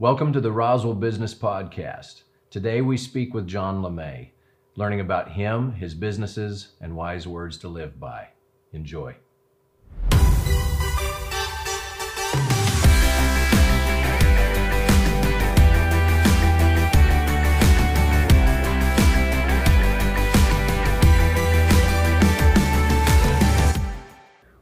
Welcome 0.00 0.32
to 0.32 0.40
the 0.40 0.50
Roswell 0.50 0.94
Business 0.94 1.34
Podcast. 1.34 2.22
Today 2.48 2.80
we 2.80 2.96
speak 2.96 3.34
with 3.34 3.46
John 3.46 3.82
LeMay, 3.82 4.30
learning 4.74 5.00
about 5.00 5.32
him, 5.32 5.72
his 5.72 5.92
businesses, 5.92 6.68
and 6.80 6.96
wise 6.96 7.26
words 7.26 7.58
to 7.58 7.68
live 7.68 8.00
by. 8.00 8.28
Enjoy. 8.72 9.14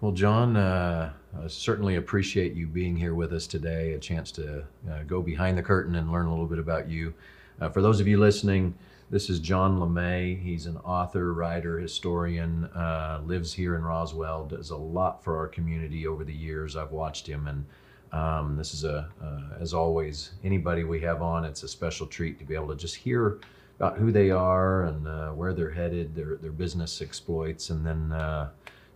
Well, 0.00 0.12
John, 0.14 0.56
uh, 0.56 1.12
I 1.36 1.46
certainly 1.46 1.96
appreciate 1.96 2.54
you 2.54 2.66
being 2.66 2.96
here 2.96 3.14
with 3.14 3.32
us 3.32 3.46
today, 3.46 3.92
a 3.92 3.98
chance 3.98 4.30
to 4.32 4.64
uh, 4.90 5.02
go 5.06 5.20
behind 5.20 5.58
the 5.58 5.62
curtain 5.62 5.94
and 5.96 6.10
learn 6.10 6.26
a 6.26 6.30
little 6.30 6.46
bit 6.46 6.58
about 6.58 6.88
you. 6.88 7.12
Uh, 7.60 7.68
for 7.68 7.82
those 7.82 8.00
of 8.00 8.08
you 8.08 8.18
listening, 8.18 8.74
this 9.10 9.28
is 9.28 9.38
John 9.38 9.78
LeMay. 9.78 10.40
He's 10.40 10.66
an 10.66 10.78
author, 10.78 11.32
writer, 11.34 11.78
historian, 11.78 12.64
uh, 12.74 13.20
lives 13.24 13.52
here 13.52 13.74
in 13.76 13.82
Roswell, 13.82 14.46
does 14.46 14.70
a 14.70 14.76
lot 14.76 15.22
for 15.22 15.36
our 15.36 15.48
community 15.48 16.06
over 16.06 16.24
the 16.24 16.34
years. 16.34 16.76
I've 16.76 16.92
watched 16.92 17.26
him, 17.26 17.46
and 17.46 17.64
um, 18.12 18.56
this 18.56 18.72
is 18.72 18.84
a, 18.84 19.08
uh, 19.22 19.60
as 19.60 19.74
always, 19.74 20.32
anybody 20.44 20.84
we 20.84 21.00
have 21.00 21.20
on, 21.22 21.44
it's 21.44 21.62
a 21.62 21.68
special 21.68 22.06
treat 22.06 22.38
to 22.38 22.44
be 22.44 22.54
able 22.54 22.68
to 22.68 22.76
just 22.76 22.96
hear 22.96 23.38
about 23.78 23.98
who 23.98 24.10
they 24.10 24.30
are 24.30 24.84
and 24.84 25.06
uh, 25.06 25.30
where 25.30 25.52
they're 25.52 25.70
headed, 25.70 26.14
their, 26.14 26.36
their 26.36 26.52
business 26.52 27.00
exploits, 27.00 27.70
and 27.70 27.86
then 27.86 28.12
uh, 28.12 28.48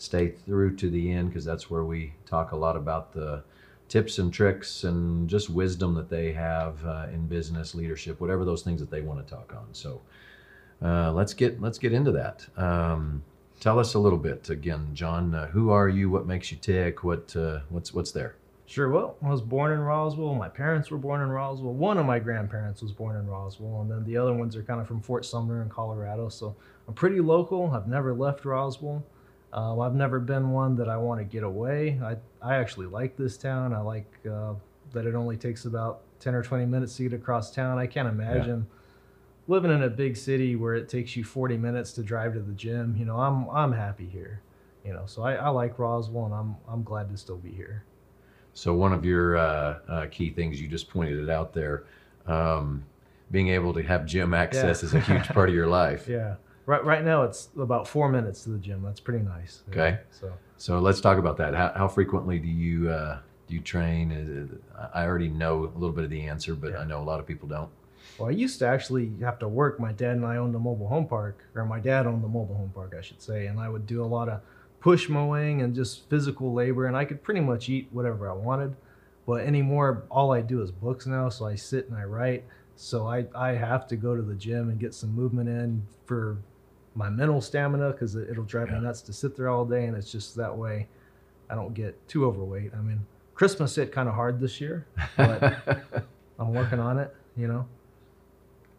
stay 0.02 0.28
through 0.28 0.74
to 0.74 0.90
the 0.90 1.12
end 1.12 1.28
because 1.28 1.44
that's 1.44 1.70
where 1.70 1.84
we 1.84 2.12
talk 2.26 2.50
a 2.50 2.56
lot 2.56 2.76
about 2.76 3.12
the 3.12 3.42
tips 3.88 4.18
and 4.18 4.32
tricks 4.32 4.84
and 4.84 5.28
just 5.28 5.48
wisdom 5.48 5.94
that 5.94 6.08
they 6.08 6.32
have 6.32 6.84
uh, 6.84 7.06
in 7.12 7.26
business 7.26 7.74
leadership 7.74 8.20
whatever 8.20 8.44
those 8.44 8.62
things 8.62 8.80
that 8.80 8.90
they 8.90 9.00
want 9.00 9.24
to 9.24 9.34
talk 9.34 9.54
on 9.56 9.66
so 9.72 10.00
uh, 10.82 11.12
let's 11.12 11.34
get 11.34 11.60
let's 11.60 11.78
get 11.78 11.92
into 11.92 12.10
that 12.10 12.44
um, 12.56 13.22
tell 13.60 13.78
us 13.78 13.94
a 13.94 13.98
little 13.98 14.18
bit 14.18 14.50
again 14.50 14.90
john 14.92 15.34
uh, 15.34 15.46
who 15.48 15.70
are 15.70 15.88
you 15.88 16.10
what 16.10 16.26
makes 16.26 16.50
you 16.50 16.58
tick 16.58 17.04
what 17.04 17.34
uh, 17.36 17.60
what's 17.68 17.94
what's 17.94 18.10
there 18.10 18.34
Sure. 18.64 18.88
Well, 18.88 19.18
I 19.22 19.28
was 19.28 19.42
born 19.42 19.72
in 19.72 19.80
Roswell. 19.80 20.34
My 20.34 20.48
parents 20.48 20.90
were 20.90 20.96
born 20.96 21.20
in 21.20 21.28
Roswell. 21.28 21.74
One 21.74 21.98
of 21.98 22.06
my 22.06 22.18
grandparents 22.18 22.80
was 22.80 22.90
born 22.90 23.16
in 23.16 23.26
Roswell, 23.26 23.82
and 23.82 23.90
then 23.90 24.02
the 24.04 24.16
other 24.16 24.32
ones 24.32 24.56
are 24.56 24.62
kind 24.62 24.80
of 24.80 24.86
from 24.86 25.02
Fort 25.02 25.26
Sumner 25.26 25.60
in 25.60 25.68
Colorado. 25.68 26.30
So 26.30 26.56
I'm 26.88 26.94
pretty 26.94 27.20
local. 27.20 27.70
I've 27.72 27.86
never 27.86 28.14
left 28.14 28.46
Roswell. 28.46 29.04
Um, 29.52 29.80
I've 29.80 29.94
never 29.94 30.18
been 30.18 30.50
one 30.50 30.76
that 30.76 30.88
I 30.88 30.96
want 30.96 31.20
to 31.20 31.24
get 31.24 31.42
away. 31.42 32.00
I, 32.02 32.16
I 32.40 32.56
actually 32.56 32.86
like 32.86 33.16
this 33.16 33.36
town. 33.36 33.74
I 33.74 33.80
like 33.80 34.10
uh, 34.30 34.54
that 34.92 35.06
it 35.06 35.14
only 35.14 35.36
takes 35.36 35.66
about 35.66 36.02
10 36.20 36.34
or 36.34 36.42
20 36.42 36.64
minutes 36.66 36.96
to 36.96 37.02
get 37.02 37.12
across 37.12 37.50
town. 37.50 37.78
I 37.78 37.86
can't 37.86 38.08
imagine 38.08 38.66
yeah. 38.68 39.54
living 39.54 39.70
in 39.70 39.82
a 39.82 39.90
big 39.90 40.16
city 40.16 40.56
where 40.56 40.74
it 40.74 40.88
takes 40.88 41.16
you 41.16 41.24
40 41.24 41.58
minutes 41.58 41.92
to 41.92 42.02
drive 42.02 42.32
to 42.34 42.40
the 42.40 42.52
gym. 42.52 42.96
You 42.96 43.04
know, 43.04 43.16
I'm, 43.16 43.48
I'm 43.50 43.72
happy 43.72 44.06
here. 44.06 44.40
You 44.84 44.94
know, 44.94 45.02
so 45.06 45.22
I, 45.22 45.34
I 45.34 45.48
like 45.50 45.78
Roswell 45.78 46.24
and 46.24 46.34
I'm, 46.34 46.56
I'm 46.66 46.82
glad 46.82 47.10
to 47.10 47.16
still 47.16 47.36
be 47.36 47.52
here. 47.52 47.84
So 48.54 48.74
one 48.74 48.92
of 48.92 49.04
your 49.04 49.36
uh, 49.36 49.78
uh, 49.88 50.06
key 50.10 50.30
things 50.30 50.60
you 50.60 50.68
just 50.68 50.88
pointed 50.88 51.22
it 51.22 51.30
out 51.30 51.52
there, 51.52 51.84
um, 52.26 52.84
being 53.30 53.48
able 53.48 53.72
to 53.74 53.82
have 53.82 54.06
gym 54.06 54.34
access 54.34 54.82
yeah. 54.82 54.86
is 54.86 54.94
a 54.94 55.00
huge 55.00 55.28
part 55.28 55.48
of 55.48 55.54
your 55.54 55.66
life. 55.68 56.08
Yeah. 56.08 56.36
Right, 56.64 56.84
right 56.84 57.04
now 57.04 57.22
it's 57.22 57.48
about 57.58 57.88
four 57.88 58.08
minutes 58.08 58.44
to 58.44 58.50
the 58.50 58.58
gym. 58.58 58.82
That's 58.82 59.00
pretty 59.00 59.24
nice. 59.24 59.62
Okay. 59.70 59.98
So, 60.10 60.32
so 60.56 60.78
let's 60.78 61.00
talk 61.00 61.18
about 61.18 61.36
that. 61.38 61.54
How, 61.54 61.72
how 61.74 61.88
frequently 61.88 62.38
do 62.38 62.48
you 62.48 62.88
uh, 62.88 63.18
do 63.48 63.54
you 63.54 63.60
train? 63.60 64.12
It, 64.12 64.62
I 64.94 65.04
already 65.04 65.28
know 65.28 65.64
a 65.64 65.78
little 65.78 65.92
bit 65.92 66.04
of 66.04 66.10
the 66.10 66.22
answer, 66.22 66.54
but 66.54 66.72
yeah. 66.72 66.78
I 66.78 66.84
know 66.84 67.00
a 67.00 67.04
lot 67.04 67.18
of 67.18 67.26
people 67.26 67.48
don't. 67.48 67.70
Well, 68.18 68.28
I 68.28 68.32
used 68.32 68.58
to 68.60 68.66
actually 68.66 69.12
have 69.20 69.38
to 69.40 69.48
work. 69.48 69.80
My 69.80 69.92
dad 69.92 70.16
and 70.16 70.26
I 70.26 70.36
owned 70.36 70.54
a 70.54 70.58
mobile 70.58 70.88
home 70.88 71.06
park, 71.06 71.44
or 71.54 71.64
my 71.64 71.80
dad 71.80 72.06
owned 72.06 72.22
the 72.22 72.28
mobile 72.28 72.54
home 72.54 72.70
park, 72.74 72.94
I 72.96 73.00
should 73.00 73.22
say, 73.22 73.46
and 73.46 73.58
I 73.58 73.68
would 73.68 73.86
do 73.86 74.04
a 74.04 74.06
lot 74.06 74.28
of 74.28 74.40
push 74.80 75.08
mowing 75.08 75.62
and 75.62 75.74
just 75.74 76.08
physical 76.10 76.52
labor, 76.52 76.86
and 76.86 76.96
I 76.96 77.04
could 77.04 77.22
pretty 77.22 77.40
much 77.40 77.68
eat 77.68 77.88
whatever 77.90 78.28
I 78.30 78.34
wanted. 78.34 78.76
But 79.26 79.44
anymore, 79.44 80.04
all 80.10 80.32
I 80.32 80.40
do 80.40 80.62
is 80.62 80.70
books 80.70 81.06
now, 81.06 81.28
so 81.28 81.46
I 81.46 81.54
sit 81.54 81.88
and 81.88 81.96
I 81.96 82.04
write. 82.04 82.44
So 82.74 83.06
I, 83.06 83.26
I 83.34 83.52
have 83.52 83.86
to 83.88 83.96
go 83.96 84.16
to 84.16 84.22
the 84.22 84.34
gym 84.34 84.68
and 84.68 84.80
get 84.80 84.94
some 84.94 85.14
movement 85.14 85.48
in 85.48 85.86
for 86.06 86.38
my 86.94 87.08
mental 87.08 87.40
stamina 87.40 87.92
because 87.92 88.16
it'll 88.16 88.44
drive 88.44 88.68
yeah. 88.68 88.78
me 88.78 88.84
nuts 88.84 89.02
to 89.02 89.12
sit 89.12 89.36
there 89.36 89.48
all 89.48 89.64
day, 89.64 89.86
and 89.86 89.96
it's 89.96 90.10
just 90.10 90.36
that 90.36 90.56
way 90.56 90.88
I 91.50 91.54
don't 91.54 91.74
get 91.74 92.08
too 92.08 92.26
overweight. 92.26 92.72
I 92.74 92.80
mean, 92.80 93.04
Christmas 93.34 93.74
hit 93.74 93.92
kind 93.92 94.08
of 94.08 94.14
hard 94.14 94.40
this 94.40 94.60
year, 94.60 94.86
but 95.16 96.06
I'm 96.38 96.52
working 96.52 96.80
on 96.80 96.98
it. 96.98 97.14
You 97.36 97.48
know. 97.48 97.66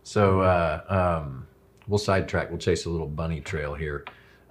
So 0.04 0.42
uh, 0.42 1.22
um, 1.24 1.48
we'll 1.88 1.98
sidetrack. 1.98 2.50
We'll 2.50 2.60
chase 2.60 2.86
a 2.86 2.90
little 2.90 3.08
bunny 3.08 3.42
trail 3.42 3.74
here. 3.74 4.06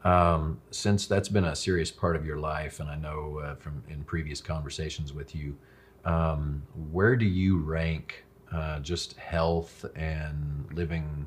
Um, 0.05 0.61
since 0.73 1.06
that's 1.06 1.29
been 1.29 1.44
a 1.44 1.55
serious 1.55 1.91
part 1.91 2.17
of 2.17 2.27
your 2.27 2.39
life, 2.39 2.81
and 2.81 2.89
I 2.89 2.97
know 2.97 3.41
uh, 3.44 3.55
from 3.55 3.83
in 3.89 4.03
previous 4.03 4.41
conversations 4.41 5.12
with 5.12 5.34
you, 5.34 5.56
um, 6.05 6.62
where 6.91 7.15
do 7.15 7.27
you 7.27 7.59
rank 7.59 8.25
uh, 8.53 8.81
just 8.81 9.17
health 9.17 9.84
and 9.94 10.67
living 10.73 11.27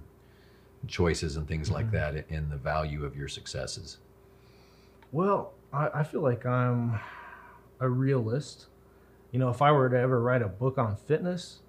choices 0.88 1.36
and 1.36 1.48
things 1.48 1.68
mm-hmm. 1.68 1.76
like 1.76 1.92
that 1.92 2.26
in 2.30 2.50
the 2.50 2.58
value 2.58 3.06
of 3.06 3.16
your 3.16 3.28
successes? 3.28 3.98
Well, 5.12 5.54
I, 5.72 5.90
I 5.96 6.04
feel 6.04 6.22
like 6.22 6.46
I'm 6.46 7.00
a 7.80 7.90
realist. 7.90 8.66
You 9.32 9.40
know, 9.40 9.50
if 9.50 9.62
I 9.62 9.72
were 9.72 9.90
to 9.90 9.98
ever 9.98 10.22
write 10.22 10.42
a 10.42 10.48
book 10.48 10.78
on 10.78 10.96
fitness, 10.96 11.60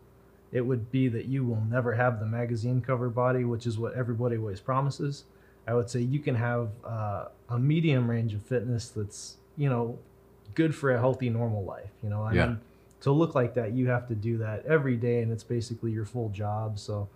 it 0.53 0.60
would 0.60 0.91
be 0.91 1.09
that 1.09 1.27
you 1.27 1.44
will 1.44 1.62
never 1.69 1.94
have 1.94 2.21
the 2.21 2.27
magazine 2.27 2.81
cover 2.81 3.09
body, 3.09 3.44
which 3.44 3.66
is 3.66 3.78
what 3.78 3.94
everybody 3.94 4.37
always 4.37 4.60
promises. 4.60 5.25
I 5.66 5.75
would 5.75 5.91
say 5.91 6.00
you 6.00 6.21
can 6.21 6.37
have 6.37 6.71
uh, 6.84 7.27
a 7.48 7.59
medium 7.59 8.09
range 8.09 8.34
of 8.34 8.43
fitness 8.43 8.88
that's, 8.88 9.37
you 9.56 9.69
know, 9.69 9.98
good 10.54 10.75
for 10.75 10.93
a 10.93 10.98
healthy, 10.98 11.28
normal 11.28 11.65
life. 11.65 11.91
You 12.03 12.10
know, 12.10 12.22
I 12.22 12.33
yeah. 12.33 12.47
mean, 12.47 12.60
to 13.00 13.10
look 13.10 13.34
like 13.34 13.54
that, 13.54 13.72
you 13.72 13.88
have 13.88 14.06
to 14.09 14.15
do 14.15 14.38
that 14.38 14.65
every 14.65 14.97
day, 14.97 15.22
and 15.22 15.33
it's 15.33 15.44
basically 15.44 15.91
your 15.91 16.04
full 16.04 16.28
job. 16.28 16.78
So, 16.78 17.09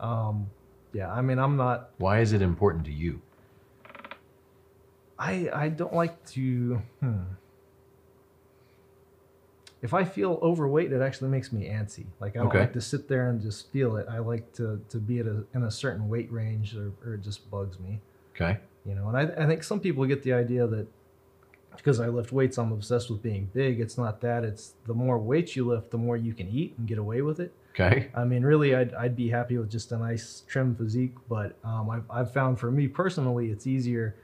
um, 0.00 0.50
yeah, 0.98 1.12
I 1.12 1.22
mean, 1.22 1.38
I'm 1.38 1.56
not. 1.56 1.90
Why 1.98 2.18
is 2.18 2.32
it 2.32 2.42
important 2.42 2.84
to 2.86 2.92
you? 2.92 3.22
I 5.16 5.48
I 5.54 5.68
don't 5.68 5.94
like 5.94 6.24
to. 6.30 6.82
Hmm. 6.98 7.22
If 9.80 9.94
I 9.94 10.02
feel 10.02 10.40
overweight, 10.42 10.90
it 10.90 11.00
actually 11.00 11.28
makes 11.28 11.52
me 11.52 11.68
antsy. 11.68 12.06
Like 12.18 12.34
I 12.34 12.40
don't 12.40 12.48
okay. 12.48 12.58
like 12.58 12.72
to 12.72 12.80
sit 12.80 13.06
there 13.06 13.30
and 13.30 13.40
just 13.40 13.70
feel 13.70 13.96
it. 13.96 14.06
I 14.10 14.18
like 14.18 14.52
to 14.54 14.80
to 14.88 14.98
be 14.98 15.20
at 15.20 15.26
a 15.26 15.44
in 15.54 15.62
a 15.62 15.70
certain 15.70 16.08
weight 16.08 16.32
range, 16.32 16.74
or, 16.74 16.90
or 17.06 17.14
it 17.14 17.22
just 17.22 17.48
bugs 17.48 17.78
me. 17.78 18.00
Okay. 18.34 18.58
You 18.84 18.96
know, 18.96 19.06
and 19.08 19.16
I 19.16 19.44
I 19.44 19.46
think 19.46 19.62
some 19.62 19.78
people 19.78 20.04
get 20.04 20.24
the 20.24 20.32
idea 20.32 20.66
that 20.66 20.88
because 21.76 22.00
I 22.00 22.08
lift 22.08 22.32
weights, 22.32 22.58
I'm 22.58 22.72
obsessed 22.72 23.08
with 23.08 23.22
being 23.22 23.48
big. 23.54 23.78
It's 23.78 23.96
not 23.96 24.20
that. 24.22 24.42
It's 24.42 24.74
the 24.84 24.94
more 24.94 25.16
weights 25.16 25.54
you 25.54 25.64
lift, 25.64 25.92
the 25.92 25.98
more 25.98 26.16
you 26.16 26.34
can 26.34 26.48
eat 26.48 26.74
and 26.76 26.88
get 26.88 26.98
away 26.98 27.22
with 27.22 27.38
it. 27.38 27.54
Okay. 27.78 28.08
I 28.14 28.24
mean, 28.24 28.42
really, 28.42 28.74
I'd, 28.74 28.92
I'd 28.94 29.14
be 29.14 29.28
happy 29.28 29.56
with 29.56 29.70
just 29.70 29.92
a 29.92 29.98
nice 29.98 30.42
trim 30.48 30.74
physique, 30.74 31.14
but 31.28 31.56
um, 31.62 31.90
I've, 31.90 32.10
I've 32.10 32.32
found 32.32 32.58
for 32.58 32.70
me 32.70 32.88
personally, 32.88 33.50
it's 33.50 33.66
easier 33.66 34.16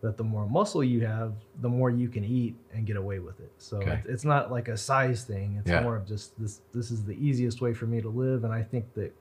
that 0.00 0.16
the 0.16 0.24
more 0.24 0.46
muscle 0.46 0.82
you 0.82 1.04
have, 1.06 1.34
the 1.60 1.68
more 1.68 1.90
you 1.90 2.08
can 2.08 2.24
eat 2.24 2.54
and 2.72 2.86
get 2.86 2.96
away 2.96 3.18
with 3.18 3.40
it. 3.40 3.52
So 3.58 3.78
okay. 3.78 4.00
it's, 4.04 4.06
it's 4.06 4.24
not 4.24 4.50
like 4.50 4.68
a 4.68 4.76
size 4.76 5.24
thing. 5.24 5.56
It's 5.60 5.70
yeah. 5.70 5.82
more 5.82 5.96
of 5.96 6.06
just 6.06 6.38
this. 6.40 6.60
This 6.72 6.90
is 6.90 7.04
the 7.04 7.14
easiest 7.14 7.60
way 7.60 7.74
for 7.74 7.86
me 7.86 8.00
to 8.00 8.08
live, 8.08 8.44
and 8.44 8.52
I 8.52 8.62
think 8.62 8.92
that 8.94 9.14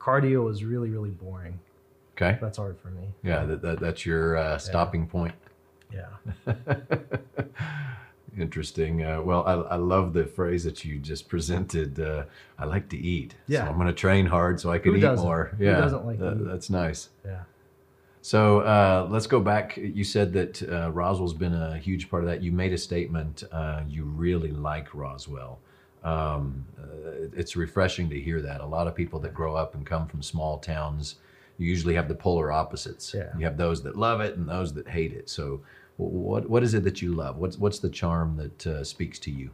cardio 0.00 0.50
is 0.50 0.64
really, 0.64 0.90
really 0.90 1.10
boring. 1.10 1.58
Okay. 2.16 2.38
That's 2.40 2.58
hard 2.58 2.78
for 2.78 2.88
me. 2.88 3.08
Yeah, 3.22 3.44
that, 3.44 3.62
that 3.62 3.80
that's 3.80 4.04
your 4.04 4.36
uh, 4.36 4.58
stopping 4.58 5.02
yeah. 5.02 5.06
point. 5.08 5.34
Yeah. 5.92 6.54
Interesting. 8.38 9.04
Uh, 9.04 9.20
well, 9.20 9.44
I, 9.46 9.74
I 9.74 9.76
love 9.76 10.12
the 10.14 10.24
phrase 10.24 10.64
that 10.64 10.84
you 10.84 10.98
just 10.98 11.28
presented. 11.28 12.00
Uh, 12.00 12.24
I 12.58 12.64
like 12.64 12.88
to 12.90 12.96
eat. 12.96 13.34
Yeah. 13.46 13.64
So 13.64 13.70
I'm 13.70 13.76
going 13.76 13.88
to 13.88 13.92
train 13.92 14.26
hard 14.26 14.58
so 14.58 14.70
I 14.70 14.78
can 14.78 14.96
eat 14.96 15.02
more. 15.16 15.54
Yeah. 15.58 15.74
Who 15.74 15.82
doesn't 15.82 16.06
like 16.06 16.18
that, 16.18 16.44
That's 16.44 16.70
nice. 16.70 17.10
Yeah. 17.24 17.42
So 18.22 18.60
uh, 18.60 19.08
let's 19.10 19.26
go 19.26 19.40
back. 19.40 19.76
You 19.76 20.04
said 20.04 20.32
that 20.34 20.62
uh, 20.62 20.92
Roswell's 20.92 21.34
been 21.34 21.54
a 21.54 21.76
huge 21.76 22.08
part 22.08 22.22
of 22.22 22.30
that. 22.30 22.40
You 22.40 22.52
made 22.52 22.72
a 22.72 22.78
statement. 22.78 23.42
Uh, 23.50 23.82
you 23.88 24.04
really 24.04 24.52
like 24.52 24.94
Roswell. 24.94 25.58
Um, 26.04 26.64
uh, 26.80 27.28
it's 27.36 27.56
refreshing 27.56 28.08
to 28.10 28.20
hear 28.20 28.40
that. 28.40 28.60
A 28.60 28.66
lot 28.66 28.86
of 28.86 28.94
people 28.94 29.18
that 29.20 29.34
grow 29.34 29.56
up 29.56 29.74
and 29.74 29.84
come 29.84 30.06
from 30.06 30.22
small 30.22 30.58
towns, 30.58 31.16
you 31.58 31.66
usually 31.66 31.94
have 31.94 32.08
the 32.08 32.14
polar 32.14 32.50
opposites. 32.52 33.12
Yeah. 33.12 33.28
You 33.36 33.44
have 33.44 33.56
those 33.56 33.82
that 33.82 33.96
love 33.96 34.20
it 34.20 34.36
and 34.36 34.48
those 34.48 34.72
that 34.74 34.88
hate 34.88 35.12
it. 35.12 35.28
So 35.28 35.60
what 35.96 36.48
what 36.48 36.62
is 36.62 36.74
it 36.74 36.84
that 36.84 37.02
you 37.02 37.14
love? 37.14 37.36
What's 37.36 37.58
what's 37.58 37.78
the 37.78 37.90
charm 37.90 38.36
that 38.36 38.66
uh, 38.66 38.84
speaks 38.84 39.18
to 39.20 39.30
you? 39.30 39.50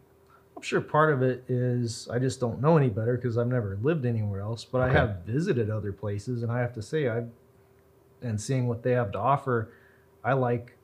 I'm 0.56 0.62
sure 0.62 0.80
part 0.80 1.12
of 1.12 1.22
it 1.22 1.44
is 1.48 2.08
I 2.12 2.18
just 2.18 2.40
don't 2.40 2.60
know 2.60 2.76
any 2.76 2.88
better 2.88 3.16
because 3.16 3.38
I've 3.38 3.46
never 3.46 3.78
lived 3.80 4.04
anywhere 4.04 4.40
else, 4.40 4.64
but 4.64 4.80
okay. 4.80 4.90
I 4.90 5.00
have 5.00 5.22
visited 5.24 5.70
other 5.70 5.92
places, 5.92 6.42
and 6.42 6.50
I 6.50 6.60
have 6.60 6.72
to 6.74 6.82
say 6.82 7.08
I, 7.08 7.24
and 8.22 8.40
seeing 8.40 8.66
what 8.66 8.82
they 8.82 8.92
have 8.92 9.12
to 9.12 9.18
offer, 9.18 9.70
I 10.24 10.32
like 10.32 10.76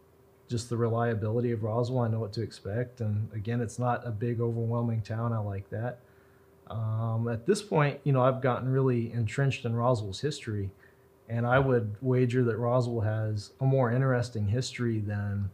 just 0.49 0.69
the 0.69 0.77
reliability 0.77 1.51
of 1.51 1.65
Roswell. 1.65 2.05
I 2.05 2.09
know 2.09 2.21
what 2.21 2.33
to 2.35 2.43
expect, 2.43 3.01
and 3.01 3.29
again, 3.33 3.61
it's 3.61 3.79
not 3.79 4.07
a 4.07 4.11
big, 4.11 4.41
overwhelming 4.41 5.03
town. 5.03 5.33
I 5.33 5.39
like 5.39 5.69
that. 5.71 5.99
Um, 6.69 7.29
at 7.29 7.45
this 7.47 7.61
point, 7.61 8.01
you 8.05 8.13
know, 8.13 8.23
I've 8.23 8.41
gotten 8.41 8.69
really 8.69 9.13
entrenched 9.13 9.65
in 9.65 9.75
Roswell's 9.75 10.21
history, 10.21 10.71
and 11.29 11.47
I 11.47 11.59
would 11.59 11.97
wager 12.01 12.45
that 12.45 12.57
Roswell 12.57 13.01
has 13.01 13.53
a 13.61 13.65
more 13.65 13.93
interesting 13.93 14.49
history 14.49 15.01
than 15.01 15.51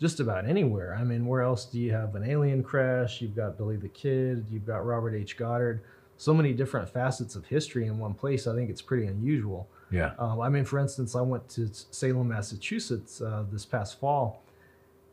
just 0.00 0.20
about 0.20 0.46
anywhere. 0.46 0.96
I 0.98 1.04
mean, 1.04 1.26
where 1.26 1.42
else 1.42 1.64
do 1.64 1.78
you 1.78 1.92
have 1.92 2.14
an 2.14 2.28
alien 2.28 2.62
crash? 2.62 3.20
You've 3.20 3.36
got 3.36 3.56
Billy 3.56 3.76
the 3.76 3.88
Kid, 3.88 4.46
you've 4.50 4.66
got 4.66 4.84
Robert 4.84 5.14
H. 5.14 5.36
Goddard. 5.36 5.82
So 6.16 6.32
many 6.32 6.52
different 6.52 6.88
facets 6.88 7.34
of 7.34 7.46
history 7.46 7.86
in 7.86 7.98
one 7.98 8.14
place. 8.14 8.46
I 8.46 8.54
think 8.54 8.70
it's 8.70 8.82
pretty 8.82 9.06
unusual. 9.06 9.68
Yeah. 9.90 10.12
Um, 10.18 10.40
I 10.40 10.48
mean, 10.48 10.64
for 10.64 10.78
instance, 10.78 11.16
I 11.16 11.20
went 11.20 11.48
to 11.50 11.68
Salem, 11.72 12.28
Massachusetts 12.28 13.20
uh, 13.20 13.44
this 13.50 13.64
past 13.64 13.98
fall, 13.98 14.42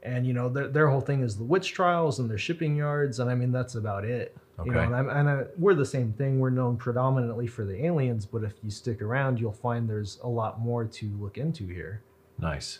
and 0.03 0.25
you 0.25 0.33
know 0.33 0.49
their, 0.49 0.67
their 0.67 0.87
whole 0.87 1.01
thing 1.01 1.21
is 1.21 1.37
the 1.37 1.43
witch 1.43 1.73
trials 1.73 2.19
and 2.19 2.29
their 2.29 2.37
shipping 2.37 2.75
yards, 2.75 3.19
and 3.19 3.29
I 3.29 3.35
mean 3.35 3.51
that's 3.51 3.75
about 3.75 4.05
it. 4.05 4.35
You 4.65 4.71
know, 4.71 4.77
Okay. 4.79 4.85
and, 4.85 4.95
I'm, 4.95 5.09
and 5.09 5.29
I, 5.29 5.43
we're 5.57 5.73
the 5.73 5.85
same 5.85 6.13
thing. 6.13 6.39
We're 6.39 6.49
known 6.51 6.77
predominantly 6.77 7.47
for 7.47 7.65
the 7.65 7.85
aliens, 7.85 8.25
but 8.25 8.43
if 8.43 8.53
you 8.63 8.69
stick 8.69 9.01
around, 9.01 9.39
you'll 9.39 9.51
find 9.51 9.89
there's 9.89 10.19
a 10.23 10.27
lot 10.27 10.59
more 10.59 10.85
to 10.85 11.05
look 11.19 11.37
into 11.37 11.65
here. 11.67 12.01
Nice. 12.37 12.79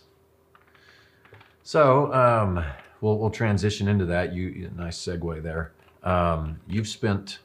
So 1.64 2.12
um, 2.14 2.64
we'll 3.02 3.18
we'll 3.18 3.30
transition 3.30 3.88
into 3.88 4.06
that. 4.06 4.34
You 4.34 4.48
you- 4.48 4.72
nice 4.76 4.98
segue 4.98 5.42
there. 5.44 5.74
Um, 6.04 6.60
you've 6.68 6.88
spent 6.88 7.40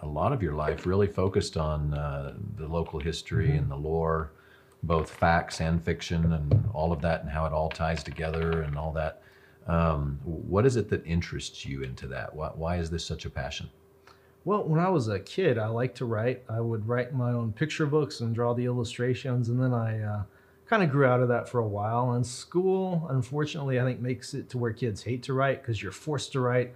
a 0.00 0.06
lot 0.06 0.32
of 0.32 0.42
your 0.42 0.54
life 0.54 0.86
really 0.86 1.06
focused 1.06 1.56
on 1.56 1.94
uh, 1.94 2.34
the 2.56 2.66
local 2.68 3.00
history 3.00 3.56
and 3.56 3.70
the 3.70 3.76
lore, 3.76 4.32
both 4.82 5.10
facts 5.10 5.60
and 5.60 5.82
fiction, 5.84 6.32
and 6.32 6.68
all 6.72 6.92
of 6.92 7.00
that, 7.02 7.22
and 7.22 7.30
how 7.30 7.46
it 7.46 7.52
all 7.52 7.68
ties 7.68 8.02
together 8.02 8.62
and 8.62 8.76
all 8.76 8.92
that. 8.92 9.22
Um, 9.68 10.18
what 10.24 10.64
is 10.64 10.76
it 10.76 10.88
that 10.88 11.06
interests 11.06 11.64
you 11.66 11.82
into 11.82 12.06
that? 12.08 12.34
Why, 12.34 12.48
why 12.54 12.76
is 12.76 12.90
this 12.90 13.04
such 13.04 13.26
a 13.26 13.30
passion? 13.30 13.68
Well, 14.44 14.64
when 14.64 14.80
I 14.80 14.88
was 14.88 15.08
a 15.08 15.20
kid, 15.20 15.58
I 15.58 15.66
liked 15.66 15.98
to 15.98 16.06
write. 16.06 16.42
I 16.48 16.60
would 16.60 16.88
write 16.88 17.12
my 17.12 17.32
own 17.32 17.52
picture 17.52 17.84
books 17.86 18.20
and 18.20 18.34
draw 18.34 18.54
the 18.54 18.64
illustrations, 18.64 19.50
and 19.50 19.62
then 19.62 19.74
I 19.74 20.00
uh, 20.00 20.22
kind 20.66 20.82
of 20.82 20.90
grew 20.90 21.04
out 21.04 21.20
of 21.20 21.28
that 21.28 21.48
for 21.48 21.58
a 21.58 21.68
while. 21.68 22.12
And 22.12 22.26
school, 22.26 23.06
unfortunately, 23.10 23.78
I 23.78 23.84
think 23.84 24.00
makes 24.00 24.32
it 24.32 24.48
to 24.50 24.58
where 24.58 24.72
kids 24.72 25.02
hate 25.02 25.22
to 25.24 25.34
write 25.34 25.60
because 25.60 25.82
you're 25.82 25.92
forced 25.92 26.32
to 26.32 26.40
write 26.40 26.72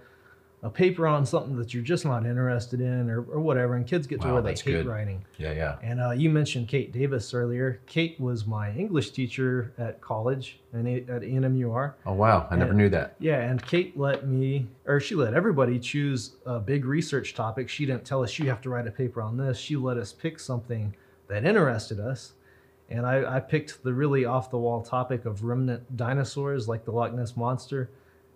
a 0.63 0.69
paper 0.69 1.05
on 1.05 1.25
something 1.25 1.57
that 1.57 1.73
you're 1.73 1.83
just 1.83 2.05
not 2.05 2.25
interested 2.25 2.79
in, 2.79 3.09
or, 3.09 3.21
or 3.23 3.41
whatever. 3.41 3.75
And 3.75 3.85
kids 3.85 4.07
get 4.07 4.21
to 4.21 4.27
Wow, 4.27 4.33
where 4.35 4.41
they 4.41 4.51
hate 4.51 4.63
good. 4.63 4.85
writing. 4.85 5.23
Yeah, 5.37 5.51
yeah. 5.51 5.75
And 5.83 5.99
uh, 5.99 6.11
you 6.11 6.29
mentioned 6.29 6.69
Kate 6.69 6.93
Davis 6.93 7.33
earlier. 7.33 7.81
Kate 7.85 8.17
was 8.17 8.47
my 8.47 8.71
English 8.71 9.11
teacher 9.11 9.73
at 9.77 9.99
college 9.99 10.59
and 10.71 10.87
at 10.87 11.21
NMUR. 11.21 11.93
Oh 12.05 12.13
wow, 12.13 12.47
I 12.49 12.55
never 12.55 12.73
knew 12.73 12.87
that. 12.89 13.15
Yeah, 13.19 13.41
and 13.41 13.61
Kate 13.65 13.97
let 13.99 14.25
me, 14.25 14.67
or 14.85 15.01
she 15.01 15.15
let 15.15 15.33
everybody 15.33 15.77
choose 15.79 16.37
a 16.45 16.59
big 16.59 16.85
research 16.85 17.33
topic. 17.35 17.67
She 17.67 17.85
didn't 17.85 18.05
tell 18.05 18.23
us 18.23 18.39
you 18.39 18.47
have 18.47 18.61
to 18.61 18.69
write 18.69 18.87
a 18.87 18.91
paper 18.91 19.21
on 19.21 19.35
this. 19.35 19.57
She 19.57 19.75
let 19.75 19.97
us 19.97 20.13
pick 20.13 20.39
something 20.39 20.95
that 21.27 21.43
interested 21.45 21.99
us. 21.99 22.33
And 22.89 23.05
I, 23.05 23.37
I 23.37 23.39
picked 23.41 23.83
the 23.83 23.93
really 23.93 24.23
off 24.23 24.49
the 24.49 24.57
wall 24.57 24.81
topic 24.81 25.25
of 25.25 25.43
remnant 25.43 25.97
dinosaurs 25.97 26.67
like 26.69 26.85
the 26.85 26.91
Loch 26.91 27.13
Ness 27.13 27.35
Monster 27.35 27.89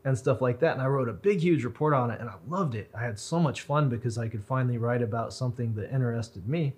and 0.07 0.17
stuff 0.17 0.41
like 0.41 0.59
that. 0.59 0.71
And 0.71 0.81
I 0.81 0.85
wrote 0.85 1.09
a 1.09 1.13
big, 1.13 1.41
huge 1.41 1.65
report 1.65 1.93
on 1.93 2.11
it 2.11 2.21
and 2.21 2.29
I 2.29 2.35
loved 2.47 2.75
it. 2.75 2.89
I 2.95 3.01
had 3.01 3.19
so 3.19 3.41
much 3.41 3.63
fun 3.63 3.89
because 3.89 4.17
I 4.17 4.29
could 4.29 4.41
finally 4.41 4.77
write 4.77 5.01
about 5.01 5.33
something 5.33 5.73
that 5.75 5.93
interested 5.93 6.47
me. 6.47 6.71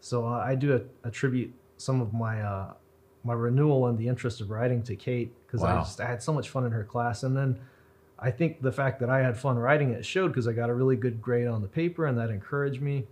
So 0.00 0.26
uh, 0.26 0.44
I 0.46 0.56
do 0.56 0.86
attribute 1.02 1.54
some 1.78 2.02
of 2.02 2.12
my 2.12 2.42
uh, 2.42 2.74
my 3.24 3.32
renewal 3.32 3.86
and 3.86 3.96
the 3.96 4.06
interest 4.06 4.42
of 4.42 4.50
writing 4.50 4.82
to 4.82 4.94
Kate 4.94 5.32
because 5.46 5.64
I 5.64 5.74
just 5.76 6.02
I 6.02 6.06
had 6.06 6.22
so 6.22 6.34
much 6.34 6.50
fun 6.50 6.66
in 6.66 6.72
her 6.72 6.84
class. 6.84 7.22
And 7.22 7.34
then 7.34 7.58
I 8.18 8.30
think 8.30 8.60
the 8.60 8.72
fact 8.72 9.00
that 9.00 9.08
I 9.08 9.20
had 9.20 9.38
fun 9.38 9.56
writing 9.56 9.92
it 9.92 10.04
showed 10.04 10.28
because 10.28 10.46
I 10.46 10.52
got 10.52 10.68
a 10.68 10.74
really 10.74 10.96
good 10.96 11.22
grade 11.22 11.46
on 11.46 11.62
the 11.62 11.68
paper 11.68 12.04
and 12.04 12.18
that 12.18 12.28
encouraged 12.28 12.82
me. 12.82 13.06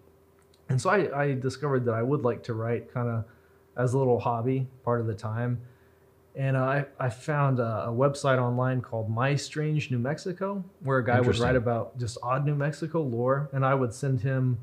And 0.68 0.78
so 0.78 0.90
I, 0.90 1.22
I 1.22 1.32
discovered 1.32 1.86
that 1.86 1.94
I 1.94 2.02
would 2.02 2.22
like 2.22 2.42
to 2.44 2.52
write 2.52 2.92
kind 2.92 3.08
of 3.08 3.24
as 3.78 3.94
a 3.94 3.98
little 3.98 4.20
hobby 4.20 4.66
part 4.84 5.00
of 5.00 5.06
the 5.06 5.14
time. 5.14 5.62
And 6.36 6.56
uh, 6.56 6.60
I, 6.60 6.84
I 6.98 7.10
found 7.10 7.60
a, 7.60 7.86
a 7.86 7.92
website 7.92 8.38
online 8.38 8.80
called 8.80 9.08
My 9.08 9.36
Strange 9.36 9.90
New 9.90 9.98
Mexico, 9.98 10.64
where 10.80 10.98
a 10.98 11.04
guy 11.04 11.20
would 11.20 11.38
write 11.38 11.56
about 11.56 11.96
just 11.98 12.18
odd 12.22 12.44
New 12.44 12.56
Mexico 12.56 13.02
lore. 13.02 13.48
And 13.52 13.64
I 13.64 13.74
would 13.74 13.94
send 13.94 14.20
him 14.20 14.58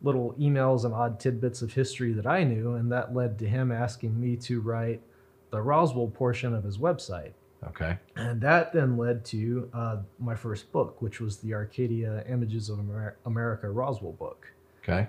little 0.00 0.34
emails 0.38 0.84
and 0.84 0.94
odd 0.94 1.18
tidbits 1.18 1.60
of 1.60 1.72
history 1.72 2.12
that 2.12 2.26
I 2.26 2.44
knew. 2.44 2.74
And 2.74 2.92
that 2.92 3.14
led 3.14 3.38
to 3.40 3.48
him 3.48 3.72
asking 3.72 4.20
me 4.20 4.36
to 4.36 4.60
write 4.60 5.02
the 5.50 5.60
Roswell 5.60 6.08
portion 6.08 6.54
of 6.54 6.62
his 6.62 6.78
website. 6.78 7.32
Okay. 7.66 7.98
And 8.14 8.40
that 8.40 8.72
then 8.72 8.96
led 8.96 9.24
to 9.26 9.68
uh, 9.74 9.96
my 10.20 10.36
first 10.36 10.70
book, 10.70 11.02
which 11.02 11.20
was 11.20 11.38
the 11.38 11.54
Arcadia 11.54 12.24
Images 12.28 12.68
of 12.68 12.78
Amer- 12.78 13.16
America 13.26 13.68
Roswell 13.68 14.12
book. 14.12 14.46
Okay. 14.82 15.08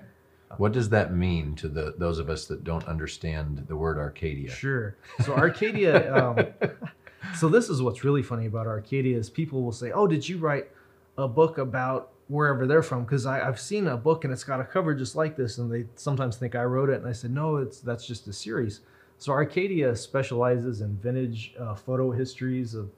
What 0.56 0.72
does 0.72 0.88
that 0.90 1.14
mean 1.14 1.54
to 1.56 1.68
the 1.68 1.94
those 1.96 2.18
of 2.18 2.28
us 2.28 2.46
that 2.46 2.64
don't 2.64 2.84
understand 2.86 3.64
the 3.68 3.76
word 3.76 3.98
Arcadia? 3.98 4.50
Sure. 4.50 4.96
So 5.24 5.34
Arcadia. 5.34 6.14
um, 6.14 6.46
so 7.36 7.48
this 7.48 7.68
is 7.68 7.80
what's 7.80 8.04
really 8.04 8.22
funny 8.22 8.46
about 8.46 8.66
Arcadia 8.66 9.16
is 9.16 9.30
people 9.30 9.62
will 9.62 9.72
say, 9.72 9.92
"Oh, 9.92 10.06
did 10.06 10.28
you 10.28 10.38
write 10.38 10.68
a 11.16 11.28
book 11.28 11.58
about 11.58 12.12
wherever 12.28 12.66
they're 12.66 12.82
from?" 12.82 13.04
Because 13.04 13.26
I've 13.26 13.60
seen 13.60 13.86
a 13.86 13.96
book 13.96 14.24
and 14.24 14.32
it's 14.32 14.44
got 14.44 14.60
a 14.60 14.64
cover 14.64 14.94
just 14.94 15.14
like 15.14 15.36
this, 15.36 15.58
and 15.58 15.70
they 15.70 15.86
sometimes 15.94 16.36
think 16.36 16.54
I 16.54 16.64
wrote 16.64 16.90
it, 16.90 16.96
and 16.96 17.06
I 17.06 17.12
said, 17.12 17.30
"No, 17.30 17.56
it's 17.56 17.80
that's 17.80 18.06
just 18.06 18.26
a 18.26 18.32
series." 18.32 18.80
So 19.18 19.32
Arcadia 19.32 19.94
specializes 19.94 20.80
in 20.80 20.96
vintage 20.96 21.54
uh, 21.58 21.74
photo 21.74 22.10
histories 22.10 22.74
of. 22.74 22.90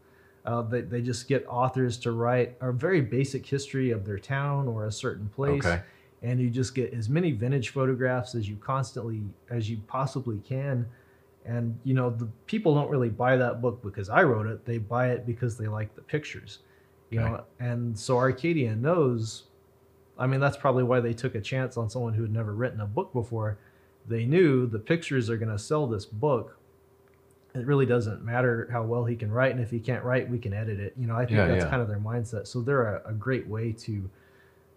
Uh, 0.45 0.61
they, 0.61 0.81
they 0.81 1.01
just 1.01 1.29
get 1.29 1.47
authors 1.47 1.97
to 1.97 2.11
write 2.11 2.57
a 2.61 2.73
very 2.73 3.01
basic 3.01 3.47
history 3.47 3.93
of 3.93 4.05
their 4.05 4.19
town 4.19 4.67
or 4.67 4.87
a 4.87 4.91
certain 4.91 5.29
place 5.29 5.65
Okay. 5.65 5.81
And 6.23 6.41
you 6.41 6.51
just 6.51 6.75
get 6.75 6.93
as 6.95 7.09
many 7.09 7.33
vintage 7.33 7.71
photographs 7.71 8.35
as 8.35 8.49
you 8.49 8.57
constantly 8.57 9.23
as 9.51 9.69
you 9.69 9.79
possibly 9.87 10.39
can. 10.39 10.87
And 11.45 11.79
you 11.83 11.95
know 11.95 12.11
the 12.11 12.27
people 12.47 12.75
don't 12.75 12.89
really 12.91 13.09
buy 13.09 13.37
that 13.37 13.61
book 13.61 13.83
because 13.83 14.09
i 14.09 14.23
wrote 14.23 14.47
it. 14.47 14.65
They 14.65 14.79
buy 14.79 15.11
it 15.11 15.27
because 15.27 15.57
they 15.59 15.67
like 15.67 15.95
the 15.95 16.03
pictures 16.03 16.61
you 17.11 17.21
Okay. 17.21 17.29
know 17.29 17.45
and 17.61 17.99
so 17.99 18.17
arcadia 18.17 18.75
knows 18.75 19.45
i 20.19 20.27
mean 20.27 20.41
that's 20.41 20.57
probably 20.57 20.83
why 20.83 20.99
they 21.01 21.13
took 21.13 21.35
a 21.35 21.41
chance 21.43 21.77
on 21.77 21.91
someone 21.91 22.15
who 22.15 22.23
had 22.23 22.33
never 22.33 22.55
written 22.55 22.81
a 22.81 22.87
book 22.87 23.13
before. 23.13 23.59
They 24.07 24.25
knew 24.25 24.67
the 24.67 24.79
pictures 24.79 25.29
are 25.31 25.37
going 25.37 25.51
to 25.53 25.59
sell 25.59 25.87
this 25.87 26.07
book. 26.07 26.59
It 27.55 27.67
really 27.67 27.87
doesn't 27.87 28.25
matter 28.25 28.69
how 28.73 28.83
well 28.83 29.05
he 29.05 29.15
can 29.15 29.31
write 29.31 29.53
and 29.53 29.61
if 29.61 29.71
he 29.71 29.79
can't 29.79 30.05
write 30.05 30.29
we 30.31 30.39
can 30.39 30.55
edit 30.55 30.81
it. 30.81 30.95
You 30.97 31.07
know 31.07 31.17
i 31.17 31.27
think 31.27 31.31
Yeah, 31.39 31.47
that's 31.49 31.65
yeah. 31.65 31.71
kind 31.71 31.83
of 31.83 31.89
their 31.89 31.99
mindset. 32.01 32.47
So 32.47 32.61
they're 32.63 32.97
a, 32.97 33.11
a 33.11 33.13
great 33.13 33.47
way 33.47 33.73
to 33.73 34.09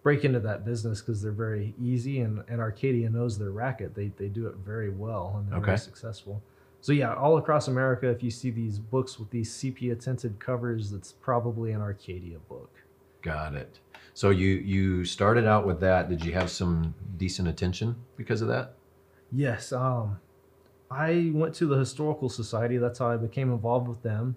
break 0.06 0.24
into 0.24 0.38
that 0.38 0.64
business 0.64 1.00
because 1.00 1.20
they're 1.20 1.32
very 1.32 1.74
easy 1.82 2.20
and, 2.20 2.40
and 2.46 2.60
Arcadia 2.60 3.10
knows 3.10 3.36
their 3.36 3.50
racket. 3.50 3.92
They, 3.92 4.12
they 4.16 4.28
do 4.28 4.46
it 4.46 4.54
very 4.64 4.88
well 4.88 5.34
and 5.36 5.50
they're 5.50 5.58
very 5.58 5.78
successful. 5.78 6.40
So 6.80 6.92
yeah, 6.92 7.12
all 7.14 7.38
across 7.38 7.66
America, 7.66 8.08
if 8.08 8.22
you 8.22 8.30
see 8.30 8.50
these 8.50 8.78
books 8.78 9.18
with 9.18 9.30
these 9.30 9.52
sepia 9.52 9.96
tinted 9.96 10.38
covers, 10.38 10.92
that's 10.92 11.10
probably 11.10 11.72
an 11.72 11.80
Arcadia 11.80 12.38
book. 12.48 12.70
Got 13.20 13.56
it. 13.56 13.80
So 14.14 14.30
you 14.30 14.46
you 14.46 15.04
started 15.04 15.44
out 15.44 15.66
with 15.66 15.80
that. 15.80 16.08
Did 16.08 16.24
you 16.24 16.32
have 16.34 16.52
some 16.52 16.94
decent 17.16 17.48
attention 17.48 17.96
because 18.16 18.42
of 18.42 18.46
that? 18.46 18.74
Yes, 19.32 19.72
um, 19.72 20.20
I 20.88 21.32
went 21.34 21.52
to 21.56 21.66
the 21.66 21.76
Historical 21.76 22.28
Society. 22.28 22.76
That's 22.76 23.00
how 23.00 23.08
I 23.08 23.16
became 23.16 23.50
involved 23.50 23.88
with 23.88 24.04
them. 24.04 24.36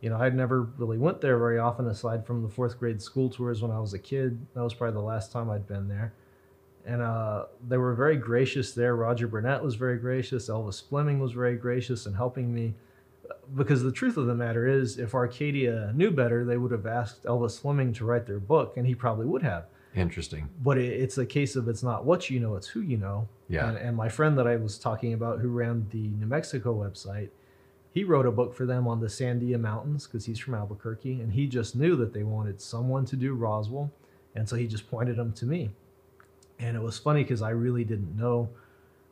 You 0.00 0.10
know, 0.10 0.16
I'd 0.16 0.34
never 0.34 0.62
really 0.62 0.98
went 0.98 1.20
there 1.20 1.38
very 1.38 1.58
often, 1.58 1.86
aside 1.86 2.26
from 2.26 2.42
the 2.42 2.48
fourth 2.48 2.78
grade 2.78 3.02
school 3.02 3.28
tours 3.28 3.60
when 3.62 3.70
I 3.70 3.78
was 3.78 3.92
a 3.92 3.98
kid. 3.98 4.46
That 4.54 4.62
was 4.62 4.72
probably 4.72 4.94
the 4.94 5.06
last 5.06 5.30
time 5.30 5.50
I'd 5.50 5.66
been 5.66 5.88
there. 5.88 6.14
And 6.86 7.02
uh, 7.02 7.44
they 7.68 7.76
were 7.76 7.94
very 7.94 8.16
gracious 8.16 8.72
there. 8.72 8.96
Roger 8.96 9.28
Burnett 9.28 9.62
was 9.62 9.74
very 9.74 9.98
gracious. 9.98 10.48
Elvis 10.48 10.82
Fleming 10.82 11.18
was 11.18 11.32
very 11.32 11.56
gracious 11.56 12.06
in 12.06 12.14
helping 12.14 12.54
me. 12.54 12.74
Because 13.54 13.82
the 13.82 13.92
truth 13.92 14.16
of 14.16 14.26
the 14.26 14.34
matter 14.34 14.66
is, 14.66 14.98
if 14.98 15.14
Arcadia 15.14 15.92
knew 15.94 16.10
better, 16.10 16.44
they 16.44 16.56
would 16.56 16.72
have 16.72 16.86
asked 16.86 17.24
Elvis 17.24 17.60
Fleming 17.60 17.92
to 17.94 18.04
write 18.04 18.26
their 18.26 18.40
book, 18.40 18.76
and 18.76 18.86
he 18.86 18.94
probably 18.94 19.26
would 19.26 19.42
have 19.42 19.66
Interesting. 19.94 20.48
but 20.62 20.78
it, 20.78 21.00
it's 21.00 21.18
a 21.18 21.26
case 21.26 21.56
of 21.56 21.68
it's 21.68 21.82
not 21.82 22.04
what 22.04 22.30
you 22.30 22.40
know, 22.40 22.56
it's 22.56 22.68
who 22.68 22.80
you 22.80 22.96
know. 22.96 23.28
Yeah. 23.48 23.68
And, 23.68 23.76
and 23.76 23.96
my 23.96 24.08
friend 24.08 24.38
that 24.38 24.46
I 24.46 24.56
was 24.56 24.78
talking 24.78 25.12
about, 25.12 25.40
who 25.40 25.48
ran 25.48 25.86
the 25.90 26.08
New 26.08 26.26
Mexico 26.26 26.74
website, 26.74 27.28
he 27.92 28.04
wrote 28.04 28.26
a 28.26 28.30
book 28.30 28.54
for 28.54 28.66
them 28.66 28.86
on 28.86 29.00
the 29.00 29.06
Sandia 29.08 29.58
Mountains 29.58 30.06
because 30.06 30.24
he's 30.26 30.38
from 30.38 30.54
Albuquerque, 30.54 31.20
and 31.20 31.32
he 31.32 31.46
just 31.46 31.74
knew 31.74 31.96
that 31.96 32.12
they 32.12 32.22
wanted 32.22 32.60
someone 32.60 33.04
to 33.06 33.16
do 33.16 33.34
Roswell, 33.34 33.90
and 34.34 34.48
so 34.48 34.56
he 34.56 34.66
just 34.66 34.88
pointed 34.90 35.16
them 35.16 35.32
to 35.34 35.46
me. 35.46 35.70
And 36.58 36.76
it 36.76 36.82
was 36.82 36.98
funny 36.98 37.22
because 37.22 37.42
I 37.42 37.50
really 37.50 37.84
didn't 37.84 38.16
know 38.16 38.48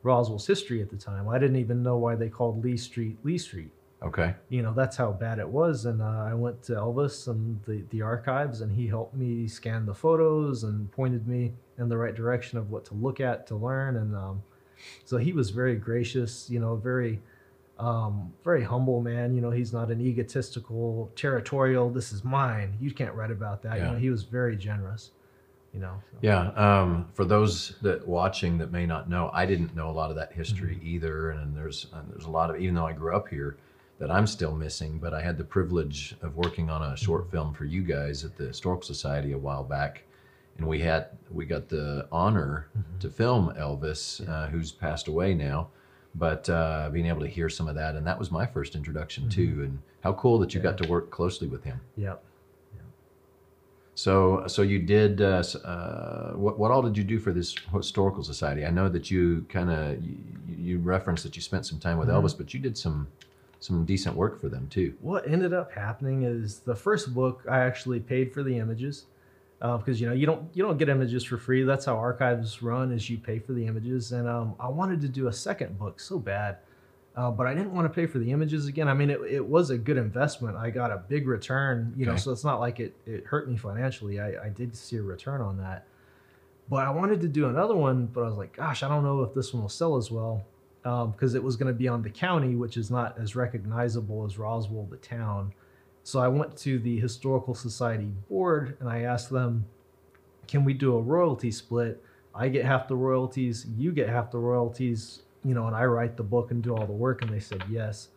Roswell's 0.03 0.47
history 0.47 0.81
at 0.81 0.89
the 0.89 0.95
time. 0.97 1.27
I 1.27 1.39
didn't 1.39 1.57
even 1.57 1.83
know 1.83 1.97
why 1.97 2.15
they 2.15 2.29
called 2.29 2.63
Lee 2.63 2.77
Street 2.77 3.17
Lee 3.23 3.37
Street 3.37 3.71
Okay. 4.01 4.33
you 4.47 4.61
know 4.61 4.71
that's 4.73 4.95
how 4.95 5.11
bad 5.11 5.39
it 5.39 5.49
was 5.49 5.83
and 5.83 6.01
uh, 6.01 6.05
i 6.25 6.33
went 6.33 6.63
to 6.63 6.71
elvis 6.71 7.27
and 7.27 7.61
the, 7.65 7.83
the 7.89 8.01
archives 8.01 8.61
and 8.61 8.71
he 8.71 8.87
helped 8.87 9.13
me 9.13 9.45
scan 9.45 9.85
the 9.85 9.93
photos 9.93 10.63
and 10.63 10.89
pointed 10.93 11.27
me 11.27 11.51
in 11.77 11.89
the 11.89 11.97
right 11.97 12.15
direction 12.15 12.57
of 12.57 12.71
what 12.71 12.85
to 12.85 12.93
look 12.93 13.19
at 13.19 13.45
to 13.45 13.55
learn 13.57 13.97
and 13.97 14.15
um, 14.15 14.41
so 15.03 15.17
he 15.17 15.33
was 15.33 15.49
very 15.49 15.75
gracious 15.75 16.49
you 16.49 16.61
know 16.61 16.77
very 16.77 17.19
um, 17.79 18.31
very 18.43 18.63
humble 18.63 19.01
man 19.01 19.33
you 19.33 19.41
know 19.41 19.51
he's 19.51 19.71
not 19.73 19.89
an 19.89 20.01
egotistical 20.01 21.09
territorial 21.15 21.89
this 21.89 22.11
is 22.11 22.23
mine 22.23 22.75
you 22.79 22.91
can't 22.91 23.13
write 23.15 23.31
about 23.31 23.61
that 23.63 23.77
Yeah. 23.77 23.85
you 23.87 23.91
know 23.93 23.97
he 23.99 24.09
was 24.09 24.23
very 24.23 24.55
generous 24.57 25.11
You 25.73 25.79
know. 25.81 25.95
so. 26.11 26.17
Yeah. 26.21 26.49
Um, 26.67 27.07
for 27.13 27.25
those 27.25 27.75
that 27.83 28.05
watching 28.07 28.57
that 28.57 28.71
may 28.71 28.85
not 28.87 29.07
know, 29.07 29.29
I 29.33 29.45
didn't 29.45 29.75
know 29.75 29.89
a 29.89 29.95
lot 30.01 30.09
of 30.09 30.15
that 30.17 30.33
history 30.33 30.79
either, 30.83 31.29
and 31.31 31.55
there's 31.55 31.85
and 31.93 32.09
there's 32.11 32.25
a 32.25 32.29
lot 32.39 32.49
of 32.49 32.55
even 32.59 32.73
though 32.75 32.87
I 32.87 32.93
grew 32.93 33.15
up 33.15 33.27
here, 33.29 33.55
that 33.99 34.09
I'm 34.09 34.25
still 34.25 34.55
missing. 34.55 34.97
But 34.97 35.13
I 35.13 35.21
had 35.21 35.37
the 35.37 35.43
privilege 35.43 36.15
of 36.23 36.35
working 36.35 36.71
on 36.71 36.81
a 36.81 36.97
short 36.97 37.29
film 37.29 37.53
for 37.53 37.65
you 37.65 37.83
guys 37.83 38.25
at 38.25 38.35
the 38.35 38.47
Historical 38.47 38.81
Society 38.95 39.31
a 39.33 39.37
while 39.37 39.63
back, 39.63 40.03
and 40.57 40.65
we 40.67 40.79
had 40.79 41.03
we 41.31 41.45
got 41.45 41.69
the 41.69 42.07
honor 42.11 42.65
to 43.01 43.07
film 43.09 43.53
Elvis, 43.55 44.27
uh, 44.27 44.47
who's 44.47 44.71
passed 44.71 45.07
away 45.07 45.35
now. 45.35 45.69
But 46.15 46.49
uh, 46.49 46.89
being 46.91 47.05
able 47.05 47.21
to 47.21 47.27
hear 47.27 47.49
some 47.49 47.67
of 47.67 47.75
that, 47.75 47.95
and 47.95 48.05
that 48.07 48.17
was 48.17 48.31
my 48.31 48.45
first 48.45 48.75
introduction 48.75 49.29
too. 49.29 49.61
And 49.63 49.79
how 50.01 50.13
cool 50.13 50.39
that 50.39 50.53
you 50.53 50.59
got 50.59 50.77
to 50.79 50.89
work 50.89 51.11
closely 51.11 51.47
with 51.47 51.63
him. 51.63 51.79
Yep. 51.97 52.23
So, 53.95 54.47
so 54.47 54.61
you 54.61 54.79
did. 54.79 55.21
Uh, 55.21 55.43
uh, 55.65 56.31
what, 56.33 56.57
what 56.57 56.71
all 56.71 56.81
did 56.81 56.97
you 56.97 57.03
do 57.03 57.19
for 57.19 57.33
this 57.33 57.53
historical 57.73 58.23
society? 58.23 58.65
I 58.65 58.69
know 58.69 58.87
that 58.87 59.11
you 59.11 59.45
kind 59.49 59.69
of 59.69 60.01
you, 60.03 60.15
you 60.57 60.79
referenced 60.79 61.23
that 61.23 61.35
you 61.35 61.41
spent 61.41 61.65
some 61.65 61.79
time 61.79 61.97
with 61.97 62.07
Mm-hmm. 62.07 62.25
Elvis, 62.25 62.37
but 62.37 62.53
you 62.53 62.59
did 62.61 62.77
some 62.77 63.07
some 63.61 63.83
decent 63.83 64.15
work 64.15 64.39
for 64.39 64.47
them 64.47 64.67
too. 64.69 64.93
what 65.01 65.27
ended 65.27 65.53
up 65.53 65.69
happening 65.73 66.23
is 66.23 66.59
the 66.59 66.75
first 66.75 67.13
book 67.13 67.43
I 67.51 67.59
actually 67.59 67.99
paid 67.99 68.33
for 68.33 68.41
the 68.41 68.57
images 68.57 69.03
because 69.59 69.99
you 69.99 70.07
know 70.07 70.13
you 70.13 70.25
don't 70.25 70.49
you 70.53 70.63
don't 70.63 70.77
get 70.77 70.89
images 70.89 71.23
for 71.23 71.37
free. 71.37 71.63
That's 71.63 71.85
how 71.85 71.97
archives 71.97 72.61
run 72.61 72.91
is 72.91 73.09
you 73.09 73.17
pay 73.17 73.39
for 73.39 73.53
the 73.53 73.65
images. 73.65 74.11
And 74.11 74.27
um, 74.27 74.55
I 74.59 74.69
wanted 74.69 75.01
to 75.01 75.09
do 75.09 75.27
a 75.27 75.33
second 75.33 75.77
book 75.77 75.99
so 75.99 76.17
bad, 76.17 76.57
uh, 77.15 77.29
but 77.31 77.45
I 77.45 77.53
didn't 77.53 77.73
want 77.73 77.85
to 77.85 77.93
pay 77.93 78.05
for 78.05 78.19
the 78.19 78.31
images 78.31 78.67
again. 78.67 78.87
I 78.87 78.93
mean, 78.93 79.09
it, 79.09 79.19
it 79.29 79.45
was 79.45 79.69
a 79.69 79.77
good 79.77 79.97
investment. 79.97 80.55
I 80.55 80.69
got 80.69 80.91
a 80.91 80.97
big 80.97 81.27
return, 81.27 81.93
you 81.97 82.05
know, 82.05 82.15
so 82.15 82.31
it's 82.31 82.45
not 82.45 82.59
like 82.59 82.79
it 82.79 82.95
it 83.05 83.25
hurt 83.25 83.49
me 83.49 83.57
financially. 83.57 84.19
I, 84.19 84.45
I 84.45 84.49
did 84.49 84.75
see 84.75 84.95
a 84.95 85.01
return 85.01 85.41
on 85.41 85.57
that. 85.57 85.85
But 86.69 86.85
I 86.85 86.91
wanted 86.91 87.19
to 87.21 87.27
do 87.27 87.49
another 87.49 87.75
one, 87.75 88.05
but 88.05 88.21
I 88.21 88.27
was 88.27 88.37
like, 88.37 88.55
gosh, 88.55 88.83
I 88.83 88.87
don't 88.87 89.03
know 89.03 89.23
if 89.23 89.33
this 89.33 89.53
one 89.53 89.63
will 89.63 89.69
sell 89.69 89.97
as 89.97 90.11
well 90.11 90.45
because 90.83 91.35
it 91.35 91.43
was 91.43 91.55
going 91.55 91.67
to 91.67 91.77
be 91.77 91.87
on 91.87 92.01
the 92.01 92.09
county, 92.09 92.55
which 92.55 92.77
is 92.77 92.89
not 92.89 93.17
as 93.19 93.35
recognizable 93.35 94.25
as 94.25 94.37
Roswell, 94.37 94.87
the 94.89 94.97
town. 94.97 95.51
So 96.03 96.19
I 96.19 96.27
went 96.27 96.57
to 96.57 96.79
the 96.79 96.99
Historical 96.99 97.53
Society 97.53 98.11
board 98.29 98.77
and 98.79 98.89
I 98.89 99.01
asked 99.01 99.29
them, 99.29 99.65
can 100.47 100.65
we 100.65 100.73
do 100.73 100.95
a 100.95 101.01
royalty 101.01 101.51
split? 101.51 102.03
I 102.33 102.49
get 102.49 102.65
half 102.65 102.87
the 102.87 102.95
royalties, 102.95 103.67
you 103.77 103.91
get 103.91 104.09
half 104.09 104.31
the 104.31 104.39
royalties, 104.39 105.21
you 105.43 105.53
know, 105.53 105.67
and 105.67 105.75
I 105.75 105.85
write 105.85 106.17
the 106.17 106.23
book 106.23 106.51
and 106.51 106.63
do 106.63 106.75
all 106.75 106.85
the 106.85 106.93
work. 106.93 107.21
And 107.21 107.31
they 107.31 107.39
said 107.39 107.63
yes. 107.69 108.09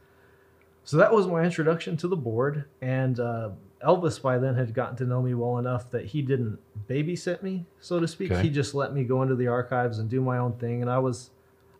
So 0.84 0.96
that 0.96 1.12
was 1.12 1.26
my 1.26 1.44
introduction 1.44 1.96
to 1.98 2.08
the 2.08 2.16
board. 2.16 2.64
And 2.80 3.20
uh, 3.20 3.50
Elvis 3.84 4.20
by 4.20 4.38
then 4.38 4.54
had 4.54 4.74
gotten 4.74 4.96
to 4.96 5.04
know 5.04 5.22
me 5.22 5.34
well 5.34 5.58
enough 5.58 5.90
that 5.90 6.06
he 6.06 6.22
didn't 6.22 6.58
babysit 6.88 7.42
me, 7.42 7.66
so 7.80 8.00
to 8.00 8.08
speak. 8.08 8.32
Okay. 8.32 8.42
He 8.42 8.50
just 8.50 8.74
let 8.74 8.94
me 8.94 9.04
go 9.04 9.22
into 9.22 9.34
the 9.34 9.48
archives 9.48 9.98
and 9.98 10.08
do 10.08 10.20
my 10.20 10.38
own 10.38 10.54
thing. 10.54 10.82
And 10.82 10.90
I 10.90 10.98
was, 10.98 11.30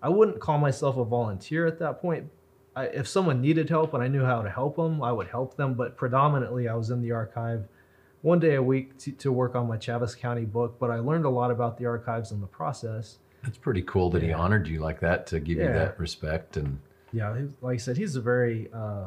I 0.03 0.09
wouldn't 0.09 0.41
call 0.41 0.59
myself 0.59 0.97
a 0.97 1.05
volunteer 1.05 1.67
at 1.67 1.79
that 1.79 2.01
point. 2.01 2.29
I, 2.75 2.87
if 2.87 3.07
someone 3.07 3.41
needed 3.41 3.69
help 3.69 3.95
and 3.95 4.02
I 4.02 4.09
knew 4.09 4.25
how 4.25 4.43
to 4.43 4.50
help 4.50 4.76
them, 4.76 5.02
I 5.02 5.12
would 5.12 5.29
help 5.29 5.57
them. 5.57 5.75
But 5.75 5.97
predominantly, 5.97 6.69
I 6.69 6.75
was 6.75 6.91
in 6.91 7.02
the 7.02 7.12
archive 7.12 7.64
one 8.23 8.38
day 8.38 8.55
a 8.55 8.62
week 8.62 8.97
to, 8.99 9.12
to 9.12 9.33
work 9.33 9.55
on 9.55 9.69
my 9.69 9.76
Chaves 9.76 10.17
County 10.17 10.45
book. 10.45 10.79
But 10.79 10.91
I 10.91 10.99
learned 10.99 11.25
a 11.25 11.31
lot 11.31 11.50
about 11.50 11.79
the 11.79 11.87
archives 11.87 12.33
in 12.33 12.41
the 12.41 12.47
process. 12.47 13.19
That's 13.43 13.59
pretty 13.59 13.83
cool 13.83 14.09
that 14.11 14.23
he 14.23 14.33
honored 14.33 14.69
you 14.69 14.79
like 14.79 15.00
that 15.00 15.26
to 15.29 15.41
give 15.41 15.59
you 15.59 15.64
that 15.64 15.99
respect 15.99 16.57
and 16.57 16.79
yeah 17.12 17.37
like 17.61 17.75
i 17.75 17.76
said 17.76 17.97
he's 17.97 18.17
a 18.17 18.21
very 18.21 18.69
uh 18.73 19.07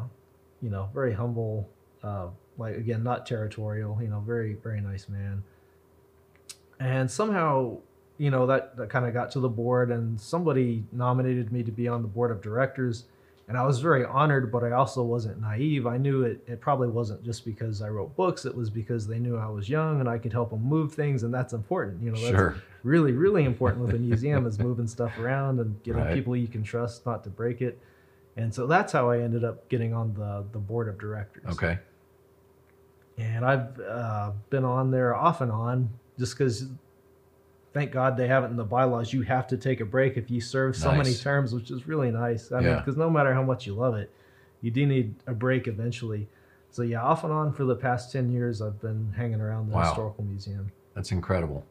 you 0.61 0.69
know 0.69 0.89
very 0.93 1.13
humble 1.13 1.67
uh 2.03 2.27
like 2.57 2.75
again 2.75 3.03
not 3.03 3.25
territorial 3.25 3.97
you 4.01 4.07
know 4.07 4.19
very 4.19 4.53
very 4.55 4.79
nice 4.79 5.09
man 5.09 5.43
and 6.79 7.09
somehow 7.09 7.77
you 8.17 8.29
know 8.29 8.45
that 8.45 8.77
that 8.77 8.89
kind 8.89 9.05
of 9.05 9.13
got 9.13 9.31
to 9.31 9.39
the 9.39 9.49
board 9.49 9.91
and 9.91 10.19
somebody 10.19 10.83
nominated 10.91 11.51
me 11.51 11.63
to 11.63 11.71
be 11.71 11.87
on 11.87 12.01
the 12.01 12.07
board 12.07 12.31
of 12.31 12.41
directors 12.41 13.05
and 13.47 13.57
i 13.57 13.63
was 13.65 13.79
very 13.79 14.03
honored 14.05 14.51
but 14.51 14.63
i 14.63 14.71
also 14.71 15.03
wasn't 15.03 15.39
naive 15.39 15.85
i 15.85 15.97
knew 15.97 16.23
it 16.23 16.41
it 16.47 16.59
probably 16.59 16.87
wasn't 16.87 17.21
just 17.23 17.45
because 17.45 17.81
i 17.81 17.87
wrote 17.87 18.15
books 18.15 18.45
it 18.45 18.55
was 18.55 18.69
because 18.69 19.05
they 19.07 19.19
knew 19.19 19.37
i 19.37 19.47
was 19.47 19.69
young 19.69 19.99
and 19.99 20.09
i 20.09 20.17
could 20.17 20.33
help 20.33 20.49
them 20.49 20.63
move 20.63 20.93
things 20.93 21.23
and 21.23 21.33
that's 21.33 21.53
important 21.53 22.01
you 22.01 22.09
know 22.11 22.17
that's 22.17 22.29
sure. 22.29 22.55
really 22.83 23.11
really 23.11 23.43
important 23.51 23.83
with 23.85 23.93
a 23.95 23.99
museum 23.99 24.45
is 24.47 24.57
moving 24.59 24.87
stuff 24.87 25.17
around 25.19 25.59
and 25.59 25.81
getting 25.83 26.01
Right. 26.03 26.13
people 26.13 26.35
you 26.35 26.47
can 26.47 26.63
trust 26.63 27.05
not 27.05 27.23
to 27.25 27.29
break 27.29 27.61
it 27.61 27.79
and 28.35 28.53
so 28.53 28.65
that's 28.67 28.91
how 28.91 29.09
i 29.09 29.19
ended 29.19 29.43
up 29.43 29.69
getting 29.69 29.93
on 29.93 30.13
the 30.15 30.43
the 30.51 30.59
board 30.59 30.87
of 30.87 30.97
directors 30.97 31.45
Okay. 31.49 31.77
and 33.17 33.45
i've 33.45 33.79
uh, 33.79 34.31
been 34.49 34.65
on 34.65 34.91
there 34.91 35.15
off 35.15 35.41
and 35.41 35.51
on 35.51 35.89
just 36.17 36.37
because 36.37 36.65
thank 37.75 37.91
god 37.91 38.15
they 38.17 38.27
have 38.27 38.43
it 38.43 38.47
in 38.47 38.55
the 38.55 38.63
bylaws 38.63 39.11
you 39.13 39.21
have 39.21 39.45
to 39.47 39.57
take 39.57 39.81
a 39.81 39.85
break 39.85 40.15
if 40.17 40.31
you 40.31 40.39
serve 40.41 40.75
so 40.75 40.91
many 40.93 41.13
terms 41.13 41.53
which 41.53 41.69
is 41.69 41.87
really 41.87 42.09
nice 42.09 42.51
i 42.51 42.55
mean 42.59 42.69
Yeah. 42.69 42.75
because 42.79 42.95
no 42.97 43.09
matter 43.09 43.33
how 43.33 43.43
much 43.43 43.67
you 43.67 43.73
love 43.75 43.95
it 43.95 44.09
you 44.61 44.71
do 44.71 44.85
need 44.87 45.13
a 45.27 45.33
break 45.33 45.67
eventually 45.67 46.27
so 46.71 46.81
yeah 46.81 47.01
off 47.03 47.23
and 47.25 47.33
on 47.33 47.51
for 47.53 47.65
the 47.65 47.75
past 47.75 48.11
10 48.13 48.31
years 48.31 48.61
i've 48.61 48.79
been 48.81 49.13
hanging 49.15 49.41
around 49.41 49.69
the 49.69 49.75
Wow. 49.75 49.83
historical 49.83 50.23
museum 50.23 50.71
That's 50.95 51.11
incredible. 51.11 51.63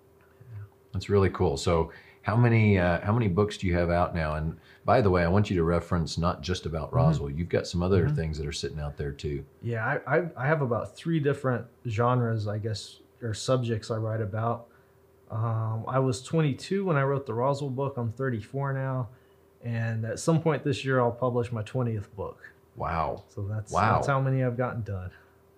That's 0.93 1.09
really 1.09 1.31
cool. 1.31 1.57
So, 1.57 1.91
how 2.23 2.37
many 2.37 2.79
uh, 2.79 3.01
how 3.01 3.13
many 3.13 3.27
books 3.27 3.57
do 3.57 3.67
you 3.67 3.75
have 3.75 3.91
out 3.91 4.15
now? 4.15 4.35
And 4.35 4.57
by 4.85 5.01
the 5.01 5.11
way, 5.11 5.25
I 5.25 5.29
want 5.29 5.51
you 5.51 5.57
to 5.57 5.65
reference 5.65 6.17
not 6.19 6.41
just 6.41 6.67
about 6.67 6.89
Mm-hmm. 6.89 6.97
Roswell. 6.97 7.31
You've 7.31 7.49
got 7.49 7.67
some 7.67 7.83
other 7.83 8.09
things 8.09 8.39
that 8.39 8.47
are 8.47 8.53
sitting 8.53 8.79
out 8.79 8.97
there 8.97 9.11
too. 9.11 9.45
Yeah, 9.63 9.85
I, 10.07 10.17
I, 10.19 10.27
I 10.37 10.47
have 10.47 10.63
about 10.63 10.95
three 10.97 11.19
different 11.19 11.65
genres, 11.89 12.47
I 12.47 12.59
guess, 12.59 13.01
or 13.23 13.35
subjects 13.35 13.91
I 13.91 13.97
write 13.97 14.21
about. 14.21 14.67
Um, 15.31 15.85
I 15.89 15.99
was 15.99 16.23
22 16.23 16.85
when 16.85 16.97
I 16.97 17.03
wrote 17.03 17.27
the 17.27 17.35
Roswell 17.35 17.71
book. 17.71 17.95
I'm 17.97 18.13
34 18.13 18.73
now. 18.73 19.09
And 19.63 20.05
at 20.05 20.19
some 20.19 20.43
point 20.43 20.63
this 20.65 20.85
year, 20.85 21.01
I'll 21.01 21.11
publish 21.11 21.51
my 21.51 21.63
20th 21.63 22.07
book. 22.17 22.53
Wow. 22.77 23.25
So 23.29 23.43
that's, 23.43 23.73
Wow. 23.73 23.95
that's 23.95 24.07
how 24.07 24.21
many 24.21 24.43
I've 24.45 24.57
gotten 24.57 24.83
done. 24.83 25.11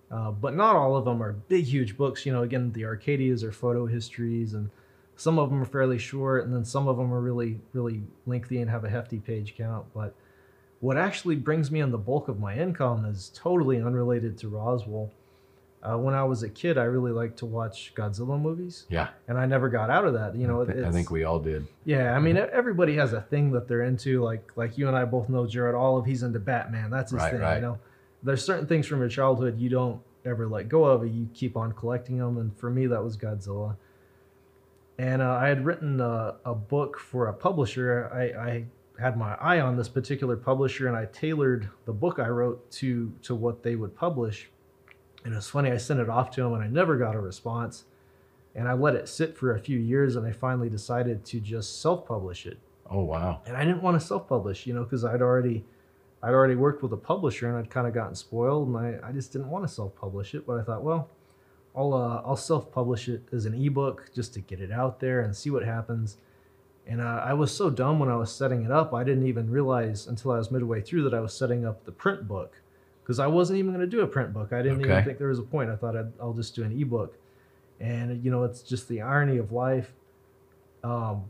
Uh, 0.09 0.31
but 0.31 0.55
not 0.55 0.75
all 0.75 0.95
of 0.95 1.03
them 1.03 1.21
are 1.21 1.33
big, 1.33 1.65
huge 1.65 1.97
books. 1.97 2.25
You 2.25 2.31
know, 2.31 2.43
again, 2.43 2.71
the 2.71 2.83
Arcadias 2.83 3.43
are 3.43 3.51
photo 3.51 3.85
histories, 3.85 4.53
and 4.53 4.69
some 5.17 5.37
of 5.37 5.49
them 5.49 5.61
are 5.61 5.65
fairly 5.65 5.97
short, 5.97 6.45
and 6.45 6.53
then 6.53 6.63
some 6.63 6.87
of 6.87 6.95
them 6.95 7.13
are 7.13 7.19
really, 7.19 7.59
really 7.73 8.03
lengthy 8.25 8.61
and 8.61 8.69
have 8.69 8.85
a 8.85 8.89
hefty 8.89 9.19
page 9.19 9.55
count. 9.57 9.85
But 9.93 10.15
what 10.79 10.95
actually 10.95 11.35
brings 11.35 11.69
me 11.71 11.81
in 11.81 11.91
the 11.91 11.97
bulk 11.97 12.29
of 12.29 12.39
my 12.39 12.55
income 12.57 13.03
is 13.03 13.31
totally 13.35 13.81
unrelated 13.81 14.37
to 14.37 14.47
Roswell. 14.47 15.11
Uh, 15.83 15.95
when 15.97 16.13
I 16.15 16.23
was 16.23 16.41
a 16.43 16.49
kid, 16.49 16.77
I 16.77 16.83
really 16.85 17.11
liked 17.11 17.37
to 17.39 17.45
watch 17.45 17.93
Godzilla 17.95 18.39
movies, 18.41 18.85
Yeah. 18.89 19.09
and 19.27 19.37
I 19.37 19.45
never 19.45 19.69
got 19.69 19.89
out 19.91 20.05
of 20.05 20.13
that. 20.15 20.35
You 20.35 20.47
know, 20.47 20.63
I, 20.63 20.65
thi- 20.65 20.83
I 20.83 20.91
think 20.91 21.11
we 21.11 21.23
all 21.23 21.39
did. 21.39 21.67
yeah, 21.85 22.15
I 22.15 22.19
mean, 22.19 22.35
e, 22.35 22.39
everybody 22.39 22.95
has 22.95 23.13
a 23.13 23.21
thing 23.21 23.51
that 23.51 23.67
they're 23.67 23.83
into. 23.83 24.23
Like, 24.23 24.51
like 24.55 24.77
you 24.77 24.87
and 24.87 24.97
I 24.97 25.05
both 25.05 25.29
know 25.29 25.45
Jared 25.45 25.75
Olive. 25.75 26.05
He's 26.05 26.23
into 26.23 26.39
Batman. 26.39 26.89
That's 26.89 27.11
his 27.11 27.19
Right, 27.21 27.31
thing. 27.31 27.41
right. 27.41 27.55
You 27.57 27.61
know, 27.61 27.79
there's 28.23 28.43
certain 28.43 28.65
things 28.65 28.87
from 28.87 28.99
your 28.99 29.07
childhood 29.07 29.59
you 29.59 29.69
don't 29.69 30.01
ever 30.25 30.47
let 30.47 30.67
go 30.67 30.83
of. 30.83 31.05
You 31.07 31.29
keep 31.33 31.55
on 31.55 31.71
collecting 31.73 32.17
them, 32.17 32.37
and 32.39 32.57
for 32.57 32.69
me, 32.71 32.87
that 32.87 33.01
was 33.03 33.15
Godzilla. 33.15 33.75
And 34.97 35.21
uh, 35.21 35.29
I 35.39 35.47
had 35.47 35.63
written 35.63 36.01
a, 36.01 36.35
a 36.43 36.55
book 36.55 36.97
for 36.97 37.27
a 37.27 37.33
publisher. 37.33 38.09
I, 38.11 38.23
I 38.49 38.65
had 38.99 39.15
my 39.15 39.35
eye 39.35 39.59
on 39.59 39.77
this 39.77 39.87
particular 39.87 40.35
publisher, 40.35 40.87
and 40.87 40.97
I 40.97 41.05
tailored 41.05 41.69
the 41.85 41.93
book 41.93 42.17
I 42.17 42.29
wrote 42.29 42.69
to 42.71 43.13
to 43.21 43.35
what 43.35 43.61
they 43.61 43.75
would 43.75 43.95
publish. 43.95 44.49
And 45.27 45.35
it's 45.35 45.49
funny, 45.49 45.71
I 45.71 45.77
sent 45.77 45.99
it 45.99 46.07
off 46.07 46.31
to 46.31 46.41
him 46.41 46.53
and 46.53 46.63
I 46.63 46.67
never 46.67 46.95
got 46.95 47.13
a 47.13 47.19
response. 47.19 47.83
And 48.55 48.65
I 48.65 48.73
let 48.73 48.95
it 48.95 49.09
sit 49.09 49.37
for 49.37 49.53
a 49.53 49.59
few 49.59 49.77
years, 49.77 50.15
and 50.15 50.25
I 50.25 50.31
finally 50.31 50.69
decided 50.69 51.25
to 51.25 51.41
just 51.41 51.81
self-publish 51.81 52.45
it 52.45 52.57
Oh 52.89 53.03
wow. 53.03 53.41
and 53.45 53.57
I 53.57 53.65
didn't 53.65 53.83
want 53.83 53.99
to 53.99 54.07
self-publish, 54.07 54.65
you 54.65 54.73
know, 54.73 54.83
because 54.83 55.03
I'd 55.03 55.21
already, 55.21 55.65
I'd 56.23 56.33
already 56.33 56.55
worked 56.55 56.81
with 56.81 56.93
a 56.93 56.97
publisher 56.97 57.49
and 57.49 57.57
I'd 57.57 57.69
kind 57.69 57.85
of 57.87 57.93
gotten 57.93 58.15
spoiled, 58.15 58.69
and 58.69 58.77
I, 58.77 59.09
I 59.09 59.11
just 59.11 59.33
didn't 59.33 59.49
want 59.49 59.67
to 59.67 59.71
self-publish 59.71 60.33
it. 60.33 60.47
But 60.47 60.59
I 60.59 60.63
thought, 60.63 60.81
well, 60.81 61.09
I'll, 61.75 61.93
uh, 61.93 62.21
I'll 62.25 62.37
self-publish 62.37 63.09
it 63.09 63.23
as 63.33 63.45
an 63.45 63.53
ebook 63.53 64.09
just 64.15 64.33
to 64.35 64.39
get 64.39 64.61
it 64.61 64.71
out 64.71 65.01
there 65.01 65.19
and 65.19 65.35
see 65.35 65.49
what 65.49 65.63
happens. 65.65 66.17
And 66.87 67.01
uh, 67.01 67.21
I 67.23 67.33
was 67.33 67.51
so 67.51 67.69
dumb 67.69 67.99
when 67.99 68.09
I 68.09 68.15
was 68.15 68.31
setting 68.33 68.63
it 68.63 68.71
up, 68.71 68.93
I 68.93 69.03
didn't 69.03 69.27
even 69.27 69.51
realize 69.51 70.07
until 70.07 70.31
I 70.31 70.37
was 70.37 70.49
midway 70.51 70.81
through 70.81 71.03
that 71.03 71.13
I 71.13 71.19
was 71.19 71.33
setting 71.33 71.65
up 71.65 71.83
the 71.83 71.91
print 71.91 72.27
book, 72.29 72.61
because 73.07 73.19
I 73.19 73.27
wasn't 73.27 73.57
even 73.57 73.71
going 73.71 73.89
to 73.89 73.95
do 73.97 74.01
a 74.01 74.07
print 74.07 74.33
book. 74.33 74.51
I 74.51 74.61
didn't 74.61 74.81
even 74.81 75.01
think 75.05 75.17
there 75.17 75.29
was 75.29 75.39
a 75.39 75.43
point. 75.43 75.69
I 75.69 75.77
thought 75.77 75.95
I'd, 75.95 76.11
I'll 76.19 76.33
just 76.33 76.53
do 76.55 76.63
an 76.63 76.77
ebook, 76.77 77.17
and 77.79 78.21
you 78.21 78.29
know, 78.29 78.43
it's 78.43 78.61
just 78.61 78.89
the 78.89 78.99
irony 79.01 79.37
of 79.37 79.53
life. 79.53 79.93
Um, 80.83 81.23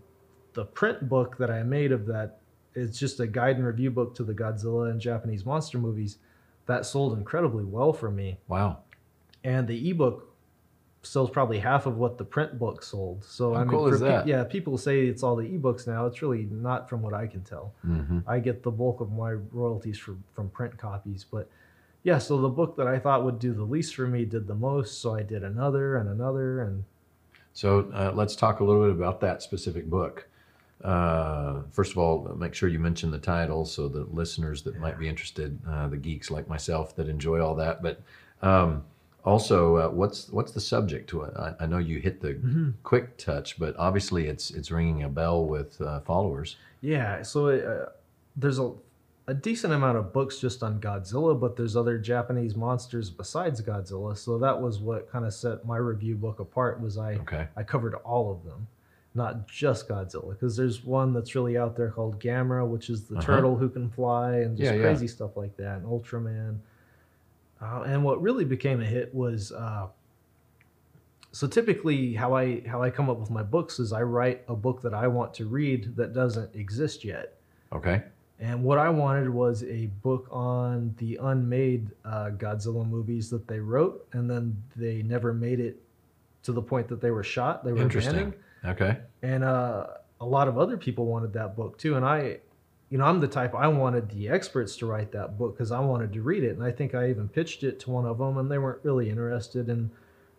the 0.53 0.65
print 0.65 1.07
book 1.07 1.38
that 1.38 1.51
I 1.51 1.62
made 1.62 1.91
of 1.91 2.07
that 2.07 2.39
is 2.74 2.98
just 2.98 3.19
a 3.19 3.27
guide 3.27 3.57
and 3.57 3.65
review 3.65 3.91
book 3.91 4.15
to 4.15 4.24
the 4.24 4.34
Godzilla 4.34 4.89
and 4.89 5.00
Japanese 5.00 5.46
monster 5.46 5.77
movies. 5.77 6.17
That 6.65 6.84
sold 6.88 7.15
incredibly 7.15 7.63
well 7.63 7.93
for 7.93 8.10
me. 8.10 8.39
Wow. 8.48 8.79
And 9.43 9.67
the 9.67 9.89
ebook 9.91 10.34
sells 11.03 11.29
probably 11.29 11.60
half 11.60 11.86
of 11.86 11.98
what 11.98 12.17
the 12.17 12.25
print 12.25 12.57
book 12.57 12.81
sold. 12.84 13.24
So 13.24 13.53
How 13.53 13.62
I 13.62 13.63
mean, 13.65 13.69
cool 13.69 13.88
is 13.93 14.01
pe- 14.01 14.07
that? 14.07 14.27
yeah, 14.27 14.43
people 14.43 14.77
say 14.79 15.05
it's 15.05 15.22
all 15.22 15.36
the 15.36 15.46
ebooks 15.46 15.86
now. 15.86 16.07
It's 16.07 16.24
really 16.24 16.48
not 16.51 16.89
from 16.89 17.03
what 17.03 17.13
I 17.13 17.27
can 17.27 17.43
tell. 17.43 17.75
hmm 17.84 18.19
I 18.27 18.39
get 18.39 18.63
the 18.63 18.72
bulk 18.72 19.00
of 19.00 19.12
my 19.12 19.34
royalties 19.51 20.00
from 20.00 20.24
from 20.34 20.50
print 20.50 20.75
copies, 20.75 21.24
but 21.24 21.48
yeah. 22.07 22.19
So 22.19 22.39
the 22.39 22.47
book 22.49 22.77
that 22.77 22.87
I 22.87 22.99
thought 22.99 23.25
would 23.25 23.37
do 23.37 23.53
the 23.53 23.63
least 23.75 23.93
for 23.93 24.07
me 24.07 24.23
did 24.23 24.47
the 24.47 24.55
most. 24.55 25.01
So 25.01 25.13
I 25.13 25.23
did 25.23 25.43
another 25.43 25.97
and 25.97 26.07
another, 26.09 26.61
and 26.61 26.85
So 27.51 27.91
uh, 27.93 28.13
let's 28.15 28.35
talk 28.35 28.61
a 28.61 28.63
little 28.63 28.83
bit 28.87 28.91
about 28.91 29.19
that 29.21 29.41
specific 29.41 29.89
book. 29.89 30.25
Uh, 30.83 31.63
first 31.71 31.91
of 31.91 31.97
all, 31.97 32.33
make 32.37 32.53
sure 32.53 32.69
you 32.69 32.79
mention 32.79 33.11
the 33.11 33.17
title 33.17 33.65
so 33.65 33.89
the 33.89 34.05
listeners 34.21 34.61
that 34.63 34.79
might 34.79 34.97
be 34.97 35.09
interested, 35.09 35.59
uh, 35.67 35.87
the 35.89 35.97
geeks 35.97 36.31
like 36.31 36.47
myself 36.47 36.95
that 36.95 37.09
enjoy 37.09 37.41
all 37.41 37.55
that. 37.55 37.81
But 37.81 37.99
um, 38.41 38.85
also, 39.25 39.75
uh, 39.75 39.89
what's 39.89 40.29
what's 40.29 40.53
the 40.53 40.61
subject 40.61 41.09
to 41.09 41.23
it? 41.23 41.33
I, 41.35 41.55
I 41.59 41.65
know 41.65 41.79
you 41.79 41.99
hit 41.99 42.21
the 42.21 42.35
Mm-hmm. 42.35 42.69
quick 42.83 43.17
touch, 43.17 43.59
but 43.59 43.75
obviously 43.77 44.27
it's 44.27 44.51
it's 44.51 44.71
ringing 44.71 45.03
a 45.03 45.09
bell 45.09 45.45
with 45.45 45.81
uh, 45.81 45.99
followers. 46.01 46.55
Yeah, 46.79 47.23
so 47.23 47.49
uh, 47.49 47.89
there's 48.37 48.59
a, 48.59 48.71
a 49.29 49.34
decent 49.34 49.74
amount 49.74 49.98
of 49.98 50.13
books 50.13 50.39
just 50.39 50.63
on 50.63 50.79
Godzilla, 50.79 51.38
but 51.39 51.57
there's 51.57 51.75
other 51.75 51.98
Japanese 51.98 52.55
monsters 52.55 53.10
besides 53.10 53.62
Godzilla. 53.62 54.15
So 54.17 54.38
that 54.38 54.62
was 54.62 54.79
what 54.79 55.12
kind 55.12 55.25
of 55.25 55.34
set 55.34 55.65
my 55.65 55.77
review 55.77 56.15
book 56.15 56.39
apart. 56.39 56.79
Was 56.79 56.98
I 56.98 57.15
Okay. 57.15 57.48
I 57.57 57.63
covered 57.63 57.96
all 57.96 58.31
of 58.31 58.46
them, 58.46 58.67
not 59.13 59.46
just 59.48 59.89
Godzilla, 59.89 60.29
because 60.29 60.55
there's 60.55 60.84
one 60.86 61.12
that's 61.13 61.36
really 61.36 61.57
out 61.57 61.75
there 61.75 61.89
called 61.91 62.19
Gamera, 62.22 62.65
which 62.65 62.89
is 62.89 63.03
the 63.05 63.15
Uh-huh. 63.17 63.25
turtle 63.25 63.57
who 63.57 63.67
can 63.67 63.89
fly 63.89 64.36
and 64.38 64.55
just 64.55 64.72
Yeah, 64.72 64.77
yeah. 64.77 64.84
crazy 64.84 65.07
stuff 65.07 65.36
like 65.36 65.57
that, 65.57 65.77
and 65.79 65.86
Ultraman. 65.86 66.60
Uh, 67.62 67.81
and 67.86 68.03
what 68.03 68.22
really 68.22 68.46
became 68.46 68.79
a 68.79 68.86
hit 68.86 69.13
was 69.13 69.51
uh, 69.51 69.88
so 71.34 71.48
typically 71.48 72.13
how 72.13 72.34
I 72.34 72.62
how 72.65 72.81
I 72.81 72.89
come 72.89 73.10
up 73.10 73.17
with 73.19 73.29
my 73.29 73.43
books 73.43 73.79
is 73.79 73.91
I 73.91 74.03
write 74.03 74.43
a 74.48 74.55
book 74.55 74.81
that 74.84 74.93
I 74.93 75.07
want 75.07 75.34
to 75.36 75.46
read 75.48 75.96
that 75.98 76.13
doesn't 76.13 76.55
exist 76.55 77.03
yet. 77.03 77.36
Okay. 77.74 78.03
And 78.39 78.63
what 78.63 78.77
I 78.77 78.89
wanted 78.89 79.29
was 79.29 79.63
a 79.63 79.88
book 80.03 80.27
on 80.29 80.94
the 80.98 81.17
unmade 81.22 81.89
uh, 82.06 82.29
Godzilla 82.38 82.88
movies 82.88 83.29
that 83.32 83.48
they 83.48 83.60
wrote, 83.60 84.08
and 84.13 84.29
then 84.29 84.62
they 84.75 85.01
never 85.01 85.34
made 85.34 85.60
it 85.60 85.82
to 86.44 86.51
the 86.51 86.62
point 86.62 86.88
that 86.89 87.01
they 87.01 87.10
were 87.10 87.24
shot. 87.24 87.65
They 87.65 87.74
were 87.74 87.82
Interesting. 87.82 88.13
abandoned. 88.13 88.44
Okay. 88.65 88.98
And 89.24 89.44
uh, 89.44 89.88
a 90.22 90.25
lot 90.25 90.48
of 90.48 90.58
other 90.60 90.77
people 90.77 91.08
wanted 91.08 91.34
that 91.34 91.56
book 91.56 91.77
too. 91.79 91.96
And 91.96 92.06
I, 92.06 92.38
you 92.89 93.00
know, 93.00 93.06
I'm 93.06 93.20
the 93.20 93.27
type 93.27 93.56
I 93.56 93.67
wanted 93.67 94.10
the 94.10 94.29
experts 94.29 94.75
to 94.77 94.86
write 94.86 95.12
that 95.13 95.38
book 95.38 95.56
because 95.58 95.72
I 95.72 95.79
wanted 95.79 96.13
to 96.13 96.22
read 96.22 96.44
it. 96.44 96.56
And 96.56 96.63
I 96.63 96.72
think 96.72 96.94
I 96.94 97.10
even 97.10 97.27
pitched 97.27 97.63
it 97.63 97.79
to 97.82 97.89
one 97.91 98.06
of 98.06 98.20
them, 98.20 98.38
and 98.38 98.51
they 98.51 98.60
weren't 98.60 98.84
really 98.84 99.10
interested. 99.10 99.67
And 99.67 99.89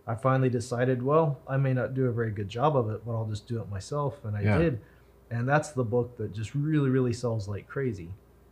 I 0.07 0.15
finally 0.15 0.49
decided, 0.51 1.03
well, 1.03 1.41
I 1.49 1.57
may 1.57 1.75
not 1.75 1.95
do 1.95 2.07
a 2.07 2.13
very 2.13 2.31
good 2.31 2.49
job 2.49 2.77
of 2.77 2.91
it, 2.91 3.05
but 3.05 3.13
I'll 3.13 3.27
just 3.27 3.49
do 3.49 3.61
it 3.61 3.69
myself. 3.69 4.25
And 4.25 4.37
I 4.37 4.43
Yeah. 4.43 4.59
did. 4.59 4.81
And 5.31 5.49
that's 5.49 5.71
the 5.73 5.85
book 5.85 6.17
that 6.17 6.33
just 6.33 6.55
really, 6.55 6.91
really 6.91 7.13
sells 7.13 7.49
like 7.49 7.69
crazy. 7.69 8.09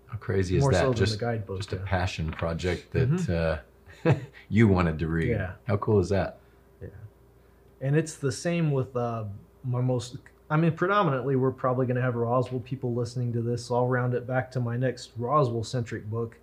How 0.06 0.18
crazy 0.18 0.56
is 0.56 0.62
More 0.62 0.72
that? 0.72 0.80
so 0.80 0.86
than 0.86 0.94
just 0.94 1.12
the 1.18 1.24
guidebook. 1.24 1.58
just 1.58 1.72
a 1.72 1.76
passion 1.76 2.30
project 2.32 2.92
that 2.92 3.62
uh, 4.04 4.14
you 4.48 4.68
wanted 4.68 4.98
to 4.98 5.08
read. 5.08 5.30
Yeah. 5.30 5.52
How 5.66 5.76
cool 5.78 5.98
is 6.00 6.08
that? 6.10 6.38
Yeah 6.80 6.88
and 7.80 7.96
it's 7.96 8.14
the 8.14 8.32
same 8.32 8.70
with 8.70 8.96
uh, 8.96 9.24
my 9.64 9.80
most 9.80 10.16
i 10.50 10.56
mean 10.56 10.72
predominantly 10.72 11.36
we're 11.36 11.50
probably 11.50 11.86
going 11.86 11.96
to 11.96 12.02
have 12.02 12.14
roswell 12.14 12.60
people 12.60 12.94
listening 12.94 13.32
to 13.32 13.42
this 13.42 13.66
so 13.66 13.74
i'll 13.74 13.86
round 13.88 14.14
it 14.14 14.26
back 14.26 14.50
to 14.50 14.60
my 14.60 14.76
next 14.76 15.10
roswell 15.16 15.64
centric 15.64 16.08
book 16.08 16.36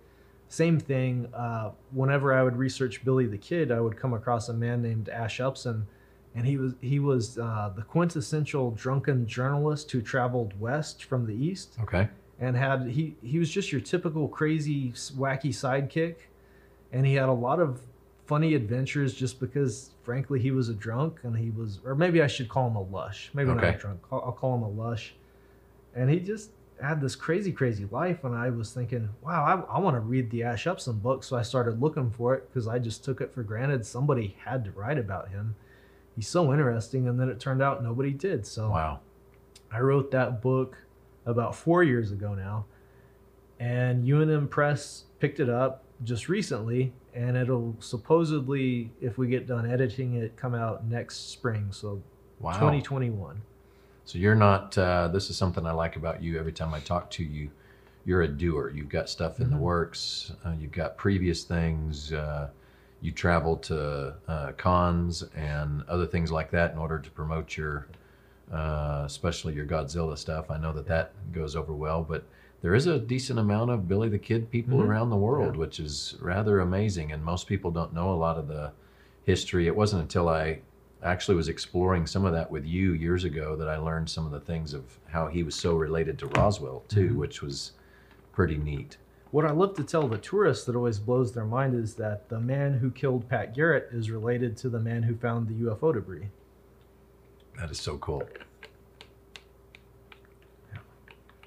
same 0.48 0.78
thing 0.78 1.26
uh, 1.34 1.70
whenever 1.92 2.32
i 2.32 2.42
would 2.42 2.56
research 2.56 3.04
billy 3.04 3.26
the 3.26 3.38
kid 3.38 3.72
i 3.72 3.80
would 3.80 3.96
come 3.96 4.12
across 4.14 4.48
a 4.48 4.52
man 4.52 4.82
named 4.82 5.08
ash 5.08 5.40
upson 5.40 5.86
and 6.34 6.46
he 6.46 6.56
was 6.56 6.74
he 6.80 6.98
was 6.98 7.38
uh, 7.38 7.72
the 7.74 7.82
quintessential 7.82 8.72
drunken 8.72 9.26
journalist 9.26 9.90
who 9.90 10.02
traveled 10.02 10.58
west 10.60 11.04
from 11.04 11.26
the 11.26 11.34
east. 11.34 11.76
Okay. 11.82 12.08
and 12.40 12.56
had 12.56 12.88
he 12.88 13.16
he 13.22 13.38
was 13.38 13.50
just 13.50 13.70
your 13.72 13.80
typical 13.80 14.28
crazy 14.28 14.92
wacky 15.16 15.50
sidekick. 15.50 16.16
And 16.92 17.04
he 17.04 17.14
had 17.14 17.28
a 17.28 17.32
lot 17.32 17.58
of 17.58 17.80
funny 18.26 18.54
adventures 18.54 19.14
just 19.14 19.38
because 19.40 19.90
frankly 20.02 20.40
he 20.40 20.50
was 20.50 20.68
a 20.68 20.74
drunk 20.74 21.18
and 21.24 21.36
he 21.36 21.50
was 21.50 21.80
or 21.84 21.94
maybe 21.94 22.22
i 22.22 22.26
should 22.26 22.48
call 22.48 22.68
him 22.68 22.76
a 22.76 22.82
lush. 22.82 23.30
Maybe 23.34 23.52
not 23.52 23.64
a 23.64 23.72
drunk. 23.72 24.00
I'll, 24.10 24.22
I'll 24.26 24.32
call 24.32 24.54
him 24.56 24.62
a 24.62 24.68
lush. 24.68 25.14
And 25.94 26.10
he 26.10 26.18
just 26.18 26.50
had 26.82 27.00
this 27.00 27.14
crazy 27.14 27.52
crazy 27.52 27.86
life. 27.90 28.24
And 28.24 28.34
i 28.34 28.50
was 28.50 28.72
thinking 28.72 29.08
wow 29.22 29.44
i, 29.44 29.76
I 29.76 29.78
want 29.78 29.94
to 29.94 30.00
read 30.00 30.30
the 30.30 30.42
ash 30.42 30.66
upson 30.66 30.98
book. 30.98 31.22
So 31.22 31.36
i 31.36 31.42
started 31.42 31.80
looking 31.80 32.10
for 32.10 32.34
it 32.34 32.48
because 32.48 32.66
i 32.66 32.78
just 32.78 33.04
took 33.04 33.20
it 33.20 33.32
for 33.32 33.42
granted 33.44 33.86
somebody 33.86 34.36
had 34.44 34.64
to 34.64 34.70
write 34.72 34.98
about 34.98 35.28
him 35.28 35.54
he's 36.16 36.28
so 36.28 36.52
interesting 36.52 37.08
and 37.08 37.18
then 37.18 37.28
it 37.28 37.40
turned 37.40 37.62
out 37.62 37.82
nobody 37.82 38.12
did 38.12 38.46
so 38.46 38.70
Wow. 38.70 39.00
I 39.72 39.80
wrote 39.80 40.10
that 40.12 40.40
book 40.40 40.76
about 41.26 41.54
four 41.56 41.82
years 41.82 42.12
ago 42.12 42.34
now, 42.34 42.66
and 43.58 44.04
UNM 44.04 44.48
Press 44.50 45.04
picked 45.18 45.40
it 45.40 45.48
up 45.48 45.82
just 46.04 46.28
recently, 46.28 46.92
and 47.14 47.36
it'll 47.36 47.74
supposedly, 47.80 48.92
if 49.00 49.18
we 49.18 49.26
get 49.28 49.46
done 49.46 49.68
editing 49.68 50.14
it, 50.14 50.36
come 50.36 50.54
out 50.54 50.84
next 50.86 51.30
spring, 51.32 51.68
so 51.70 52.00
Wow. 52.40 52.52
2021. 52.52 53.40
So 54.04 54.18
you're 54.18 54.34
not. 54.34 54.76
Uh, 54.76 55.08
this 55.08 55.30
is 55.30 55.36
something 55.36 55.64
I 55.66 55.72
like 55.72 55.96
about 55.96 56.22
you. 56.22 56.38
Every 56.38 56.52
time 56.52 56.74
I 56.74 56.80
talk 56.80 57.10
to 57.12 57.24
you, 57.24 57.50
you're 58.04 58.22
a 58.22 58.28
doer. 58.28 58.70
You've 58.74 58.90
got 58.90 59.08
stuff 59.08 59.40
in 59.40 59.50
the 59.50 59.56
Mhm. 59.56 59.60
works. 59.60 60.32
Uh, 60.44 60.52
you've 60.58 60.72
got 60.72 60.98
previous 60.98 61.44
things. 61.44 62.12
Uh, 62.12 62.50
you 63.04 63.12
travel 63.12 63.54
to 63.58 64.14
uh, 64.26 64.52
cons 64.52 65.22
and 65.36 65.82
other 65.90 66.06
things 66.06 66.32
like 66.32 66.50
that 66.50 66.72
in 66.72 66.78
order 66.78 66.98
to 66.98 67.10
promote 67.10 67.54
your, 67.54 67.86
uh, 68.50 69.02
especially 69.04 69.52
your 69.52 69.66
Godzilla 69.66 70.16
stuff. 70.16 70.50
I 70.50 70.56
know 70.56 70.72
that 70.72 70.86
that 70.86 71.12
goes 71.30 71.54
over 71.54 71.74
well, 71.74 72.02
but 72.02 72.24
there 72.62 72.74
is 72.74 72.86
a 72.86 72.98
decent 72.98 73.38
amount 73.38 73.70
of 73.70 73.86
Billy 73.86 74.08
the 74.08 74.18
Kid 74.18 74.50
people 74.50 74.78
Mhm. 74.78 74.86
around 74.86 75.10
the 75.10 75.18
world, 75.18 75.52
Yeah. 75.54 75.60
which 75.60 75.78
is 75.80 76.16
rather 76.18 76.60
amazing. 76.60 77.12
And 77.12 77.22
most 77.22 77.46
people 77.46 77.70
don't 77.70 77.92
know 77.92 78.10
a 78.10 78.16
lot 78.16 78.38
of 78.38 78.48
the 78.48 78.72
history. 79.24 79.66
It 79.66 79.76
wasn't 79.76 80.00
until 80.00 80.30
I 80.30 80.60
actually 81.02 81.34
was 81.34 81.50
exploring 81.50 82.06
some 82.06 82.24
of 82.24 82.32
that 82.32 82.50
with 82.50 82.64
you 82.64 82.94
years 82.94 83.24
ago 83.24 83.54
that 83.56 83.68
I 83.68 83.76
learned 83.76 84.08
some 84.08 84.24
of 84.24 84.32
the 84.32 84.40
things 84.40 84.72
of 84.72 84.98
how 85.08 85.26
he 85.26 85.42
was 85.42 85.54
so 85.54 85.76
related 85.76 86.18
to 86.20 86.26
Roswell 86.28 86.84
too, 86.88 87.10
Mhm. 87.10 87.16
which 87.16 87.42
was 87.42 87.72
pretty 88.32 88.56
neat. 88.56 88.96
What 89.34 89.44
I 89.44 89.50
love 89.50 89.74
to 89.74 89.82
tell 89.82 90.06
the 90.06 90.16
tourists 90.16 90.64
that 90.66 90.76
always 90.76 91.00
blows 91.00 91.32
their 91.32 91.44
mind 91.44 91.74
is 91.74 91.94
that 91.94 92.28
the 92.28 92.38
man 92.38 92.74
who 92.74 92.88
killed 92.88 93.28
Pat 93.28 93.52
Garrett 93.52 93.88
is 93.90 94.08
related 94.08 94.56
to 94.58 94.68
the 94.68 94.78
man 94.78 95.02
who 95.02 95.16
found 95.16 95.48
the 95.48 95.54
UFO 95.54 95.92
debris. 95.92 96.28
That 97.58 97.68
is 97.68 97.80
so 97.80 97.98
cool. 97.98 98.22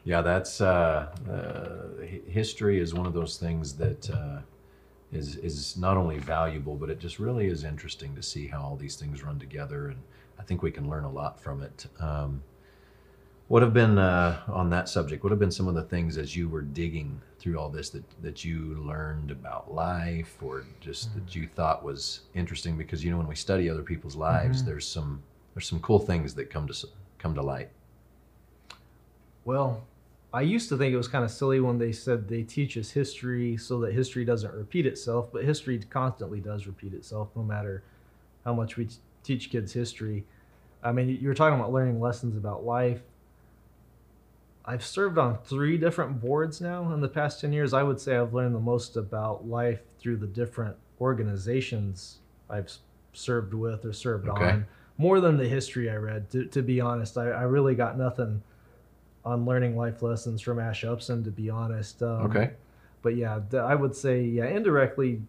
Yeah, 0.03 0.21
that's 0.21 0.59
uh, 0.59 1.15
uh, 1.31 2.05
history 2.29 2.81
is 2.81 2.93
one 2.93 3.05
of 3.05 3.13
those 3.13 3.37
things 3.37 3.77
that 3.77 4.09
uh, 4.09 4.39
is 5.13 5.37
is 5.37 5.77
not 5.77 5.95
only 5.95 6.17
valuable, 6.17 6.75
but 6.75 6.89
it 6.89 6.99
just 6.99 7.19
really 7.19 7.47
is 7.47 7.63
interesting 7.63 8.13
to 8.15 8.21
see 8.21 8.47
how 8.47 8.63
all 8.63 8.75
these 8.75 8.97
things 8.97 9.23
run 9.23 9.39
together, 9.39 9.87
and 9.87 10.01
I 10.37 10.43
think 10.43 10.61
we 10.61 10.71
can 10.71 10.89
learn 10.89 11.05
a 11.05 11.09
lot 11.09 11.39
from 11.39 11.63
it. 11.63 11.85
Um, 12.01 12.43
what 13.47 13.61
have 13.61 13.73
been 13.73 13.97
uh, 13.97 14.41
on 14.47 14.69
that 14.71 14.89
subject? 14.89 15.23
What 15.23 15.29
have 15.31 15.39
been 15.39 15.51
some 15.51 15.67
of 15.67 15.75
the 15.75 15.83
things 15.83 16.17
as 16.17 16.35
you 16.35 16.49
were 16.49 16.61
digging 16.61 17.21
through 17.39 17.57
all 17.57 17.69
this 17.69 17.89
that 17.91 18.03
that 18.21 18.43
you 18.43 18.75
learned 18.85 19.31
about 19.31 19.73
life, 19.73 20.41
or 20.41 20.65
just 20.81 21.13
that 21.15 21.35
you 21.35 21.47
thought 21.47 21.83
was 21.83 22.21
interesting? 22.33 22.77
Because 22.77 23.03
you 23.03 23.11
know, 23.11 23.17
when 23.17 23.27
we 23.27 23.35
study 23.35 23.69
other 23.69 23.83
people's 23.83 24.15
lives, 24.15 24.61
Mhm. 24.61 24.65
there's 24.65 24.87
some 24.87 25.23
there's 25.53 25.67
some 25.67 25.79
cool 25.79 25.99
things 25.99 26.35
that 26.35 26.49
come 26.49 26.67
to 26.67 26.87
come 27.19 27.33
to 27.35 27.41
light. 27.41 27.69
Well, 29.45 29.85
I 30.33 30.41
used 30.41 30.67
to 30.69 30.77
think 30.77 30.93
it 30.93 30.97
was 30.97 31.07
kind 31.07 31.23
of 31.23 31.31
silly 31.31 31.61
when 31.61 31.77
they 31.77 31.93
said 31.93 32.27
they 32.27 32.43
teach 32.43 32.77
us 32.77 32.91
history 32.91 33.55
so 33.55 33.79
that 33.79 33.93
history 33.93 34.25
doesn't 34.25 34.53
repeat 34.53 34.85
itself, 34.85 35.31
but 35.31 35.45
history 35.45 35.79
constantly 35.79 36.41
does 36.41 36.67
repeat 36.67 36.93
itself 36.93 37.29
no 37.33 37.43
matter 37.43 37.81
how 38.43 38.53
much 38.53 38.75
we 38.75 38.85
t- 38.87 38.97
teach 39.23 39.49
kids 39.49 39.71
history. 39.71 40.25
I 40.83 40.91
mean, 40.91 41.07
you 41.09 41.27
were 41.29 41.33
talking 41.33 41.57
about 41.57 41.71
learning 41.71 41.99
lessons 42.01 42.35
about 42.35 42.65
life. 42.65 43.01
I've 44.69 44.85
served 44.85 45.17
on 45.17 45.37
three 45.37 45.77
different 45.77 46.19
boards 46.19 46.59
now 46.59 46.91
in 46.93 46.99
the 46.99 47.07
past 47.07 47.39
10 47.39 47.53
years. 47.53 47.73
I 47.73 47.83
would 47.83 48.01
say 48.01 48.17
I've 48.17 48.33
learned 48.33 48.53
the 48.53 48.59
most 48.59 48.97
about 48.97 49.47
life 49.47 49.79
through 49.97 50.17
the 50.17 50.27
different 50.27 50.75
organizations 50.99 52.17
I've 52.49 52.69
served 53.13 53.53
with 53.53 53.85
or 53.85 53.93
served 53.93 54.27
Okay. 54.27 54.45
on, 54.45 54.67
more 54.97 55.21
than 55.21 55.37
the 55.37 55.47
history 55.47 55.89
I 55.89 55.95
read. 55.95 56.29
To, 56.31 56.45
to 56.45 56.61
be 56.61 56.81
honest, 56.81 57.17
I, 57.17 57.29
I 57.29 57.43
really 57.43 57.75
got 57.75 57.97
nothing 57.97 58.43
on 59.23 59.45
learning 59.45 59.77
life 59.77 60.01
lessons 60.01 60.41
from 60.41 60.59
Ash 60.59 60.83
Upson, 60.83 61.23
to 61.23 61.31
be 61.31 61.49
honest. 61.49 62.03
Um, 62.03 62.25
Okay. 62.29 62.51
But 63.03 63.15
yeah, 63.15 63.39
I 63.53 63.75
would 63.75 63.95
say, 63.95 64.21
yeah, 64.23 64.47
indirectly 64.47 65.21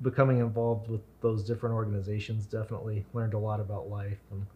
becoming 0.00 0.38
involved 0.38 0.88
with 0.88 1.02
those 1.20 1.44
different 1.44 1.74
organizations 1.74 2.46
definitely 2.46 3.04
learned 3.12 3.34
a 3.34 3.38
lot 3.38 3.60
about 3.60 3.90
life 3.90 4.20
and, 4.30 4.46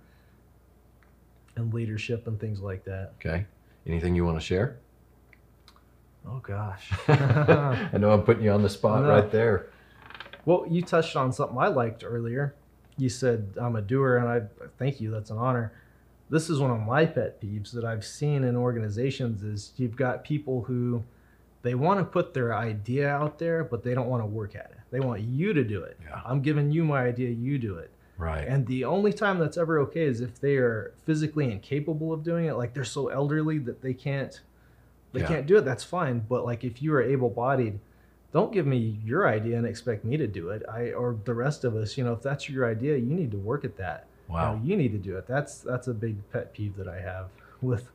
and 1.57 1.75
leadership 1.75 2.27
and 2.27 2.41
things 2.41 2.61
like 2.61 2.85
that. 2.85 3.13
Okay. 3.19 3.45
Anything 3.87 4.15
you 4.15 4.25
want 4.25 4.39
to 4.39 4.45
share? 4.45 4.79
Oh, 6.27 6.39
gosh. 6.39 6.91
I 7.09 7.97
know 7.99 8.13
I'm 8.13 8.23
putting 8.23 8.45
you 8.45 8.53
on 8.53 8.63
the 8.63 8.69
spot 8.69 9.05
right 9.05 9.31
there. 9.31 9.71
well, 10.45 10.67
you 10.69 10.83
touched 10.83 11.17
on 11.17 11.33
something 11.33 11.59
I 11.59 11.69
liked 11.69 12.05
earlier. 12.05 12.55
You 12.97 13.09
said 13.09 13.55
I'm 13.61 13.77
a 13.77 13.83
doer, 13.83 14.19
and 14.19 14.29
I 14.29 14.67
thank 14.79 15.01
you. 15.01 15.11
That's 15.11 15.31
an 15.31 15.39
honor. 15.39 15.73
This 16.29 16.51
is 16.51 16.61
one 16.61 16.71
of 16.71 16.81
my 16.81 17.07
pet 17.07 17.41
peeves 17.41 17.73
that 17.73 17.85
I've 17.85 18.05
seen 18.05 18.45
in 18.45 18.55
organizations 18.55 19.43
is 19.43 19.73
you've 19.77 19.97
got 19.97 20.23
people 20.23 20.63
who 20.63 21.03
they 21.63 21.75
want 21.75 21.99
to 21.99 22.05
put 22.05 22.35
their 22.35 22.55
idea 22.55 23.09
out 23.09 23.39
there, 23.39 23.65
but 23.65 23.83
they 23.83 23.95
don't 23.95 24.09
want 24.09 24.23
to 24.23 24.27
work 24.27 24.55
at 24.55 24.71
it. 24.71 24.79
They 24.91 25.01
want 25.01 25.23
you 25.23 25.53
to 25.53 25.65
do 25.65 25.83
it. 25.83 25.99
Yeah. 26.03 26.21
I'm 26.25 26.41
giving 26.41 26.71
you 26.71 26.85
my 26.85 27.05
idea, 27.05 27.31
you 27.31 27.59
do 27.59 27.77
it. 27.77 27.91
Right. 28.21 28.47
And 28.47 28.67
the 28.67 28.85
only 28.85 29.15
time 29.15 29.39
that's 29.39 29.57
ever 29.57 29.79
okay 29.81 30.03
is 30.03 30.21
if 30.21 30.39
they 30.41 30.57
are 30.57 30.93
physically 31.07 31.51
incapable 31.51 32.13
of 32.13 32.23
doing 32.23 32.45
it, 32.45 32.55
like 32.55 32.75
they're 32.75 32.85
so 32.85 33.09
elderly 33.09 33.59
that 33.59 33.81
they 33.81 33.95
can't 33.95 34.41
they 35.13 35.21
Yeah. 35.21 35.27
can't 35.27 35.47
do 35.47 35.57
it, 35.57 35.65
that's 35.65 35.83
fine. 35.83 36.21
But 36.29 36.45
like 36.45 36.63
if 36.63 36.83
you 36.83 36.93
are 36.95 37.03
able 37.03 37.31
bodied, 37.31 37.81
don't 38.33 38.53
give 38.53 38.67
me 38.67 39.01
your 39.05 39.27
idea 39.27 39.57
and 39.57 39.67
expect 39.67 40.05
me 40.05 40.17
to 40.19 40.27
do 40.27 40.51
it. 40.51 40.63
I 40.69 40.93
or 40.93 41.17
the 41.25 41.35
rest 41.35 41.65
of 41.65 41.75
us, 41.75 41.97
you 41.97 42.05
know, 42.05 42.13
if 42.13 42.23
that's 42.23 42.49
your 42.49 42.71
idea, 42.71 42.97
you 42.97 43.15
need 43.15 43.31
to 43.33 43.39
work 43.39 43.65
at 43.65 43.77
that. 43.79 44.07
You 44.29 44.37
know, 44.37 44.41
wow. 44.43 44.61
you 44.63 44.77
need 44.77 44.93
to 44.93 44.99
do 44.99 45.17
it. 45.17 45.27
That's 45.27 45.59
that's 45.61 45.89
a 45.89 45.95
big 45.95 46.17
pet 46.31 46.53
peeve 46.53 46.77
that 46.77 46.87
I 46.87 47.01
have 47.01 47.31
with 47.63 47.91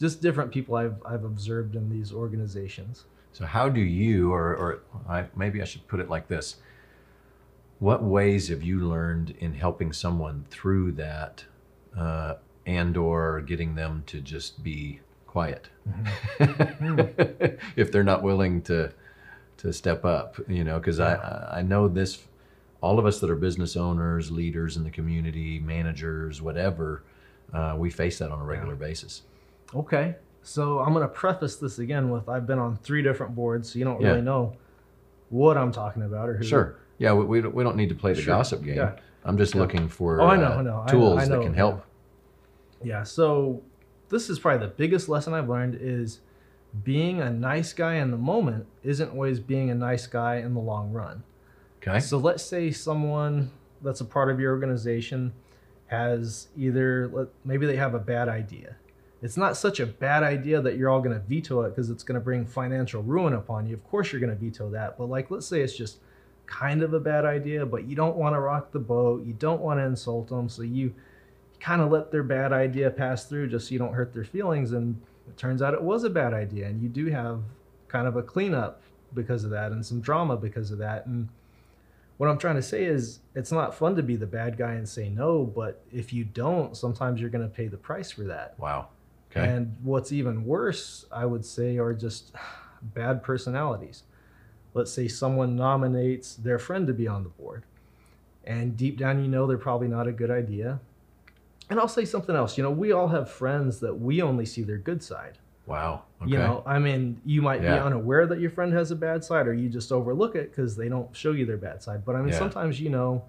just 0.00 0.20
different 0.20 0.50
people 0.50 0.74
I've 0.74 0.96
I've 1.06 1.24
observed 1.24 1.76
in 1.76 1.88
these 1.88 2.12
organizations. 2.12 3.04
So 3.32 3.44
how 3.46 3.68
do 3.68 3.80
you, 3.80 4.32
or, 4.32 4.54
or 4.54 4.80
I, 5.08 5.26
maybe 5.34 5.60
I 5.60 5.64
should 5.64 5.86
put 5.88 5.98
it 6.00 6.08
like 6.10 6.28
this: 6.28 6.56
What 7.84 8.02
ways 8.02 8.48
have 8.48 8.62
you 8.62 8.80
learned 8.80 9.34
in 9.40 9.52
helping 9.52 9.92
someone 9.92 10.46
through 10.48 10.92
that, 10.92 11.44
uh, 11.94 12.36
and/or 12.64 13.42
getting 13.42 13.74
them 13.74 14.04
to 14.06 14.22
just 14.22 14.64
be 14.64 15.00
quiet 15.26 15.68
if 17.76 17.92
they're 17.92 18.02
not 18.02 18.22
willing 18.22 18.62
to 18.62 18.90
to 19.58 19.70
step 19.70 20.02
up? 20.02 20.36
You 20.48 20.64
know, 20.64 20.78
because 20.78 20.98
I 20.98 21.16
I 21.58 21.60
know 21.60 21.86
this. 21.86 22.24
All 22.80 22.98
of 22.98 23.04
us 23.04 23.20
that 23.20 23.28
are 23.28 23.36
business 23.36 23.76
owners, 23.76 24.30
leaders 24.30 24.78
in 24.78 24.84
the 24.84 24.90
community, 24.90 25.58
managers, 25.58 26.40
whatever, 26.40 27.02
uh, 27.52 27.74
we 27.76 27.90
face 27.90 28.18
that 28.20 28.30
on 28.30 28.40
a 28.40 28.44
regular 28.44 28.76
basis. 28.76 29.22
Okay. 29.74 30.14
So 30.42 30.78
I'm 30.78 30.94
gonna 30.94 31.06
preface 31.08 31.56
this 31.56 31.78
again 31.78 32.08
with 32.08 32.30
I've 32.30 32.46
been 32.46 32.58
on 32.58 32.76
three 32.78 33.02
different 33.02 33.34
boards, 33.34 33.70
so 33.70 33.78
you 33.78 33.84
don't 33.84 34.00
Yeah. 34.00 34.08
really 34.08 34.22
know 34.22 34.54
what 35.28 35.58
I'm 35.58 35.70
talking 35.70 36.02
about 36.02 36.30
or 36.30 36.36
who. 36.38 36.44
Sure. 36.44 36.76
Yeah, 36.98 37.12
we, 37.12 37.24
we, 37.24 37.40
don't, 37.40 37.54
we 37.54 37.64
don't 37.64 37.76
need 37.76 37.88
to 37.88 37.94
play 37.94 38.12
the 38.12 38.22
Sure. 38.22 38.34
gossip 38.36 38.62
game. 38.62 38.76
Yeah. 38.76 38.96
I'm 39.24 39.38
just 39.38 39.54
looking 39.54 39.88
for 39.88 40.20
Oh, 40.20 40.26
I 40.26 40.36
know, 40.36 40.44
uh, 40.44 40.56
I 40.58 40.62
know. 40.62 40.84
Tools 40.86 41.22
I 41.22 41.24
know, 41.26 41.38
that 41.38 41.44
can 41.44 41.54
help. 41.54 41.84
Yeah. 42.82 43.02
So 43.02 43.62
this 44.10 44.28
is 44.28 44.38
probably 44.38 44.66
the 44.66 44.72
biggest 44.74 45.08
lesson 45.08 45.32
I've 45.32 45.48
learned 45.48 45.78
is 45.80 46.20
being 46.82 47.20
a 47.20 47.30
nice 47.30 47.72
guy 47.72 47.94
in 47.94 48.10
the 48.10 48.16
moment 48.18 48.66
isn't 48.82 49.10
always 49.10 49.40
being 49.40 49.70
a 49.70 49.74
nice 49.74 50.06
guy 50.06 50.36
in 50.36 50.54
the 50.54 50.60
long 50.60 50.92
run. 50.92 51.22
Okay. 51.78 52.00
So 52.00 52.18
let's 52.18 52.42
say 52.42 52.70
someone 52.70 53.50
that's 53.82 54.00
a 54.00 54.04
part 54.04 54.30
of 54.30 54.40
your 54.40 54.52
organization 54.52 55.32
has 55.86 56.48
either 56.56 57.28
maybe 57.44 57.66
they 57.66 57.76
have 57.76 57.94
a 57.94 57.98
bad 57.98 58.28
idea. 58.28 58.76
It's 59.22 59.36
not 59.38 59.56
such 59.56 59.80
a 59.80 59.86
bad 59.86 60.22
idea 60.22 60.60
that 60.60 60.76
you're 60.76 60.90
all 60.90 61.00
going 61.00 61.14
to 61.14 61.24
veto 61.26 61.62
it 61.62 61.70
because 61.70 61.88
it's 61.88 62.02
going 62.02 62.16
to 62.16 62.20
bring 62.20 62.44
financial 62.44 63.02
ruin 63.02 63.32
upon 63.32 63.66
you. 63.66 63.74
Of 63.74 63.84
course, 63.84 64.12
you're 64.12 64.20
going 64.20 64.36
to 64.36 64.38
veto 64.44 64.68
that. 64.70 64.98
But 64.98 65.06
like, 65.06 65.30
let's 65.30 65.46
say 65.46 65.62
it's 65.62 65.76
just 65.76 65.98
kind 66.46 66.82
of 66.82 66.94
a 66.94 67.00
bad 67.00 67.24
idea, 67.24 67.64
but 67.64 67.84
you 67.84 67.96
don't 67.96 68.16
want 68.16 68.34
to 68.34 68.40
rock 68.40 68.72
the 68.72 68.78
boat. 68.78 69.24
You 69.24 69.32
don't 69.34 69.60
want 69.60 69.80
to 69.80 69.84
insult 69.84 70.28
them, 70.28 70.48
so 70.48 70.62
you 70.62 70.94
kind 71.60 71.80
of 71.80 71.90
let 71.90 72.10
their 72.10 72.22
bad 72.22 72.52
idea 72.52 72.90
pass 72.90 73.24
through 73.24 73.48
just 73.48 73.68
so 73.68 73.72
you 73.72 73.78
don't 73.78 73.94
hurt 73.94 74.12
their 74.12 74.24
feelings. 74.24 74.72
And 74.72 75.00
it 75.28 75.36
turns 75.36 75.62
out 75.62 75.74
it 75.74 75.82
was 75.82 76.04
a 76.04 76.10
bad 76.10 76.34
idea, 76.34 76.66
and 76.66 76.82
you 76.82 76.88
do 76.88 77.06
have 77.06 77.40
kind 77.88 78.06
of 78.06 78.16
a 78.16 78.22
cleanup 78.22 78.82
because 79.14 79.44
of 79.44 79.50
that, 79.50 79.72
and 79.72 79.84
some 79.84 80.00
drama 80.00 80.36
because 80.36 80.70
of 80.70 80.78
that, 80.78 81.06
and 81.06 81.28
what 82.16 82.28
I'm 82.28 82.38
trying 82.38 82.56
to 82.56 82.62
say 82.62 82.84
is 82.84 83.20
it's 83.34 83.50
not 83.50 83.74
fun 83.74 83.96
to 83.96 84.02
be 84.02 84.16
the 84.16 84.26
bad 84.26 84.56
guy 84.56 84.74
and 84.74 84.88
say 84.88 85.08
no, 85.08 85.44
but 85.44 85.84
if 85.92 86.12
you 86.12 86.24
don't, 86.24 86.76
sometimes 86.76 87.20
you're 87.20 87.30
going 87.30 87.42
to 87.42 87.52
pay 87.52 87.66
the 87.66 87.76
price 87.76 88.12
for 88.12 88.22
that. 88.24 88.54
Wow. 88.58 88.88
Okay. 89.30 89.48
And 89.48 89.76
what's 89.82 90.12
even 90.12 90.44
worse, 90.44 91.06
I 91.10 91.26
would 91.26 91.44
say, 91.44 91.78
are 91.78 91.92
just 91.92 92.32
bad 92.82 93.22
personalities. 93.24 94.04
Let's 94.74 94.92
say 94.92 95.08
someone 95.08 95.56
nominates 95.56 96.34
their 96.34 96.58
friend 96.58 96.86
to 96.88 96.92
be 96.92 97.06
on 97.08 97.22
the 97.22 97.28
board, 97.30 97.62
and 98.44 98.76
deep 98.76 98.98
down 98.98 99.22
you 99.22 99.28
know 99.30 99.46
they're 99.46 99.56
probably 99.56 99.88
not 99.88 100.06
a 100.06 100.12
good 100.12 100.30
idea. 100.30 100.80
And 101.70 101.80
I'll 101.80 101.88
say 101.88 102.04
something 102.04 102.36
else. 102.36 102.58
You 102.58 102.62
know, 102.64 102.70
we 102.70 102.92
all 102.92 103.08
have 103.08 103.30
friends 103.30 103.80
that 103.80 103.94
we 103.94 104.20
only 104.20 104.44
see 104.44 104.62
their 104.62 104.76
good 104.76 105.02
side. 105.02 105.38
wow. 105.66 106.02
Okay. 106.22 106.32
You 106.32 106.38
know, 106.38 106.62
I 106.66 106.78
mean, 106.78 107.20
you 107.24 107.42
might 107.42 107.60
be 107.60 107.66
unaware 107.80 108.26
that 108.26 108.40
your 108.40 108.50
friend 108.50 108.72
has 108.72 108.90
a 108.90 108.96
bad 108.96 109.22
side, 109.24 109.46
or 109.46 109.52
you 109.54 109.68
just 109.68 109.92
overlook 109.92 110.36
it 110.36 110.50
because 110.50 110.74
they 110.76 110.88
don't 110.88 111.14
show 111.14 111.32
you 111.32 111.44
their 111.46 111.56
bad 111.58 111.82
side. 111.82 112.04
But 112.04 112.16
I 112.16 112.20
mean, 112.20 112.28
Yeah. 112.32 112.38
sometimes 112.38 112.80
you 112.80 112.88
know, 112.90 113.24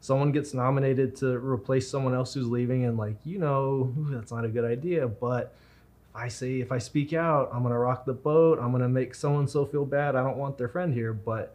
someone 0.00 0.32
gets 0.32 0.52
nominated 0.54 1.14
to 1.16 1.38
replace 1.38 1.88
someone 1.88 2.14
else 2.14 2.34
who's 2.34 2.48
leaving, 2.48 2.84
and 2.84 2.96
like 2.98 3.16
you 3.24 3.38
know, 3.38 3.92
that's 4.10 4.30
not 4.32 4.44
a 4.44 4.48
good 4.48 4.64
idea. 4.64 5.06
But 5.08 5.54
I 6.14 6.28
say 6.28 6.60
if 6.60 6.70
I 6.72 6.78
speak 6.78 7.12
out, 7.12 7.50
I'm 7.52 7.62
gonna 7.62 7.78
rock 7.78 8.04
the 8.04 8.12
boat. 8.12 8.58
I'm 8.60 8.70
gonna 8.72 8.88
make 8.88 9.14
so 9.14 9.38
and 9.38 9.48
so 9.48 9.64
feel 9.64 9.84
bad. 9.86 10.14
I 10.16 10.22
don't 10.22 10.36
want 10.36 10.58
their 10.58 10.68
friend 10.68 10.92
here. 10.92 11.12
But 11.12 11.54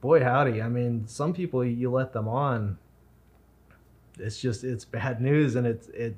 boy, 0.00 0.22
howdy, 0.22 0.60
I 0.60 0.68
mean, 0.68 1.06
some 1.06 1.32
people 1.32 1.64
you 1.64 1.90
let 1.90 2.12
them 2.12 2.28
on. 2.28 2.78
It's 4.18 4.40
just 4.40 4.64
it's 4.64 4.84
bad 4.84 5.20
news, 5.22 5.56
and 5.56 5.66
it's 5.66 5.88
it 5.88 6.16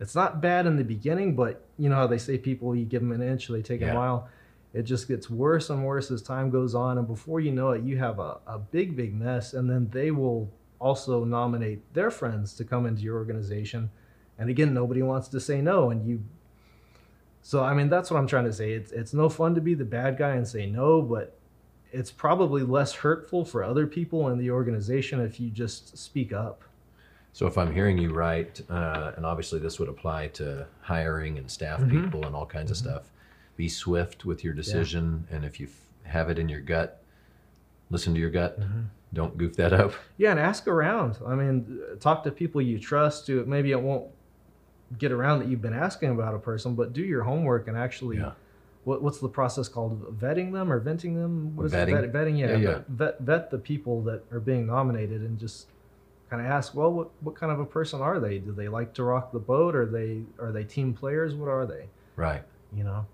it's 0.00 0.14
not 0.14 0.40
bad 0.40 0.66
in 0.66 0.76
the 0.76 0.84
beginning, 0.84 1.36
but 1.36 1.62
you 1.78 1.88
know 1.88 1.96
how 1.96 2.06
they 2.06 2.18
say 2.18 2.38
people 2.38 2.74
you 2.74 2.84
give 2.84 3.02
them 3.02 3.12
an 3.12 3.22
inch, 3.22 3.48
they 3.48 3.62
take 3.62 3.80
Yeah. 3.80 3.92
a 3.92 3.94
mile. 3.94 4.28
It 4.72 4.82
just 4.82 5.06
gets 5.06 5.30
worse 5.30 5.70
and 5.70 5.84
worse 5.84 6.10
as 6.10 6.20
time 6.20 6.50
goes 6.50 6.74
on, 6.74 6.98
and 6.98 7.06
before 7.06 7.38
you 7.38 7.52
know 7.52 7.70
it, 7.70 7.84
you 7.84 7.96
have 7.98 8.18
a, 8.18 8.38
a 8.46 8.58
big, 8.58 8.96
big 8.96 9.14
mess. 9.14 9.54
And 9.54 9.70
then 9.70 9.88
they 9.92 10.10
will 10.10 10.50
also 10.80 11.24
nominate 11.24 11.94
their 11.94 12.10
friends 12.10 12.54
to 12.54 12.64
come 12.64 12.84
into 12.86 13.02
your 13.02 13.16
organization. 13.16 13.90
And 14.38 14.50
again, 14.50 14.74
nobody 14.74 15.02
wants 15.02 15.28
to 15.28 15.40
say 15.40 15.60
no, 15.60 15.90
and 15.90 16.06
you. 16.06 16.22
So 17.42 17.62
I 17.62 17.74
mean, 17.74 17.88
that's 17.88 18.10
what 18.10 18.18
I'm 18.18 18.26
trying 18.26 18.44
to 18.46 18.52
say. 18.52 18.72
It's 18.72 18.90
it's 18.92 19.12
no 19.14 19.28
fun 19.28 19.54
to 19.54 19.60
be 19.60 19.74
the 19.74 19.84
bad 19.84 20.16
guy 20.18 20.30
and 20.36 20.46
say 20.46 20.66
no, 20.66 21.02
but 21.02 21.36
it's 21.92 22.10
probably 22.10 22.62
less 22.62 22.92
hurtful 22.94 23.44
for 23.44 23.62
other 23.62 23.86
people 23.86 24.28
in 24.30 24.38
the 24.38 24.50
organization 24.50 25.20
if 25.20 25.38
you 25.38 25.50
just 25.50 25.96
speak 25.96 26.32
up. 26.32 26.62
So 27.32 27.46
if 27.46 27.56
I'm 27.58 27.72
hearing 27.72 27.98
you 27.98 28.12
right, 28.12 28.60
uh, 28.70 29.12
and 29.16 29.24
obviously 29.26 29.58
this 29.60 29.78
would 29.78 29.88
apply 29.88 30.28
to 30.28 30.66
hiring 30.80 31.38
and 31.38 31.50
staff 31.50 31.80
Mhm. 31.80 31.90
people 32.04 32.26
and 32.26 32.34
all 32.34 32.46
kinds 32.46 32.70
of 32.70 32.76
stuff, 32.76 33.12
be 33.56 33.68
swift 33.68 34.24
with 34.24 34.42
your 34.44 34.54
decision, 34.54 35.26
and 35.30 35.44
if 35.44 35.58
you 35.60 35.66
f- 35.66 35.88
have 36.04 36.30
it 36.30 36.38
in 36.38 36.48
your 36.48 36.60
gut, 36.60 37.00
listen 37.90 38.14
to 38.14 38.20
your 38.20 38.30
gut. 38.30 38.58
Don't 39.12 39.36
goof 39.38 39.54
that 39.56 39.72
up. 39.72 39.92
Yeah, 40.16 40.30
and 40.32 40.40
ask 40.40 40.66
around. 40.66 41.18
I 41.24 41.34
mean, 41.36 41.80
talk 42.00 42.24
to 42.24 42.32
people 42.32 42.60
you 42.60 42.78
trust. 42.80 43.26
To 43.26 43.44
maybe 43.46 43.70
it 43.70 43.80
won't 43.80 44.06
get 44.98 45.12
around 45.12 45.40
that 45.40 45.48
you've 45.48 45.62
been 45.62 45.72
asking 45.74 46.10
about 46.10 46.34
a 46.34 46.38
person, 46.38 46.74
but 46.74 46.92
do 46.92 47.02
your 47.02 47.22
homework 47.22 47.68
and 47.68 47.76
actually. 47.76 48.18
Yeah. 48.18 48.32
What, 48.84 49.00
what's 49.02 49.18
the 49.18 49.30
process 49.30 49.66
called? 49.66 50.20
Vetting 50.20 50.52
them 50.52 50.70
or 50.70 50.78
venting 50.78 51.14
them? 51.14 51.56
What 51.56 51.64
is 51.64 51.72
Vetting. 51.72 51.98
it? 52.04 52.10
Vet, 52.10 52.12
vetting, 52.12 52.38
yeah. 52.38 52.50
Yeah, 52.50 52.56
yeah. 52.58 52.78
Vet, 52.88 53.18
vet 53.20 53.50
the 53.50 53.56
people 53.56 54.02
that 54.02 54.22
are 54.30 54.40
being 54.40 54.66
nominated 54.66 55.22
and 55.22 55.38
just 55.38 55.68
kind 56.28 56.42
of 56.44 56.48
ask, 56.50 56.74
well, 56.74 56.92
what, 56.92 57.08
what 57.20 57.34
kind 57.34 57.50
of 57.50 57.60
a 57.60 57.64
person 57.64 58.02
are 58.02 58.20
they? 58.20 58.38
Do 58.38 58.52
they 58.52 58.68
like 58.68 58.92
to 58.94 59.02
rock 59.04 59.32
the 59.32 59.38
boat? 59.38 59.74
Are 59.74 59.86
they 59.86 60.20
are 60.38 60.52
they 60.52 60.64
team 60.64 60.92
players? 60.92 61.34
What 61.34 61.48
are 61.48 61.64
they? 61.64 61.86
Right. 62.16 62.42
You 62.76 62.84
know. 62.84 63.06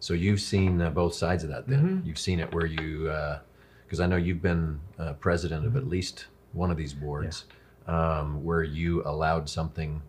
So 0.00 0.14
you've 0.14 0.40
seen 0.40 0.80
uh, 0.80 0.88
both 0.90 1.14
sides 1.14 1.44
of 1.44 1.50
that. 1.50 1.66
Then 1.68 2.02
Mhm. 2.02 2.06
you've 2.06 2.18
seen 2.18 2.40
it 2.40 2.52
where 2.54 2.66
you, 2.66 3.12
because 3.84 4.00
I 4.00 4.06
know 4.06 4.16
you've 4.16 4.42
been 4.42 4.80
uh, 4.98 5.14
president 5.14 5.66
of 5.66 5.76
at 5.76 5.84
Mhm. 5.84 5.90
least 5.90 6.26
one 6.52 6.70
of 6.70 6.76
these 6.78 6.94
boards, 6.94 7.44
um, 7.86 8.42
where 8.44 8.62
you 8.62 9.02
allowed 9.04 9.48
something, 9.48 10.00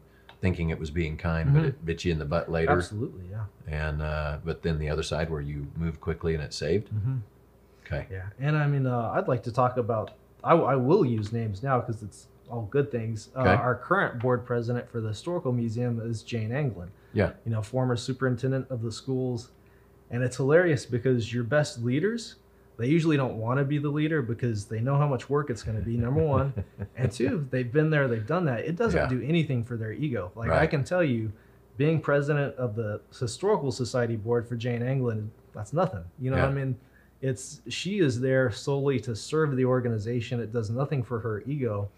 thinking 0.42 0.70
it 0.70 0.80
was 0.80 0.92
being 0.92 1.18
kind, 1.18 1.54
but 1.54 1.64
Mhm. 1.64 1.68
it 1.68 1.86
bit 1.86 2.06
you 2.06 2.12
in 2.12 2.20
the 2.20 2.26
butt 2.26 2.50
later. 2.52 2.72
Absolutely, 2.72 3.24
yeah. 3.32 3.46
And 3.68 4.02
uh, 4.02 4.38
but 4.44 4.62
then 4.62 4.78
the 4.80 4.90
other 4.90 5.04
side 5.04 5.30
where 5.30 5.42
you 5.42 5.68
move 5.76 6.00
quickly 6.02 6.34
and 6.36 6.44
it 6.44 6.54
saved. 6.54 6.90
hmm 6.90 7.18
Okay. 7.86 8.08
Yeah, 8.12 8.24
and 8.40 8.58
I 8.58 8.66
mean, 8.68 8.88
uh, 8.88 9.12
I'd 9.14 9.28
like 9.28 9.44
to 9.44 9.52
talk 9.52 9.78
about. 9.78 10.12
I, 10.44 10.54
I 10.54 10.76
will 10.76 11.06
use 11.06 11.32
names 11.32 11.62
now 11.64 11.80
because 11.80 12.02
it's 12.04 12.28
all 12.50 12.68
good 12.72 12.92
things. 12.92 13.30
Uh, 13.36 13.42
Okay. 13.42 13.50
Our 13.56 13.76
current 13.76 14.20
board 14.20 14.46
president 14.46 14.90
for 14.90 15.02
the 15.02 15.10
historical 15.10 15.52
museum 15.52 16.00
is 16.02 16.24
Jane 16.24 16.52
Anglin. 16.52 16.90
Yeah. 17.14 17.32
You 17.46 17.52
know, 17.52 17.62
former 17.62 17.96
superintendent 17.96 18.70
of 18.72 18.82
the 18.82 18.92
schools, 18.92 19.52
and 20.12 20.24
it's 20.24 20.38
hilarious 20.38 20.86
because 20.86 21.32
your 21.34 21.44
best 21.44 21.84
leaders, 21.84 22.36
they 22.78 22.88
usually 22.88 23.18
don't 23.18 23.38
want 23.38 23.58
to 23.60 23.64
be 23.66 23.78
the 23.78 23.90
leader 23.90 24.22
because 24.22 24.66
they 24.66 24.80
know 24.80 24.98
how 24.98 25.08
much 25.08 25.30
work 25.30 25.50
it's 25.50 25.64
going 25.64 25.78
to 25.78 25.84
be. 25.84 25.96
Number 25.98 26.22
one, 26.38 26.54
and 26.96 27.12
two, 27.12 27.48
they've 27.52 27.72
been 27.72 27.90
there, 27.90 28.08
they've 28.08 28.26
done 28.28 28.46
that. 28.46 28.62
It 28.62 28.76
doesn't 28.76 29.00
Yeah. 29.00 29.08
do 29.10 29.22
anything 29.22 29.64
for 29.64 29.78
their 29.78 29.94
ego. 29.94 30.32
Like 30.36 30.52
I 30.52 30.68
can 30.68 30.84
tell 30.84 31.04
you, 31.04 31.32
being 31.78 32.00
president 32.00 32.56
of 32.56 32.76
the 32.76 33.02
historical 33.20 33.72
society 33.72 34.16
board 34.16 34.48
for 34.48 34.56
Jane 34.56 34.82
Anglin, 34.82 35.30
that's 35.54 35.74
nothing. 35.74 36.04
You 36.20 36.32
know 36.32 36.38
what 36.38 36.50
I 36.50 36.54
mean? 36.54 36.76
It's 37.22 37.62
she 37.70 38.00
is 38.00 38.20
there 38.20 38.52
solely 38.52 39.00
to 39.02 39.16
serve 39.16 39.56
the 39.56 39.66
organization. 39.66 40.40
It 40.40 40.52
does 40.54 40.70
nothing 40.70 41.02
for 41.04 41.20
her 41.20 41.42
ego, 41.46 41.90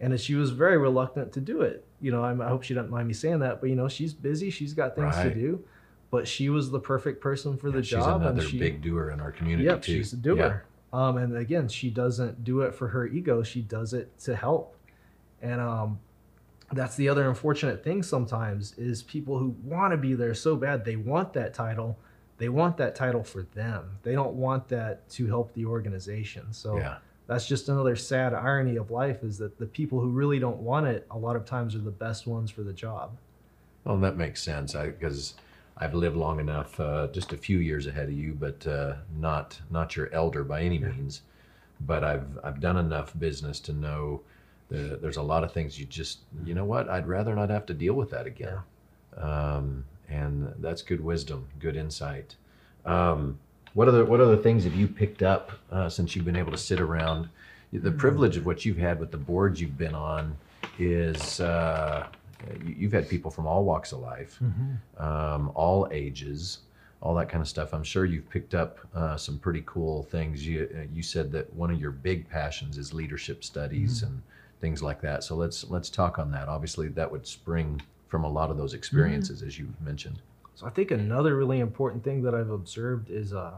and 0.00 0.18
she 0.18 0.34
was 0.34 0.50
very 0.50 0.78
reluctant 0.78 1.32
to 1.32 1.40
do 1.40 1.62
it. 1.62 1.84
You 2.00 2.10
know, 2.12 2.24
I'm, 2.24 2.40
I 2.40 2.48
hope 2.48 2.62
she 2.62 2.74
doesn't 2.74 2.90
mind 2.90 3.06
me 3.08 3.14
saying 3.14 3.40
that, 3.40 3.60
but 3.60 3.68
you 3.70 3.76
know, 3.76 3.88
she's 3.88 4.14
busy. 4.14 4.50
She's 4.50 4.72
got 4.72 4.94
things 4.96 5.14
Right. 5.16 5.24
to 5.24 5.34
do, 5.34 5.62
but 6.12 6.28
she 6.28 6.50
was 6.50 6.70
the 6.70 6.78
perfect 6.78 7.22
person 7.22 7.56
for 7.56 7.70
the 7.70 7.80
job. 7.80 8.00
She's 8.00 8.06
another 8.06 8.42
she, 8.42 8.58
big 8.58 8.82
doer 8.82 9.10
in 9.10 9.18
our 9.18 9.32
community 9.32 9.64
Yep, 9.64 9.82
too. 9.82 9.92
she's 9.94 10.12
a 10.12 10.16
doer. 10.16 10.64
Yeah. 10.92 11.08
Um, 11.08 11.16
and 11.16 11.34
again, 11.38 11.68
she 11.68 11.88
doesn't 11.88 12.44
do 12.44 12.60
it 12.60 12.74
for 12.74 12.88
her 12.88 13.06
ego. 13.06 13.42
She 13.42 13.62
does 13.62 13.94
it 13.94 14.16
to 14.20 14.36
help. 14.36 14.76
And 15.40 15.58
um, 15.58 15.98
that's 16.70 16.96
the 16.96 17.08
other 17.08 17.26
unfortunate 17.26 17.82
thing 17.82 18.02
sometimes 18.02 18.76
is 18.76 19.02
people 19.02 19.38
who 19.38 19.56
want 19.64 19.92
to 19.92 19.96
be 19.96 20.12
there 20.12 20.34
so 20.34 20.54
bad. 20.54 20.84
They 20.84 20.96
want 20.96 21.32
that 21.32 21.54
title. 21.54 21.98
They 22.36 22.50
want 22.50 22.76
that 22.76 22.94
title 22.94 23.24
for 23.24 23.44
them. 23.54 23.98
They 24.02 24.12
don't 24.12 24.34
want 24.34 24.68
that 24.68 25.08
to 25.10 25.26
help 25.26 25.54
the 25.54 25.64
organization. 25.64 26.52
So 26.52 26.76
yeah. 26.76 26.96
that's 27.26 27.48
just 27.48 27.70
another 27.70 27.96
sad 27.96 28.34
irony 28.34 28.76
of 28.76 28.90
life 28.90 29.22
is 29.22 29.38
that 29.38 29.58
the 29.58 29.66
people 29.66 29.98
who 29.98 30.10
really 30.10 30.38
don't 30.38 30.58
want 30.58 30.86
it 30.86 31.06
a 31.10 31.16
lot 31.16 31.36
of 31.36 31.46
times 31.46 31.74
are 31.74 31.78
the 31.78 31.90
best 31.90 32.26
ones 32.26 32.50
for 32.50 32.62
the 32.62 32.72
job. 32.74 33.16
Well, 33.84 33.96
that 33.96 34.18
makes 34.18 34.42
sense 34.42 34.74
because 34.74 35.34
I've 35.76 35.94
lived 35.94 36.16
long 36.16 36.38
enough, 36.38 36.78
uh, 36.78 37.08
just 37.08 37.32
a 37.32 37.36
few 37.36 37.58
years 37.58 37.86
ahead 37.86 38.08
of 38.08 38.14
you, 38.14 38.36
but 38.38 38.66
uh, 38.66 38.94
not 39.18 39.60
not 39.70 39.96
your 39.96 40.12
elder 40.12 40.44
by 40.44 40.62
any 40.62 40.78
means. 40.78 41.22
But 41.80 42.04
I've 42.04 42.38
I've 42.44 42.60
done 42.60 42.76
enough 42.76 43.18
business 43.18 43.58
to 43.60 43.72
know 43.72 44.20
the, 44.68 44.98
there's 45.00 45.16
a 45.16 45.22
lot 45.22 45.44
of 45.44 45.52
things 45.52 45.78
you 45.78 45.86
just 45.86 46.20
you 46.44 46.54
know 46.54 46.64
what 46.64 46.88
I'd 46.88 47.06
rather 47.06 47.34
not 47.34 47.50
have 47.50 47.66
to 47.66 47.74
deal 47.74 47.94
with 47.94 48.10
that 48.10 48.26
again, 48.26 48.58
um, 49.16 49.84
and 50.08 50.54
that's 50.58 50.82
good 50.82 51.02
wisdom, 51.02 51.48
good 51.58 51.76
insight. 51.76 52.36
Um, 52.84 53.38
what 53.74 53.88
other 53.88 54.04
what 54.04 54.20
other 54.20 54.36
things 54.36 54.64
have 54.64 54.74
you 54.74 54.86
picked 54.86 55.22
up 55.22 55.52
uh, 55.70 55.88
since 55.88 56.14
you've 56.14 56.24
been 56.24 56.36
able 56.36 56.52
to 56.52 56.58
sit 56.58 56.80
around? 56.80 57.28
The 57.72 57.90
privilege 57.90 58.36
of 58.36 58.44
what 58.44 58.66
you've 58.66 58.76
had 58.76 59.00
with 59.00 59.10
the 59.10 59.16
boards 59.16 59.60
you've 59.60 59.78
been 59.78 59.94
on 59.94 60.36
is 60.78 61.40
uh, 61.40 62.06
you, 62.64 62.74
you've 62.78 62.92
had 62.92 63.08
people 63.08 63.30
from 63.30 63.46
all 63.46 63.64
walks 63.64 63.92
of 63.92 64.00
life, 64.00 64.38
um, 64.98 65.50
all 65.54 65.88
ages, 65.92 66.58
all 67.00 67.14
that 67.16 67.28
kind 67.28 67.42
of 67.42 67.48
stuff. 67.48 67.74
I'm 67.74 67.82
sure 67.82 68.04
you've 68.04 68.28
picked 68.30 68.54
up 68.54 68.78
uh, 68.94 69.16
some 69.16 69.38
pretty 69.38 69.62
cool 69.66 70.04
things. 70.04 70.46
You 70.46 70.68
uh, 70.74 70.82
you 70.92 71.02
said 71.02 71.32
that 71.32 71.52
one 71.54 71.70
of 71.70 71.80
your 71.80 71.90
big 71.90 72.28
passions 72.28 72.78
is 72.78 72.94
leadership 72.94 73.44
studies 73.44 74.02
and 74.02 74.22
things 74.60 74.82
like 74.82 75.00
that. 75.02 75.24
So 75.24 75.34
let's 75.34 75.68
let's 75.68 75.90
talk 75.90 76.18
on 76.18 76.30
that. 76.30 76.48
Obviously, 76.48 76.88
that 76.88 77.10
would 77.10 77.26
spring 77.26 77.82
from 78.08 78.24
a 78.24 78.30
lot 78.30 78.50
of 78.50 78.56
those 78.56 78.74
experiences, 78.74 79.42
as 79.42 79.58
you 79.58 79.68
mentioned. 79.80 80.20
So 80.54 80.66
I 80.66 80.70
think 80.70 80.90
another 80.90 81.36
really 81.36 81.60
important 81.60 82.04
thing 82.04 82.22
that 82.22 82.34
I've 82.34 82.50
observed 82.50 83.10
is 83.10 83.32
uh, 83.32 83.54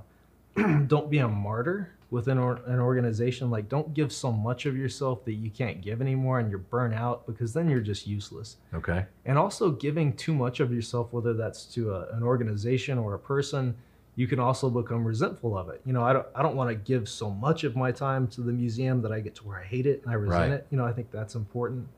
don't 0.87 1.11
be 1.11 1.18
a 1.18 1.29
martyr 1.29 1.90
within 2.14 2.38
or, 2.38 2.61
an 2.66 2.79
organization. 2.79 3.50
Like, 3.50 3.68
don't 3.68 3.92
give 3.92 4.12
so 4.12 4.31
much 4.31 4.64
of 4.66 4.77
yourself 4.77 5.24
that 5.24 5.35
you 5.35 5.50
can't 5.50 5.83
give 5.83 6.00
anymore 6.00 6.38
and 6.38 6.48
you're 6.48 6.61
burnt 6.77 6.94
out 6.94 7.27
because 7.27 7.53
then 7.53 7.68
you're 7.68 7.81
just 7.81 8.07
useless. 8.07 8.57
Okay. 8.72 9.05
And 9.27 9.37
also, 9.37 9.70
giving 9.70 10.14
too 10.14 10.33
much 10.33 10.61
of 10.61 10.72
yourself, 10.72 11.12
whether 11.12 11.35
that's 11.35 11.64
to 11.74 11.92
a, 11.92 12.09
an 12.16 12.22
organization 12.22 12.98
or 12.98 13.14
a 13.14 13.18
person, 13.18 13.74
you 14.16 14.29
can 14.29 14.38
also 14.38 14.70
become 14.70 15.05
resentful 15.05 15.59
of 15.59 15.68
it. 15.68 15.81
You 15.85 15.92
know, 15.92 16.05
I 16.05 16.12
don't, 16.12 16.27
I 16.37 16.42
don't 16.42 16.55
want 16.55 16.70
to 16.70 16.77
give 16.77 17.09
so 17.09 17.29
much 17.31 17.64
of 17.64 17.74
my 17.74 17.90
time 17.90 18.29
to 18.29 18.42
the 18.42 18.53
museum 18.53 19.03
that 19.03 19.11
I 19.11 19.18
get 19.18 19.35
to 19.37 19.46
where 19.46 19.59
I 19.59 19.64
hate 19.64 19.87
it 19.87 20.03
and 20.05 20.11
I 20.12 20.14
resent 20.14 20.50
Right. 20.50 20.53
it. 20.53 20.66
You 20.70 20.79
know, 20.79 20.87
I 20.87 20.92
think 20.92 21.11
that's 21.11 21.35
important. 21.35 21.88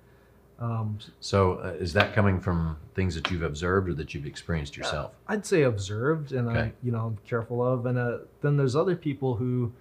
Um, 0.58 0.98
So 1.20 1.58
uh, 1.58 1.74
is 1.78 1.92
that 1.92 2.14
coming 2.14 2.40
from 2.40 2.78
things 2.94 3.14
that 3.16 3.30
you've 3.30 3.42
observed 3.42 3.90
or 3.90 3.94
that 3.94 4.14
you've 4.14 4.24
experienced 4.24 4.74
yourself? 4.78 5.12
I'd 5.28 5.44
say 5.44 5.62
observed, 5.64 6.32
and 6.32 6.48
Okay. 6.48 6.58
I, 6.58 6.72
you 6.82 6.90
know, 6.92 7.00
I'm 7.08 7.18
careful 7.26 7.62
of. 7.62 7.84
And 7.84 7.98
uh, 7.98 8.18
then 8.40 8.56
there's 8.56 8.74
other 8.74 8.96
people 8.96 9.36
who, 9.36 9.72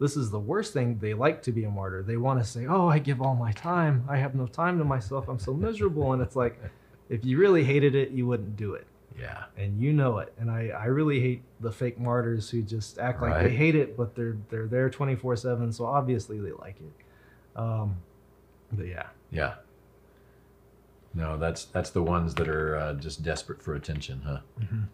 this 0.00 0.16
is 0.16 0.30
the 0.30 0.40
worst 0.40 0.72
thing. 0.72 0.98
They 0.98 1.14
like 1.14 1.42
to 1.42 1.52
be 1.52 1.64
a 1.64 1.70
martyr. 1.70 2.02
They 2.02 2.16
want 2.16 2.40
to 2.40 2.44
say, 2.44 2.66
"Oh, 2.66 2.88
I 2.88 2.98
give 2.98 3.20
all 3.22 3.36
my 3.36 3.52
time. 3.52 4.04
I 4.08 4.16
have 4.16 4.34
no 4.34 4.46
time 4.46 4.78
to 4.78 4.84
myself. 4.84 5.28
I'm 5.28 5.38
so 5.38 5.52
miserable." 5.54 6.12
And 6.14 6.20
it's 6.22 6.34
like, 6.34 6.58
if 7.08 7.24
you 7.24 7.38
really 7.38 7.62
hated 7.64 7.94
it, 7.94 8.10
you 8.10 8.26
wouldn't 8.26 8.56
do 8.56 8.74
it, 8.74 8.86
Yeah. 9.18 9.44
and 9.56 9.78
you 9.80 9.92
know 9.92 10.18
it. 10.18 10.32
And 10.38 10.50
I, 10.50 10.68
I 10.68 10.86
really 10.86 11.20
hate 11.20 11.42
the 11.60 11.70
fake 11.70 11.98
martyrs 12.00 12.48
who 12.50 12.62
just 12.62 12.98
act 12.98 13.20
like 13.20 13.42
they 13.44 13.54
hate 13.54 13.74
it, 13.74 13.96
but 13.96 14.14
they're 14.14 14.36
they're 14.48 14.66
there 14.66 14.88
24 14.90 15.36
seven. 15.36 15.72
So 15.72 15.84
obviously 15.84 16.38
they 16.40 16.52
like 16.52 16.76
it. 16.80 17.58
Um, 17.60 17.96
but 18.72 18.86
yeah, 18.86 19.06
Yeah. 19.30 19.54
No, 21.12 21.36
that's 21.36 21.64
that's 21.64 21.90
the 21.90 22.02
ones 22.04 22.34
that 22.36 22.48
are 22.48 22.76
uh, 22.76 22.94
just 22.94 23.22
desperate 23.24 23.60
for 23.60 23.74
attention, 23.74 24.22
huh? 24.24 24.38
Mhm. 24.60 24.84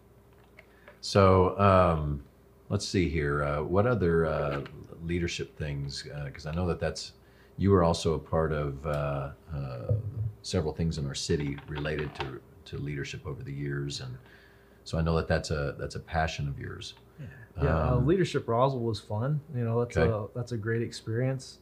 So 0.99 1.57
um, 1.59 2.23
let's 2.69 2.87
see 2.87 3.09
here. 3.09 3.43
Uh, 3.43 3.63
what 3.63 3.87
other 3.87 4.25
uh, 4.25 4.61
leadership 5.03 5.57
things? 5.57 6.03
Because 6.25 6.45
I 6.45 6.53
know 6.53 6.67
that 6.67 6.79
that's 6.79 7.13
you 7.57 7.71
were 7.71 7.83
also 7.83 8.13
a 8.13 8.19
part 8.19 8.51
of 8.51 8.85
uh, 8.85 9.29
uh, 9.53 9.93
several 10.41 10.73
things 10.73 10.97
in 10.97 11.07
our 11.07 11.15
city 11.15 11.57
related 11.67 12.13
to 12.15 12.41
to 12.65 12.77
leadership 12.77 13.25
over 13.25 13.43
the 13.43 13.53
years, 13.53 14.01
and 14.01 14.17
so 14.83 14.97
I 14.97 15.01
know 15.01 15.15
that 15.15 15.27
that's 15.27 15.51
a 15.51 15.75
that's 15.79 15.95
a 15.95 15.99
passion 15.99 16.47
of 16.47 16.59
yours. 16.59 16.93
Yeah, 17.61 17.75
uh, 17.75 17.95
Um, 17.95 18.05
leadership 18.05 18.47
Roswell 18.47 18.81
was 18.83 18.99
fun. 18.99 19.41
You 19.55 19.63
know, 19.63 19.83
that's 19.83 19.97
Okay. 19.97 20.11
a 20.11 20.27
that's 20.35 20.51
a 20.51 20.57
great 20.57 20.81
experience. 20.81 21.59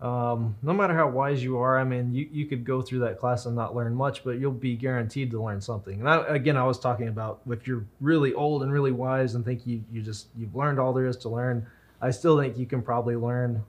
Um, 0.00 0.56
no 0.62 0.72
matter 0.72 0.94
how 0.94 1.10
wise 1.10 1.44
you 1.44 1.58
are, 1.58 1.78
I 1.78 1.84
mean, 1.84 2.14
you, 2.14 2.26
you 2.32 2.46
could 2.46 2.64
go 2.64 2.80
through 2.80 3.00
that 3.00 3.18
class 3.18 3.44
and 3.44 3.54
not 3.54 3.74
learn 3.74 3.94
much, 3.94 4.24
but 4.24 4.38
you'll 4.38 4.50
be 4.50 4.74
guaranteed 4.74 5.30
to 5.32 5.42
learn 5.42 5.60
something. 5.60 6.00
And 6.00 6.08
I, 6.08 6.26
again, 6.28 6.56
I 6.56 6.64
was 6.64 6.78
talking 6.78 7.08
about 7.08 7.40
if 7.50 7.66
you're 7.66 7.84
really 8.00 8.32
old 8.32 8.62
and 8.62 8.72
really 8.72 8.92
wise 8.92 9.34
and 9.34 9.44
think 9.44 9.66
you 9.66 9.84
you 9.92 10.00
just 10.00 10.28
you've 10.38 10.54
learned 10.56 10.78
all 10.78 10.94
there 10.94 11.06
is 11.06 11.18
to 11.18 11.28
learn, 11.28 11.66
I 12.00 12.12
still 12.12 12.38
think 12.38 12.56
you 12.56 12.64
can 12.64 12.80
probably 12.80 13.14
learn 13.14 13.62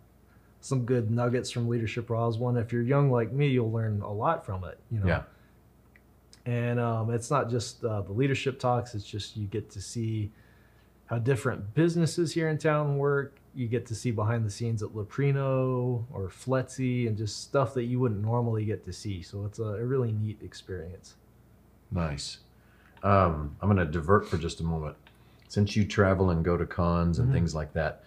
some 0.62 0.86
good 0.86 1.12
nuggets 1.12 1.52
from 1.52 1.68
leadership 1.68 2.10
Roswell. 2.10 2.54
one. 2.54 2.58
if 2.58 2.72
you're 2.72 2.82
young 2.82 3.12
like 3.12 3.34
me, 3.34 3.48
you'll 3.48 3.72
learn 3.72 4.02
a 4.02 4.12
lot 4.12 4.46
from 4.46 4.64
it. 4.64 4.80
You 4.90 5.00
know. 5.02 5.08
Yeah. 5.08 5.24
And 6.46 6.80
um, 6.80 7.12
it's 7.12 7.30
not 7.30 7.50
just 7.50 7.84
uh, 7.84 8.02
the 8.02 8.14
leadership 8.14 8.58
talks; 8.58 8.96
it's 8.96 9.04
just 9.04 9.36
you 9.36 9.48
get 9.48 9.70
to 9.72 9.82
see 9.82 10.32
how 11.08 11.18
different 11.18 11.74
businesses 11.74 12.34
here 12.34 12.48
in 12.48 12.58
town 12.58 12.98
work. 12.98 13.41
You 13.54 13.68
get 13.68 13.86
to 13.88 13.96
see 13.96 14.12
behind 14.12 14.46
the 14.46 14.50
scenes 14.50 14.82
at 14.82 14.90
Leprino 14.90 16.06
or 16.14 16.30
Fletzy 16.30 17.08
and 17.08 17.18
just 17.18 17.42
stuff 17.44 17.74
that 17.74 17.84
you 17.84 18.00
wouldn't 18.00 18.22
normally 18.22 18.64
get 18.64 18.86
to 18.86 18.94
see. 18.94 19.22
So 19.22 19.46
it's 19.46 19.60
a, 19.60 19.64
a 19.64 19.84
really 19.86 20.12
neat 20.14 20.40
experience. 20.42 21.16
Nice. 21.92 22.38
Um, 23.04 23.56
I'm 23.62 23.68
going 23.68 23.86
to 23.86 23.92
divert 23.92 24.28
for 24.30 24.38
just 24.38 24.62
a 24.62 24.64
moment. 24.64 24.96
Since 25.50 25.76
you 25.76 25.84
travel 25.86 26.30
and 26.30 26.46
go 26.46 26.56
to 26.56 26.66
cons 26.66 27.20
and 27.20 27.30
Mhm. 27.30 27.34
things 27.34 27.54
like 27.54 27.74
that, 27.74 28.04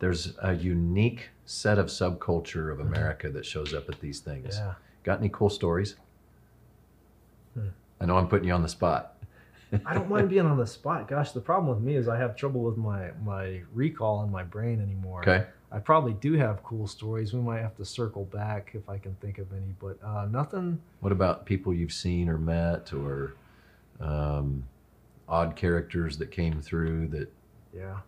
there's 0.00 0.36
a 0.42 0.54
unique 0.54 1.28
set 1.46 1.78
of 1.78 1.86
subculture 1.86 2.72
of 2.72 2.80
America 2.80 3.30
that 3.30 3.46
shows 3.46 3.72
up 3.74 3.88
at 3.88 4.00
these 4.00 4.18
things. 4.18 4.56
Yeah. 4.56 4.74
Got 5.04 5.20
any 5.20 5.28
cool 5.28 5.50
stories? 5.50 5.94
Hmm. 7.54 7.68
I 8.00 8.06
know 8.06 8.16
I'm 8.16 8.28
putting 8.28 8.48
you 8.48 8.54
on 8.54 8.62
the 8.62 8.68
spot. 8.68 9.09
I 9.86 9.94
don't 9.94 10.08
mind 10.08 10.28
being 10.28 10.46
on 10.46 10.56
the 10.56 10.66
spot. 10.66 11.08
Gosh, 11.08 11.32
the 11.32 11.40
problem 11.40 11.72
with 11.74 11.82
me 11.84 11.94
is 11.96 12.08
I 12.08 12.16
have 12.18 12.36
trouble 12.36 12.62
with 12.62 12.76
my, 12.76 13.10
my 13.24 13.60
recall 13.72 14.22
in 14.24 14.30
my 14.30 14.42
brain 14.42 14.80
anymore. 14.80 15.20
Okay. 15.22 15.46
I 15.72 15.78
probably 15.78 16.14
do 16.14 16.32
have 16.32 16.62
cool 16.64 16.88
stories. 16.88 17.32
We 17.32 17.40
might 17.40 17.60
have 17.60 17.76
to 17.76 17.84
circle 17.84 18.24
back 18.24 18.72
if 18.74 18.88
I 18.88 18.98
can 18.98 19.14
think 19.20 19.38
of 19.38 19.52
any, 19.52 19.74
but 19.80 19.98
uh, 20.04 20.26
nothing. 20.26 20.80
What 21.00 21.12
about 21.12 21.46
people 21.46 21.72
you've 21.72 21.92
seen 21.92 22.28
or 22.28 22.38
met 22.38 22.92
or 22.92 23.34
um, 24.00 24.64
odd 25.28 25.54
characters 25.54 26.18
that 26.18 26.32
came 26.32 26.60
through 26.60 27.08
that? 27.08 27.32
Yeah, 27.72 27.98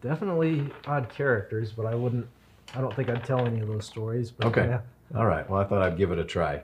definitely 0.00 0.68
odd 0.86 1.08
characters, 1.10 1.70
but 1.70 1.86
I 1.86 1.94
wouldn't. 1.94 2.26
I 2.74 2.80
don't 2.80 2.94
think 2.96 3.08
I'd 3.08 3.24
tell 3.24 3.46
any 3.46 3.60
of 3.60 3.68
those 3.68 3.86
stories. 3.86 4.32
But 4.32 4.48
Okay. 4.48 4.66
yeah. 4.66 4.80
All 5.14 5.26
right. 5.26 5.48
Well, 5.48 5.60
I 5.60 5.64
thought 5.64 5.82
I'd 5.82 5.96
give 5.96 6.10
it 6.10 6.18
a 6.18 6.24
try 6.24 6.62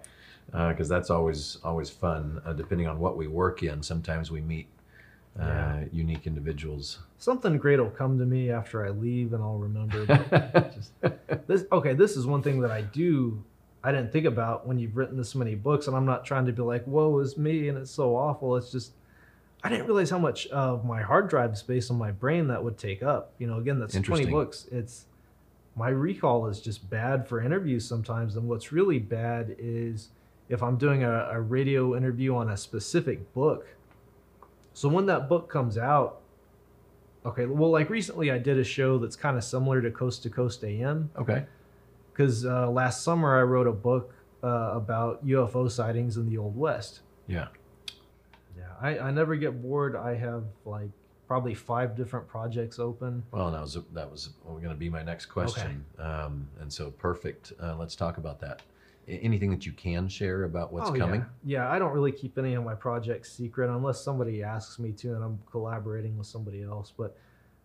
because 0.50 0.88
that's 0.88 1.10
always 1.10 1.58
always 1.64 1.90
fun. 1.90 2.40
Uh, 2.44 2.52
depending 2.52 2.86
on 2.86 2.98
what 2.98 3.16
we 3.16 3.26
work 3.26 3.62
in, 3.62 3.82
sometimes 3.82 4.30
we 4.30 4.40
meet 4.40 4.66
uh, 5.38 5.44
Yeah. 5.44 5.84
unique 5.92 6.26
individuals. 6.26 6.98
something 7.18 7.56
great 7.58 7.78
will 7.78 7.90
come 7.90 8.18
to 8.18 8.24
me 8.26 8.50
after 8.50 8.84
I 8.84 8.90
leave, 8.90 9.32
and 9.32 9.42
I'll 9.42 9.58
remember. 9.58 10.06
Just 10.74 10.92
this. 11.46 11.64
Okay, 11.70 11.94
this 11.94 12.16
is 12.16 12.26
one 12.26 12.42
thing 12.42 12.60
that 12.60 12.70
I 12.70 12.82
do. 12.82 13.42
I 13.84 13.92
didn't 13.92 14.10
think 14.12 14.26
about 14.26 14.66
when 14.66 14.78
you've 14.78 14.96
written 14.96 15.16
this 15.16 15.34
many 15.34 15.54
books, 15.54 15.86
and 15.86 15.96
I'm 15.96 16.06
not 16.06 16.24
trying 16.24 16.46
to 16.46 16.52
be 16.52 16.62
like, 16.62 16.86
"Woe 16.86 17.18
is 17.20 17.36
me," 17.36 17.68
and 17.68 17.78
it's 17.78 17.90
so 17.90 18.16
awful. 18.16 18.56
It's 18.56 18.72
just 18.72 18.92
I 19.62 19.68
didn't 19.68 19.86
realize 19.86 20.10
how 20.10 20.18
much 20.18 20.46
of 20.48 20.84
my 20.84 21.02
hard 21.02 21.28
drive 21.28 21.56
space 21.58 21.90
on 21.90 21.98
my 21.98 22.10
brain 22.12 22.48
that 22.48 22.62
would 22.62 22.78
take 22.78 23.02
up. 23.02 23.32
You 23.38 23.46
know, 23.48 23.58
again, 23.58 23.78
that's 23.80 23.94
20 24.00 24.26
books. 24.26 24.66
It's 24.72 25.04
my 25.76 25.88
recall 25.90 26.46
is 26.48 26.60
just 26.60 26.88
bad 26.90 27.26
for 27.28 27.40
interviews 27.40 27.84
sometimes, 27.86 28.36
and 28.36 28.48
what's 28.48 28.72
really 28.72 28.98
bad 28.98 29.54
is 29.58 30.08
if 30.48 30.62
I'm 30.62 30.76
doing 30.76 31.04
a, 31.04 31.28
a 31.32 31.40
radio 31.40 31.96
interview 31.96 32.34
on 32.34 32.50
a 32.50 32.56
specific 32.56 33.32
book. 33.34 33.66
So 34.72 34.88
when 34.88 35.06
that 35.06 35.28
book 35.28 35.50
comes 35.50 35.76
out, 35.76 36.20
okay, 37.26 37.46
well, 37.46 37.70
like 37.70 37.90
recently 37.90 38.30
I 38.30 38.38
did 38.38 38.58
a 38.58 38.64
show 38.64 38.98
that's 38.98 39.16
kind 39.16 39.36
of 39.36 39.44
similar 39.44 39.82
to 39.82 39.90
Coast 39.90 40.22
to 40.22 40.30
Coast 40.30 40.64
AM 40.64 41.10
okay. 41.18 41.46
because 42.12 42.46
uh, 42.46 42.70
last 42.70 43.02
summer 43.02 43.38
I 43.38 43.42
wrote 43.42 43.66
a 43.66 43.72
book 43.72 44.14
uh, 44.42 44.70
about 44.74 45.26
UFO 45.26 45.70
sightings 45.70 46.16
in 46.16 46.28
the 46.28 46.38
Old 46.38 46.56
West. 46.56 47.00
Yeah. 47.26 47.48
Yeah, 48.56 48.64
I, 48.80 48.98
I 48.98 49.10
never 49.10 49.36
get 49.36 49.60
bored. 49.62 49.96
I 49.96 50.14
have 50.14 50.44
like 50.64 50.90
probably 51.26 51.54
five 51.54 51.94
different 51.94 52.26
projects 52.26 52.78
open. 52.78 53.22
Well, 53.30 53.50
that 53.50 53.60
was 53.60 53.78
that 53.92 54.10
was 54.10 54.30
going 54.46 54.70
to 54.70 54.74
be 54.74 54.88
my 54.88 55.02
next 55.02 55.26
question. 55.26 55.84
Um, 55.98 56.48
and 56.60 56.72
so 56.72 56.90
perfect. 56.90 57.52
Uh, 57.62 57.76
let's 57.76 57.94
talk 57.94 58.16
about 58.16 58.40
that. 58.40 58.62
Anything 59.08 59.50
that 59.50 59.64
you 59.64 59.72
can 59.72 60.06
share 60.08 60.44
about 60.44 60.72
what's 60.72 60.90
Oh, 60.90 60.94
coming? 60.94 61.24
Yeah. 61.44 61.64
yeah, 61.64 61.70
I 61.72 61.78
don't 61.78 61.92
really 61.92 62.12
keep 62.12 62.36
any 62.36 62.54
of 62.54 62.62
my 62.64 62.74
projects 62.74 63.32
secret 63.32 63.70
unless 63.70 64.02
somebody 64.02 64.42
asks 64.42 64.78
me 64.78 64.92
to 64.92 65.14
and 65.14 65.24
I'm 65.24 65.38
collaborating 65.50 66.18
with 66.18 66.26
somebody 66.26 66.62
else. 66.62 66.92
But 66.96 67.16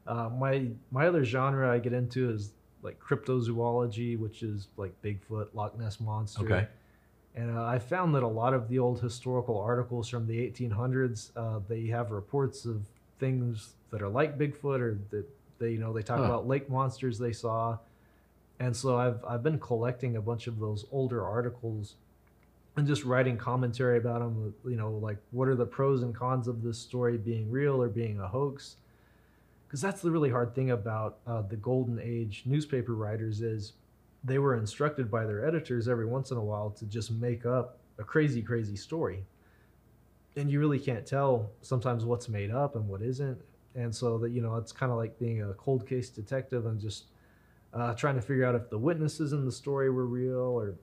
uh, 0.08 0.29
my 0.29 0.69
my 0.91 1.08
other 1.08 1.23
genre 1.25 1.69
I 1.71 1.79
get 1.79 1.91
into 1.93 2.29
is 2.29 2.53
like 2.82 2.99
cryptozoology, 2.99 4.17
which 4.17 4.41
is 4.43 4.69
like 4.77 4.93
Bigfoot, 5.01 5.47
Loch 5.53 5.77
Ness 5.77 5.99
monster. 5.99 6.43
Okay. 6.43 6.67
And 7.36 7.58
uh, 7.58 7.63
I 7.65 7.79
found 7.79 8.13
that 8.15 8.23
a 8.23 8.27
lot 8.27 8.53
of 8.53 8.69
the 8.69 8.79
old 8.79 9.01
historical 9.01 9.60
articles 9.60 10.08
from 10.08 10.27
the 10.27 10.38
1800s, 10.51 11.32
uh, 11.36 11.60
they 11.67 11.88
have 11.88 12.12
reports 12.12 12.63
of 12.65 12.86
things 13.19 13.73
that 13.89 14.01
are 14.01 14.10
like 14.10 14.38
Bigfoot, 14.38 14.79
or 14.79 14.99
that 15.10 15.25
they, 15.58 15.71
you 15.71 15.79
know, 15.79 15.91
they 15.93 16.03
talk 16.03 16.19
Huh. 16.19 16.25
about 16.25 16.47
lake 16.47 16.69
monsters 16.69 17.17
they 17.17 17.32
saw. 17.34 17.77
And 18.60 18.76
so 18.76 18.98
I've 18.98 19.24
I've 19.26 19.44
been 19.44 19.60
collecting 19.60 20.16
a 20.16 20.22
bunch 20.22 20.48
of 20.48 20.60
those 20.60 20.86
older 20.92 21.26
articles 21.26 21.96
and 22.76 22.88
just 22.88 23.04
writing 23.04 23.38
commentary 23.38 23.98
about 23.98 24.20
them. 24.20 24.54
You 24.66 24.76
know, 24.76 24.92
like 24.92 25.18
what 25.32 25.48
are 25.48 25.56
the 25.56 25.66
pros 25.66 26.04
and 26.04 26.16
cons 26.16 26.48
of 26.48 26.63
this 26.63 26.78
story 26.78 27.18
being 27.18 27.50
real 27.52 27.82
or 27.82 27.89
being 27.89 28.20
a 28.20 28.28
hoax? 28.28 28.78
Because 29.68 29.82
that's 29.82 30.02
the 30.02 30.12
really 30.12 30.30
hard 30.30 30.54
thing 30.54 30.72
about 30.72 31.18
uh, 31.26 31.42
the 31.42 31.56
golden 31.56 32.00
age 32.00 32.44
newspaper 32.46 32.94
writers 32.94 33.42
is 33.42 33.74
they 34.24 34.39
were 34.39 34.56
instructed 34.56 35.12
by 35.12 35.26
their 35.26 35.46
editors 35.46 35.88
every 35.88 36.06
once 36.06 36.32
in 36.32 36.38
a 36.38 36.44
while 36.44 36.70
to 36.70 36.86
just 36.86 37.12
make 37.12 37.46
up 37.46 37.80
a 38.00 38.04
crazy, 38.04 38.42
crazy 38.42 38.76
story. 38.76 39.24
And 40.36 40.50
you 40.50 40.60
really 40.60 40.80
can't 40.80 41.06
tell 41.06 41.52
sometimes 41.62 42.06
what's 42.06 42.30
made 42.30 42.52
up 42.52 42.76
and 42.76 42.88
what 42.88 43.02
isn't. 43.02 43.39
And 43.76 43.94
so 43.94 44.18
that, 44.20 44.32
you 44.32 44.42
know, 44.42 44.56
it's 44.56 44.72
kind 44.72 44.92
of 44.92 44.98
like 44.98 45.18
being 45.20 45.42
a 45.42 45.54
cold 45.54 45.88
case 45.88 46.10
detective 46.10 46.66
and 46.66 46.80
just 46.80 47.06
uh, 47.74 47.94
trying 47.96 48.16
to 48.16 48.22
figure 48.22 48.46
out 48.46 48.56
if 48.56 48.70
the 48.70 48.78
witnesses 48.78 49.34
in 49.34 49.46
the 49.46 49.52
story 49.52 49.90
were 49.90 50.06
real 50.06 50.36
or, 50.40 50.76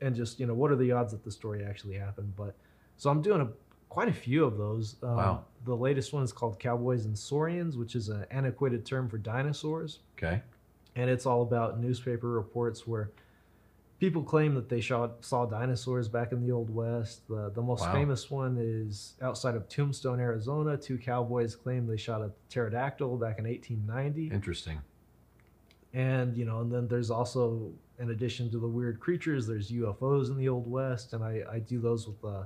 and 0.00 0.14
just, 0.14 0.38
you 0.40 0.46
know, 0.46 0.54
what 0.54 0.70
are 0.70 0.76
the 0.76 0.92
odds 0.92 1.12
that 1.12 1.24
the 1.24 1.30
story 1.30 1.64
actually 1.64 1.94
happened. 1.96 2.34
But 2.36 2.56
so 2.96 3.10
I'm 3.10 3.22
doing 3.22 3.40
a, 3.40 3.48
quite 3.88 4.08
a 4.08 4.12
few 4.12 4.44
of 4.44 4.56
those. 4.58 4.96
Um, 5.02 5.16
Wow. 5.16 5.44
The 5.64 5.74
latest 5.76 6.12
one 6.12 6.22
is 6.22 6.32
called 6.32 6.58
Cowboys 6.60 7.04
and 7.04 7.16
Saurians, 7.18 7.76
which 7.76 7.94
is 7.96 8.08
an 8.08 8.24
antiquated 8.30 8.86
term 8.86 9.08
for 9.08 9.18
dinosaurs 9.18 10.00
Okay. 10.16 10.40
and 10.96 11.10
it's 11.10 11.26
all 11.26 11.42
about 11.42 11.78
newspaper 11.80 12.28
reports 12.30 12.86
where 12.86 13.10
people 13.98 14.22
claim 14.22 14.54
that 14.54 14.68
they 14.68 14.80
saw, 14.80 15.10
saw 15.20 15.44
dinosaurs 15.46 16.08
back 16.08 16.30
in 16.32 16.40
the 16.46 16.52
old 16.52 16.70
west 16.70 17.26
the, 17.28 17.50
the 17.54 17.60
most 17.62 17.86
Wow. 17.86 17.92
famous 17.92 18.30
one 18.30 18.56
is 18.58 19.14
outside 19.20 19.54
of 19.56 19.68
tombstone 19.68 20.20
arizona 20.20 20.76
two 20.76 20.96
cowboys 20.98 21.54
claim 21.56 21.86
they 21.86 21.96
shot 21.96 22.20
a 22.22 22.30
pterodactyl 22.48 23.16
back 23.18 23.38
in 23.40 23.44
1890 23.44 24.28
Interesting. 24.34 24.80
And 25.98 26.36
you 26.36 26.44
know 26.44 26.60
and 26.60 26.70
then 26.72 26.86
there's 26.86 27.10
also 27.10 27.72
in 27.98 28.10
addition 28.10 28.50
to 28.52 28.58
the 28.58 28.68
weird 28.68 29.00
creatures 29.00 29.46
there's 29.46 29.72
ufos 29.72 30.30
in 30.30 30.36
the 30.36 30.48
old 30.48 30.70
west 30.70 31.12
and 31.14 31.24
i, 31.24 31.42
I 31.50 31.58
do 31.58 31.80
those 31.80 32.06
with 32.06 32.24
uh, 32.24 32.44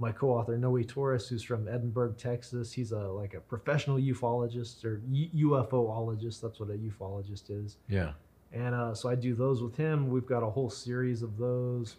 my 0.00 0.10
co-author 0.10 0.58
noe 0.58 0.82
torres 0.82 1.28
who's 1.28 1.44
from 1.44 1.68
edinburg 1.68 2.16
texas 2.18 2.72
he's 2.72 2.90
a 2.90 2.98
like 2.98 3.34
a 3.34 3.40
professional 3.40 3.98
ufologist 3.98 4.84
or 4.84 5.00
U- 5.08 5.50
ufoologist 5.50 6.40
that's 6.42 6.58
what 6.58 6.70
a 6.70 6.78
ufologist 6.88 7.44
is 7.50 7.76
Yeah. 7.88 8.12
and 8.52 8.74
uh, 8.74 8.92
so 8.94 9.08
I 9.08 9.14
do 9.14 9.36
those 9.36 9.62
with 9.62 9.76
him. 9.76 10.10
We've 10.10 10.26
got 10.26 10.42
a 10.42 10.50
whole 10.50 10.70
series 10.70 11.22
of 11.22 11.36
those. 11.38 11.96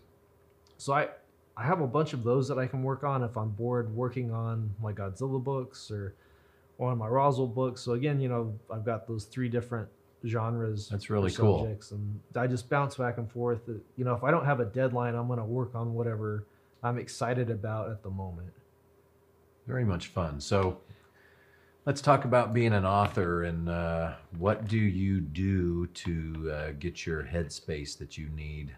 So 0.78 0.92
I 0.94 1.08
I 1.56 1.64
have 1.64 1.80
a 1.80 1.88
bunch 1.88 2.12
of 2.12 2.24
those 2.26 2.50
that 2.50 2.60
I 2.60 2.68
can 2.68 2.84
work 2.84 3.04
on 3.06 3.24
if 3.24 3.38
I'm 3.38 3.52
bored 3.52 3.88
working 3.96 4.32
on 4.32 4.56
my 4.82 4.92
Godzilla 4.92 5.42
books 5.42 5.90
or 5.90 6.16
or 6.78 6.92
on 6.92 6.98
my 6.98 7.08
Roswell 7.08 7.48
books. 7.48 7.80
So 7.82 7.94
again, 7.94 8.20
you 8.20 8.28
know, 8.28 8.60
I've 8.70 8.84
got 8.84 9.08
those 9.08 9.24
three 9.26 9.48
different 9.48 9.88
genres. 10.26 10.90
That's 10.90 11.10
really 11.10 11.32
cool. 11.32 11.60
subjects, 11.60 11.92
and 11.92 12.20
I 12.36 12.48
just 12.48 12.70
bounce 12.70 12.96
back 12.96 13.18
and 13.18 13.32
forth. 13.32 13.62
You 13.68 14.06
know, 14.06 14.14
if 14.14 14.24
I 14.24 14.32
don't 14.32 14.46
have 14.46 14.60
a 14.60 14.66
deadline, 14.66 15.16
I'm 15.16 15.28
going 15.28 15.40
to 15.40 15.46
work 15.46 15.76
on 15.76 15.94
whatever 15.94 16.46
I'm 16.84 16.98
excited 16.98 17.50
about 17.50 17.90
at 17.90 18.04
the 18.04 18.10
moment. 18.10 18.52
Very 19.68 19.86
much 19.86 20.08
fun. 20.08 20.40
So 20.42 20.80
let's 21.86 22.02
talk 22.02 22.26
about 22.26 22.54
being 22.54 22.74
an 22.74 22.86
author 22.86 23.44
and 23.44 23.70
uh, 23.70 24.14
what 24.38 24.68
do 24.68 24.78
you 24.78 25.20
do 25.22 25.88
to 25.88 26.52
uh, 26.54 26.72
get 26.80 27.06
your 27.06 27.24
headspace 27.24 27.98
that 27.98 28.18
you 28.18 28.30
need 28.30 28.76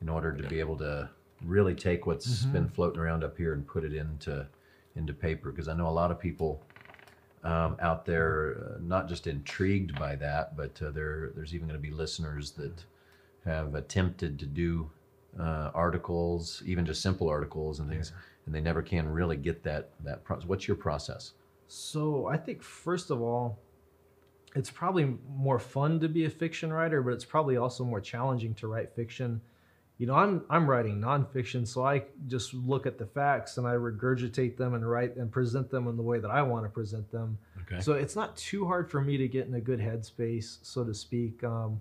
in 0.00 0.08
order 0.08 0.32
to 0.32 0.42
be 0.48 0.60
able 0.60 0.76
to 0.78 1.08
really 1.44 1.74
take 1.74 2.06
what's 2.06 2.26
Mm-hmm. 2.42 2.52
been 2.52 2.68
floating 2.68 3.00
around 3.00 3.24
up 3.24 3.36
here 3.36 3.52
and 3.52 3.66
put 3.66 3.84
it 3.84 3.94
into 3.94 4.46
into 4.96 5.12
paper 5.12 5.50
because 5.50 5.68
I 5.68 5.74
know 5.74 5.88
a 5.88 5.90
lot 5.90 6.10
of 6.10 6.18
people 6.18 6.62
um, 7.46 7.76
out 7.80 8.04
there 8.04 8.56
uh, 8.58 8.78
not 8.82 9.08
just 9.08 9.28
intrigued 9.28 9.96
by 9.98 10.16
that, 10.16 10.56
but 10.56 10.80
uh, 10.82 10.90
there 10.90 11.30
there's 11.36 11.54
even 11.54 11.68
going 11.68 11.80
to 11.80 11.88
be 11.88 11.94
listeners 11.94 12.50
that 12.52 12.84
have 13.44 13.76
attempted 13.76 14.36
to 14.40 14.46
do 14.46 14.90
uh, 15.38 15.70
articles, 15.72 16.60
even 16.66 16.84
just 16.84 17.00
simple 17.02 17.28
articles 17.28 17.78
and 17.78 17.88
things, 17.88 18.12
and 18.46 18.54
they 18.54 18.60
never 18.60 18.82
can 18.82 19.08
really 19.08 19.36
get 19.36 19.62
that 19.62 19.90
that 20.02 20.24
process. 20.24 20.48
What's 20.48 20.66
your 20.66 20.76
process? 20.76 21.32
So 21.68 22.26
I 22.26 22.36
think 22.36 22.62
first 22.62 23.10
of 23.10 23.22
all, 23.22 23.58
it's 24.56 24.70
probably 24.70 25.16
more 25.36 25.60
fun 25.60 26.00
to 26.00 26.08
be 26.08 26.24
a 26.24 26.30
fiction 26.30 26.72
writer, 26.72 27.00
but 27.00 27.12
it's 27.12 27.24
probably 27.24 27.56
also 27.56 27.84
more 27.84 28.00
challenging 28.00 28.54
to 28.54 28.66
write 28.66 28.92
fiction. 28.96 29.40
You 29.98 30.06
know, 30.06 30.14
I'm 30.14 30.44
I'm 30.50 30.68
writing 30.68 31.00
nonfiction, 31.00 31.66
so 31.66 31.84
I 31.84 32.04
just 32.26 32.52
look 32.52 32.84
at 32.86 32.98
the 32.98 33.06
facts 33.06 33.56
and 33.56 33.66
I 33.66 33.72
regurgitate 33.72 34.56
them 34.58 34.74
and 34.74 34.88
write 34.88 35.16
and 35.16 35.32
present 35.32 35.70
them 35.70 35.88
in 35.88 35.96
the 35.96 36.02
way 36.02 36.18
that 36.18 36.30
I 36.30 36.42
want 36.42 36.64
to 36.66 36.68
present 36.68 37.10
them. 37.10 37.38
Okay. 37.62 37.80
So 37.80 37.94
it's 37.94 38.14
not 38.14 38.36
too 38.36 38.66
hard 38.66 38.90
for 38.90 39.00
me 39.00 39.16
to 39.16 39.26
get 39.26 39.46
in 39.46 39.54
a 39.54 39.60
good 39.60 39.80
headspace, 39.80 40.58
so 40.62 40.84
to 40.84 40.92
speak. 40.92 41.42
Um, 41.42 41.80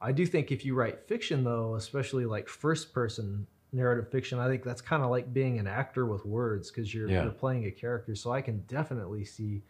I 0.00 0.12
do 0.12 0.26
think 0.26 0.52
if 0.52 0.64
you 0.64 0.74
write 0.76 1.08
fiction, 1.08 1.42
though, 1.42 1.74
especially 1.74 2.24
like 2.24 2.48
first 2.48 2.92
person 2.94 3.46
narrative 3.72 4.10
fiction, 4.12 4.38
I 4.38 4.46
think 4.46 4.62
that's 4.62 4.80
kind 4.80 5.02
of 5.02 5.10
like 5.10 5.32
being 5.34 5.58
an 5.58 5.66
actor 5.66 6.06
with 6.06 6.24
words 6.24 6.70
because 6.70 6.94
you're, 6.94 7.08
Yeah. 7.10 7.24
you're 7.24 7.32
playing 7.32 7.66
a 7.66 7.70
character. 7.70 8.14
So 8.14 8.30
I 8.30 8.42
can 8.42 8.58
definitely 8.68 9.24
see 9.24 9.62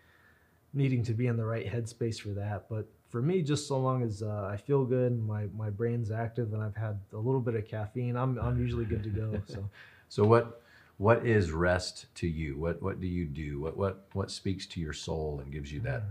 needing 0.74 1.02
to 1.04 1.14
be 1.14 1.28
in 1.28 1.37
the 1.38 1.44
right 1.46 1.66
headspace 1.66 2.20
for 2.20 2.28
that. 2.30 2.68
But 2.68 2.87
for 3.09 3.23
me, 3.23 3.42
just 3.42 3.69
so 3.69 3.79
long 3.79 4.03
as 4.03 4.23
uh, 4.23 4.49
I 4.53 4.57
feel 4.57 4.85
good, 4.85 5.12
and 5.12 5.27
my 5.27 5.47
my 5.57 5.71
brain's 5.71 6.11
active, 6.11 6.53
and 6.53 6.62
I've 6.62 6.77
had 6.77 6.99
a 7.12 7.19
little 7.19 7.40
bit 7.40 7.55
of 7.55 7.66
caffeine, 7.66 8.16
I'm 8.16 8.38
I'm 8.38 8.59
usually 8.59 8.85
good 8.85 9.03
to 9.05 9.11
go. 9.11 9.42
So. 9.47 9.69
So 10.09 10.25
what 10.25 10.62
what 10.99 11.27
is 11.27 11.51
rest 11.51 12.07
to 12.16 12.27
you? 12.27 12.57
What 12.57 12.83
what 12.83 13.01
do 13.01 13.07
you 13.07 13.27
do? 13.27 13.61
What 13.61 13.77
what 13.77 14.07
what 14.12 14.31
speaks 14.31 14.66
to 14.66 14.81
your 14.81 14.92
soul 14.92 15.40
and 15.42 15.53
gives 15.53 15.73
you 15.73 15.81
that 15.81 16.03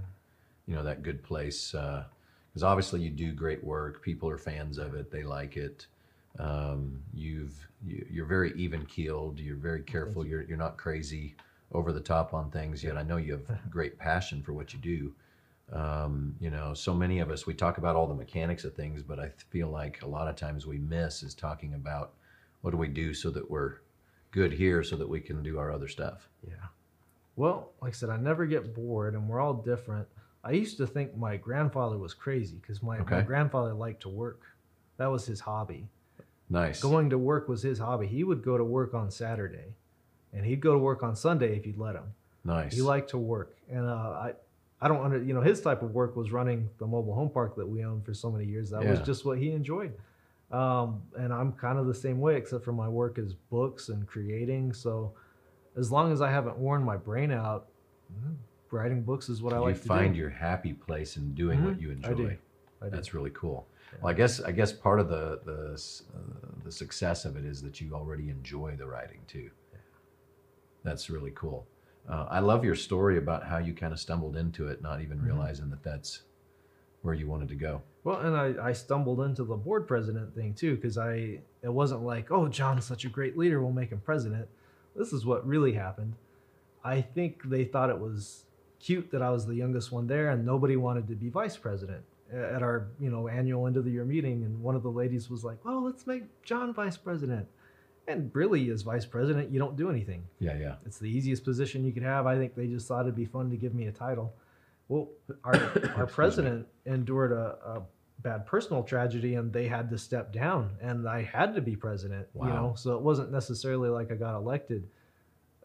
you 0.67 0.75
know 0.75 0.83
that 0.83 1.03
good 1.03 1.23
place? 1.23 1.71
Because 1.71 2.63
obviously 2.63 3.01
you 3.01 3.09
do 3.09 3.31
great 3.31 3.63
work. 3.63 4.01
People 4.01 4.29
are 4.29 4.37
fans 4.37 4.77
of 4.77 4.95
it. 4.95 5.11
They 5.11 5.23
like 5.23 5.57
it. 5.57 5.87
Um, 6.39 7.01
you've 7.13 7.67
you, 7.85 8.05
you're 8.09 8.25
very 8.25 8.53
even 8.55 8.85
keeled. 8.85 9.39
You're 9.39 9.55
very 9.55 9.81
careful. 9.81 10.25
You're 10.25 10.43
you're 10.43 10.57
not 10.57 10.77
crazy 10.77 11.35
over 11.71 11.91
the 11.91 11.99
top 11.99 12.33
on 12.33 12.51
things. 12.51 12.83
Yet 12.83 12.97
I 12.97 13.03
know 13.03 13.17
you 13.17 13.33
have 13.33 13.69
great 13.69 13.97
passion 13.97 14.41
for 14.43 14.53
what 14.53 14.73
you 14.73 14.79
do. 14.79 15.13
Um, 15.71 16.35
you 16.39 16.51
know, 16.51 16.73
so 16.73 16.93
many 16.93 17.19
of 17.19 17.31
us 17.31 17.47
we 17.47 17.53
talk 17.53 17.77
about 17.77 17.95
all 17.95 18.07
the 18.07 18.13
mechanics 18.13 18.63
of 18.65 18.75
things, 18.75 19.01
but 19.01 19.19
I 19.19 19.31
feel 19.49 19.69
like 19.69 20.01
a 20.03 20.07
lot 20.07 20.27
of 20.27 20.35
times 20.35 20.67
we 20.67 20.77
miss 20.77 21.23
is 21.23 21.33
talking 21.33 21.73
about 21.73 22.13
what 22.61 22.71
do 22.71 22.77
we 22.77 22.87
do 22.87 23.13
so 23.13 23.31
that 23.31 23.49
we're 23.49 23.77
good 24.31 24.53
here 24.53 24.83
so 24.83 24.95
that 24.97 25.07
we 25.09 25.19
can 25.19 25.41
do 25.41 25.57
our 25.57 25.71
other 25.71 25.87
stuff. 25.87 26.29
Yeah. 26.47 26.53
Well, 27.35 27.71
like 27.81 27.93
I 27.93 27.95
said, 27.95 28.09
I 28.09 28.17
never 28.17 28.45
get 28.45 28.75
bored, 28.75 29.13
and 29.13 29.27
we're 29.27 29.39
all 29.39 29.53
different. 29.53 30.07
I 30.43 30.51
used 30.51 30.77
to 30.77 30.87
think 30.87 31.17
my 31.17 31.37
grandfather 31.37 31.97
was 31.97 32.13
crazy 32.13 32.57
because 32.61 32.83
my, 32.83 32.99
my 32.99 33.21
grandfather 33.21 33.73
liked 33.73 34.03
to 34.03 34.09
work. 34.09 34.41
That 34.97 35.07
was 35.07 35.25
his 35.25 35.39
hobby. 35.39 35.87
Nice. 36.49 36.81
Going 36.81 37.09
to 37.09 37.17
work 37.17 37.49
was 37.49 37.63
his 37.63 37.79
hobby. 37.79 38.07
He 38.07 38.23
would 38.23 38.43
go 38.43 38.57
to 38.57 38.63
work 38.63 38.93
on 38.93 39.09
Saturday, 39.09 39.73
and 40.31 40.45
he'd 40.45 40.61
go 40.61 40.73
to 40.73 40.79
work 40.79 41.01
on 41.01 41.15
Sunday 41.15 41.57
if 41.57 41.65
you'd 41.65 41.77
let 41.79 41.95
him. 41.95 42.13
nice. 42.43 42.73
He 42.73 42.81
liked 42.81 43.09
to 43.09 43.17
work, 43.17 43.57
and 43.69 43.85
uh, 43.85 43.93
I, 43.93 44.33
I 44.85 44.87
don't 44.87 45.03
under, 45.03 45.17
you 45.23 45.33
know, 45.33 45.41
his 45.41 45.61
type 45.61 45.81
of 45.81 45.95
work 45.95 46.15
was 46.15 46.31
running 46.31 46.69
the 46.77 46.85
mobile 46.85 47.15
home 47.15 47.31
park 47.31 47.55
that 47.55 47.67
we 47.67 47.83
owned 47.83 48.05
for 48.05 48.13
so 48.13 48.29
many 48.29 48.45
years. 48.45 48.69
That 48.69 48.83
was 48.85 48.99
just 49.01 49.25
what 49.25 49.39
he 49.39 49.49
enjoyed. 49.49 49.97
Um, 50.51 51.01
and 51.17 51.33
I'm 51.33 51.53
kind 51.53 51.79
of 51.79 51.87
the 51.87 51.93
same 51.95 52.19
way, 52.19 52.35
except 52.35 52.63
for 52.63 52.71
my 52.71 52.87
work 52.87 53.17
is 53.17 53.33
books 53.33 53.89
and 53.89 54.05
creating. 54.05 54.73
So, 54.73 55.15
as 55.75 55.91
long 55.91 56.11
as 56.11 56.21
I 56.21 56.29
haven't 56.29 56.59
worn 56.59 56.83
my 56.83 56.97
brain 56.97 57.31
out, 57.31 57.69
mm, 58.13 58.35
writing 58.69 59.01
books 59.01 59.27
is 59.27 59.41
what 59.41 59.53
I 59.53 59.57
you 59.57 59.63
like 59.63 59.81
to 59.81 59.87
do. 59.87 59.93
We 59.93 59.99
find 59.99 60.13
do. 60.13 60.19
your 60.19 60.29
happy 60.29 60.73
place 60.73 61.17
in 61.17 61.33
doing 61.33 61.63
what 61.63 61.77
Mhm. 61.77 61.81
you 61.81 61.89
I 61.89 61.93
enjoy. 61.93 62.15
do. 62.15 62.37
I 62.83 62.85
do. 62.85 62.91
That's 62.91 63.15
really 63.15 63.31
cool. 63.31 63.67
Well, 64.01 64.11
I 64.11 64.13
guess 64.13 64.39
I 64.39 64.51
guess 64.51 64.71
part 64.71 64.99
of 64.99 65.09
the 65.09 65.39
the 65.45 65.81
uh, 66.15 66.63
the 66.63 66.71
success 66.71 67.25
of 67.25 67.37
it 67.37 67.45
is 67.45 67.59
that 67.63 67.81
you 67.81 67.95
already 67.95 68.29
enjoy 68.29 68.75
the 68.75 68.85
writing 68.85 69.21
too. 69.25 69.49
That's 70.83 71.09
really 71.09 71.31
cool. 71.31 71.65
Uh, 72.07 72.27
I 72.29 72.39
love 72.39 72.63
your 72.63 72.75
story 72.75 73.17
about 73.17 73.43
how 73.43 73.57
you 73.57 73.73
kind 73.73 73.91
of 73.93 73.99
stumbled 73.99 74.35
into 74.35 74.67
it, 74.67 74.81
not 74.81 75.01
even 75.01 75.17
Mm-hmm. 75.17 75.27
realizing 75.27 75.69
that 75.71 75.83
that's 75.83 76.21
where 77.01 77.13
you 77.15 77.27
wanted 77.27 77.49
to 77.49 77.55
go. 77.55 77.81
Well, 78.03 78.17
and 78.19 78.35
I, 78.35 78.69
I 78.69 78.73
stumbled 78.73 79.21
into 79.21 79.43
the 79.43 79.55
board 79.55 79.87
president 79.87 80.35
thing 80.35 80.53
too, 80.53 80.75
because 80.75 80.97
I 80.97 81.39
it 81.63 81.69
wasn't 81.73 82.03
like, 82.03 82.31
oh, 82.31 82.47
John's 82.47 82.85
such 82.85 83.05
a 83.05 83.09
great 83.09 83.37
leader, 83.37 83.61
we'll 83.61 83.71
make 83.71 83.89
him 83.89 84.01
president. 84.03 84.47
This 84.95 85.11
is 85.13 85.25
what 85.25 85.45
really 85.45 85.73
happened. 85.73 86.13
I 86.83 87.01
think 87.01 87.41
they 87.49 87.65
thought 87.65 87.89
it 87.89 87.99
was 87.99 88.43
cute 88.79 89.09
that 89.11 89.21
I 89.23 89.31
was 89.31 89.45
the 89.47 89.55
youngest 89.55 89.91
one 89.91 90.05
there, 90.07 90.29
and 90.29 90.45
nobody 90.45 90.75
wanted 90.77 91.07
to 91.07 91.15
be 91.15 91.29
vice 91.29 91.57
president 91.57 92.03
at 92.31 92.61
our 92.63 92.87
you 92.99 93.09
know 93.09 93.27
annual 93.27 93.65
end 93.67 93.77
of 93.77 93.85
the 93.85 93.91
year 93.91 94.05
meeting. 94.05 94.43
And 94.43 94.61
one 94.61 94.75
of 94.75 94.83
the 94.83 94.91
ladies 94.91 95.29
was 95.29 95.43
like, 95.43 95.63
well, 95.65 95.83
let's 95.83 96.05
make 96.05 96.23
John 96.43 96.73
vice 96.73 96.97
president. 96.97 97.47
And 98.07 98.29
really, 98.33 98.69
as 98.69 98.83
vice 98.83 99.05
president, 99.05 99.51
you 99.51 99.59
don't 99.59 99.75
do 99.75 99.89
anything. 99.89 100.23
Yeah, 100.39 100.57
yeah. 100.57 100.75
It's 100.85 100.99
the 100.99 101.09
easiest 101.09 101.43
position 101.43 101.83
you 101.83 101.91
could 101.91 102.03
have. 102.03 102.27
I 102.27 102.35
think 102.35 102.55
they 102.55 102.67
just 102.67 102.87
thought 102.87 103.01
it'd 103.01 103.15
be 103.15 103.25
fun 103.25 103.49
to 103.49 103.57
give 103.57 103.73
me 103.73 103.87
a 103.87 103.91
title. 103.91 104.35
Well, 104.87 105.09
our, 105.43 105.55
our 105.97 106.05
president 106.05 106.67
endured 106.85 107.31
a, 107.31 107.57
a 107.65 107.81
bad 108.21 108.45
personal 108.45 108.83
tragedy 108.83 109.35
and 109.35 109.51
they 109.51 109.67
had 109.67 109.89
to 109.89 109.97
step 109.97 110.31
down 110.31 110.71
and 110.81 111.07
I 111.07 111.23
had 111.23 111.55
to 111.55 111.61
be 111.61 111.75
president, 111.75 112.27
wow. 112.33 112.47
you 112.47 112.53
know, 112.53 112.73
so 112.75 112.95
it 112.95 113.01
wasn't 113.01 113.31
necessarily 113.31 113.89
like 113.89 114.11
I 114.11 114.15
got 114.15 114.35
elected. 114.35 114.87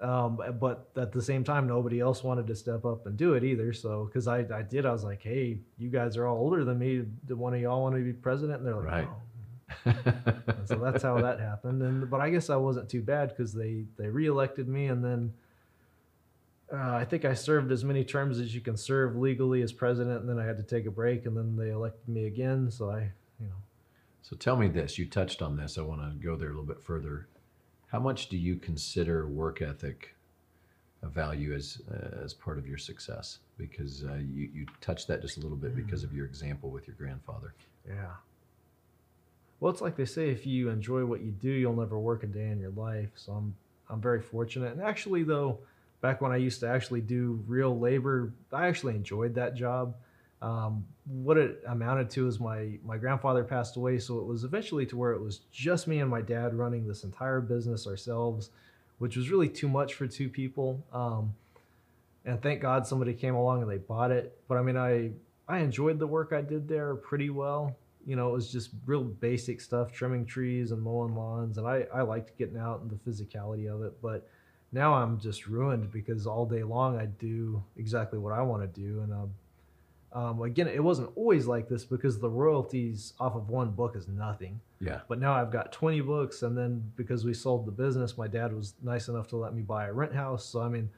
Um, 0.00 0.40
but 0.58 0.90
at 0.96 1.12
the 1.12 1.20
same 1.20 1.44
time, 1.44 1.66
nobody 1.66 2.00
else 2.00 2.24
wanted 2.24 2.46
to 2.46 2.56
step 2.56 2.86
up 2.86 3.06
and 3.06 3.18
do 3.18 3.34
it 3.34 3.44
either. 3.44 3.72
So, 3.74 4.06
because 4.06 4.26
I, 4.26 4.46
I 4.52 4.62
did, 4.62 4.86
I 4.86 4.92
was 4.92 5.04
like, 5.04 5.22
hey, 5.22 5.58
you 5.76 5.90
guys 5.90 6.16
are 6.16 6.26
all 6.26 6.38
older 6.38 6.64
than 6.64 6.78
me. 6.78 7.04
Do 7.26 7.36
one 7.36 7.52
of 7.52 7.60
y'all 7.60 7.82
want 7.82 7.96
to 7.96 8.02
be 8.02 8.14
president? 8.14 8.60
And 8.60 8.66
they're 8.66 8.76
like, 8.76 8.84
Right. 8.86 9.04
"No." 9.04 9.16
So 10.66 10.76
that's 10.76 11.02
how 11.02 11.20
that 11.20 11.40
happened. 11.40 11.82
And 11.82 12.08
but 12.08 12.20
I 12.20 12.30
guess 12.30 12.48
I 12.48 12.56
wasn't 12.56 12.88
too 12.88 13.02
bad 13.02 13.30
because 13.30 13.52
they 13.52 13.84
they 13.96 14.08
reelected 14.08 14.68
me, 14.68 14.86
and 14.86 15.04
then 15.04 15.32
uh, 16.72 16.94
I 16.94 17.04
think 17.04 17.24
I 17.24 17.34
served 17.34 17.72
as 17.72 17.84
many 17.84 18.04
terms 18.04 18.38
as 18.38 18.54
you 18.54 18.60
can 18.60 18.76
serve 18.76 19.16
legally 19.16 19.62
as 19.62 19.72
president, 19.72 20.20
and 20.20 20.28
then 20.28 20.38
I 20.38 20.44
had 20.46 20.56
to 20.58 20.62
take 20.62 20.86
a 20.86 20.90
break, 20.90 21.26
and 21.26 21.36
then 21.36 21.56
they 21.56 21.70
elected 21.70 22.08
me 22.08 22.26
again. 22.26 22.70
So 22.70 22.90
I, 22.90 23.10
you 23.40 23.46
know, 23.46 23.56
So 24.22 24.36
tell 24.36 24.56
me 24.56 24.68
this. 24.68 24.98
You 24.98 25.06
touched 25.06 25.42
on 25.42 25.56
this. 25.56 25.76
I 25.78 25.82
want 25.82 26.00
to 26.02 26.24
go 26.24 26.36
there 26.36 26.48
a 26.48 26.52
little 26.52 26.64
bit 26.64 26.80
further. 26.80 27.26
How 27.88 27.98
much 27.98 28.28
do 28.28 28.36
you 28.36 28.56
consider 28.56 29.26
work 29.26 29.62
ethic 29.62 30.14
a 31.02 31.08
value 31.08 31.54
as 31.54 31.82
uh, 31.90 32.22
as 32.22 32.32
part 32.32 32.58
of 32.58 32.66
your 32.68 32.78
success? 32.78 33.38
Because 33.58 34.04
uh, 34.04 34.14
you 34.14 34.48
you 34.54 34.66
touched 34.80 35.08
that 35.08 35.20
just 35.20 35.38
a 35.38 35.40
little 35.40 35.56
bit 35.56 35.74
because 35.74 36.04
of 36.04 36.12
your 36.12 36.26
example 36.26 36.70
with 36.70 36.86
your 36.86 36.94
grandfather. 36.96 37.54
yeah. 37.88 38.12
Well, 39.60 39.70
it's 39.70 39.82
like 39.82 39.96
they 39.96 40.06
say, 40.06 40.30
if 40.30 40.46
you 40.46 40.70
enjoy 40.70 41.04
what 41.04 41.20
you 41.20 41.30
do, 41.30 41.50
you'll 41.50 41.76
never 41.76 41.98
work 41.98 42.22
a 42.22 42.26
day 42.26 42.48
in 42.48 42.58
your 42.58 42.70
life. 42.70 43.10
So 43.14 43.32
I'm 43.32 43.54
I'm 43.90 44.00
very 44.00 44.20
fortunate. 44.20 44.72
And 44.72 44.82
actually, 44.82 45.22
though, 45.22 45.58
back 46.00 46.20
when 46.20 46.32
I 46.32 46.36
used 46.36 46.60
to 46.60 46.68
actually 46.68 47.00
do 47.00 47.42
real 47.46 47.78
labor, 47.78 48.32
I 48.52 48.68
actually 48.68 48.94
enjoyed 48.94 49.34
that 49.34 49.54
job. 49.54 49.94
Um, 50.42 50.86
what 51.04 51.36
it 51.36 51.62
amounted 51.66 52.08
to 52.10 52.26
is 52.26 52.40
my 52.40 52.78
my 52.84 52.96
grandfather 52.96 53.44
passed 53.44 53.76
away, 53.76 53.98
so 53.98 54.18
it 54.18 54.24
was 54.24 54.44
eventually 54.44 54.86
to 54.86 54.96
where 54.96 55.12
it 55.12 55.20
was 55.20 55.40
just 55.52 55.86
me 55.86 56.00
and 56.00 56.10
my 56.10 56.22
dad 56.22 56.54
running 56.54 56.88
this 56.88 57.04
entire 57.04 57.40
business 57.40 57.86
ourselves, 57.86 58.50
which 58.98 59.16
was 59.16 59.30
really 59.30 59.48
too 59.48 59.68
much 59.68 59.94
for 59.94 60.06
two 60.06 60.30
people. 60.30 60.82
Um, 60.92 61.34
and 62.24 62.40
thank 62.40 62.62
God 62.62 62.86
somebody 62.86 63.12
came 63.12 63.34
along 63.34 63.62
and 63.62 63.70
they 63.70 63.78
bought 63.78 64.10
it. 64.10 64.38
But 64.48 64.56
I 64.56 64.62
mean, 64.62 64.78
I 64.78 65.10
I 65.46 65.58
enjoyed 65.58 65.98
the 65.98 66.06
work 66.06 66.32
I 66.32 66.40
did 66.40 66.68
there 66.68 66.94
pretty 66.94 67.28
well. 67.28 67.76
You 68.06 68.16
know, 68.16 68.28
it 68.28 68.32
was 68.32 68.50
just 68.50 68.70
real 68.86 69.04
basic 69.04 69.60
stuff, 69.60 69.92
trimming 69.92 70.24
trees 70.26 70.72
and 70.72 70.82
mowing 70.82 71.14
lawns, 71.14 71.58
and 71.58 71.66
I 71.66 71.86
I 71.92 72.02
liked 72.02 72.36
getting 72.38 72.58
out 72.58 72.80
and 72.80 72.90
the 72.90 72.96
physicality 72.96 73.72
of 73.72 73.82
it. 73.82 74.00
But 74.00 74.28
now 74.72 74.94
I'm 74.94 75.18
just 75.18 75.46
ruined 75.46 75.90
because 75.90 76.26
all 76.26 76.46
day 76.46 76.62
long 76.62 76.98
I 76.98 77.06
do 77.06 77.62
exactly 77.76 78.18
what 78.18 78.32
I 78.32 78.42
want 78.42 78.62
to 78.62 78.80
do, 78.80 79.00
and 79.00 79.12
um, 79.12 79.30
um, 80.12 80.42
again, 80.42 80.66
it 80.66 80.82
wasn't 80.82 81.10
always 81.14 81.46
like 81.46 81.68
this 81.68 81.84
because 81.84 82.18
the 82.18 82.28
royalties 82.28 83.12
off 83.20 83.36
of 83.36 83.48
one 83.48 83.70
book 83.70 83.94
is 83.94 84.08
nothing. 84.08 84.60
Yeah. 84.80 85.00
But 85.08 85.20
now 85.20 85.34
I've 85.34 85.52
got 85.52 85.72
20 85.72 86.00
books, 86.00 86.42
and 86.42 86.56
then 86.56 86.82
because 86.96 87.24
we 87.24 87.32
sold 87.32 87.64
the 87.64 87.72
business, 87.72 88.18
my 88.18 88.26
dad 88.26 88.52
was 88.52 88.74
nice 88.82 89.08
enough 89.08 89.28
to 89.28 89.36
let 89.36 89.54
me 89.54 89.62
buy 89.62 89.86
a 89.86 89.92
rent 89.92 90.14
house. 90.14 90.44
So 90.44 90.62
I 90.62 90.68
mean, 90.68 90.90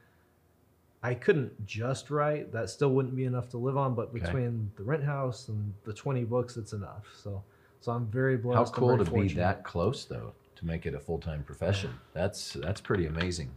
I 1.05 1.13
couldn't 1.13 1.65
just 1.65 2.09
write. 2.09 2.51
That 2.53 2.69
still 2.69 2.89
wouldn't 2.91 3.15
be 3.15 3.25
enough 3.25 3.49
to 3.49 3.57
live 3.57 3.75
on. 3.77 3.93
But 3.93 4.09
Okay. 4.09 4.19
between 4.19 4.71
the 4.77 4.83
rent 4.83 5.03
house 5.03 5.49
and 5.49 5.73
the 5.83 5.93
20 5.93 6.23
books, 6.23 6.55
it's 6.55 6.71
enough. 6.71 7.05
So, 7.13 7.43
so 7.81 7.91
I'm 7.91 8.07
very 8.07 8.37
blessed. 8.37 8.73
How 8.73 8.79
cool 8.79 8.97
to 8.97 9.11
be 9.11 9.27
that 9.33 9.63
close 9.65 10.05
though 10.05 10.33
to 10.55 10.65
make 10.65 10.85
it 10.85 10.95
a 10.95 10.99
full 10.99 11.19
time 11.19 11.43
profession. 11.43 11.91
That's 12.13 12.53
that's 12.53 12.79
pretty 12.79 13.05
amazing, 13.05 13.51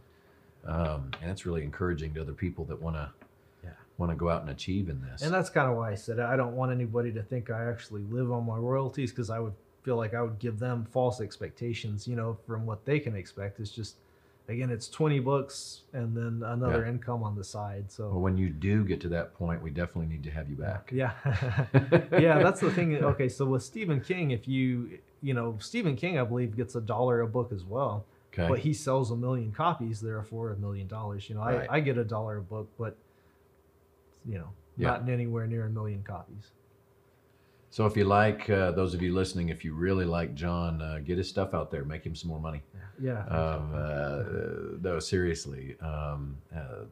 um, 0.65 1.11
and 1.21 1.31
it's 1.31 1.45
really 1.45 1.63
encouraging 1.63 2.13
to 2.15 2.21
other 2.21 2.33
people 2.33 2.65
that 2.65 2.81
want 2.81 2.97
to 2.97 3.09
Yeah. 3.63 3.69
want 3.97 4.11
to 4.11 4.15
go 4.17 4.29
out 4.29 4.41
and 4.41 4.49
achieve 4.49 4.89
in 4.89 5.01
this. 5.01 5.21
And 5.21 5.33
that's 5.33 5.49
kind 5.49 5.71
of 5.71 5.77
why 5.77 5.91
I 5.91 5.95
said. 5.95 6.19
I 6.19 6.35
don't 6.35 6.55
want 6.55 6.71
anybody 6.73 7.11
to 7.13 7.23
think 7.23 7.49
I 7.49 7.69
actually 7.69 8.03
live 8.03 8.29
on 8.31 8.45
my 8.45 8.57
royalties 8.57 9.11
because 9.11 9.29
I 9.29 9.39
would 9.39 9.53
feel 9.83 9.95
like 9.95 10.13
I 10.13 10.21
would 10.21 10.37
give 10.39 10.59
them 10.59 10.85
false 10.91 11.21
expectations, 11.21 12.07
you 12.09 12.15
know, 12.17 12.37
from 12.45 12.65
what 12.65 12.83
they 12.83 12.99
can 12.99 13.15
expect. 13.15 13.59
It's 13.61 13.71
just, 13.71 13.95
again, 14.49 14.69
it's 14.69 14.87
20 14.87 15.19
books 15.19 15.81
and 15.93 16.15
then 16.15 16.41
another 16.47 16.83
Yeah. 16.83 16.91
income 16.91 17.21
on 17.23 17.35
the 17.35 17.43
side. 17.43 17.91
So, 17.91 18.09
well, 18.09 18.21
when 18.21 18.37
you 18.37 18.49
do 18.49 18.83
get 18.85 19.01
to 19.01 19.09
that 19.09 19.33
point, 19.33 19.61
we 19.61 19.69
definitely 19.71 20.07
need 20.13 20.23
to 20.23 20.31
have 20.31 20.49
you 20.49 20.55
back. 20.55 20.89
yeah. 20.93 21.11
yeah, 22.13 22.39
that's 22.41 22.61
the 22.61 22.71
thing. 22.71 22.95
Okay, 23.03 23.27
so 23.29 23.45
with 23.45 23.63
Stephen 23.63 23.99
King, 23.99 24.31
if 24.31 24.47
you, 24.47 24.99
you 25.21 25.33
know, 25.33 25.57
Stephen 25.59 25.95
King, 25.95 26.17
I 26.19 26.23
believe, 26.23 26.55
gets 26.55 26.75
a 26.75 26.81
dollar 26.81 27.21
a 27.21 27.27
book 27.27 27.51
as 27.51 27.63
well. 27.65 28.05
Okay. 28.33 28.47
But 28.47 28.59
he 28.59 28.73
sells 28.73 29.11
a 29.11 29.15
million 29.15 29.51
copies, 29.51 29.99
therefore 29.99 30.51
a 30.51 30.57
million 30.57 30.87
dollars. 30.87 31.27
You 31.27 31.35
know, 31.35 31.41
Right. 31.41 31.67
I, 31.69 31.77
I 31.77 31.79
get 31.79 31.97
a 31.97 32.03
dollar 32.05 32.37
a 32.37 32.41
book, 32.41 32.69
but, 32.77 32.95
you 34.25 34.37
know, 34.37 34.49
Yeah. 34.77 34.89
not 34.91 35.09
anywhere 35.09 35.47
near 35.47 35.65
a 35.65 35.69
million 35.69 36.03
copies. 36.03 36.51
So 37.77 37.85
if 37.85 37.95
you 37.95 38.05
like, 38.05 38.49
uh, 38.49 38.71
those 38.71 38.95
of 38.95 39.03
you 39.03 39.13
listening, 39.13 39.49
if 39.49 39.63
you 39.63 39.75
really 39.75 40.03
like 40.03 40.33
John, 40.33 40.81
uh, 40.81 40.97
get 41.05 41.19
his 41.19 41.29
stuff 41.29 41.53
out 41.53 41.69
there, 41.69 41.85
make 41.85 42.03
him 42.03 42.15
some 42.15 42.27
more 42.27 42.39
money. 42.39 42.63
Yeah. 42.99 43.23
Um, 43.25 43.71
uh, 43.71 44.23
no, 44.81 44.97
seriously. 44.99 45.75
Um, 45.79 46.37
uh, 46.55 46.85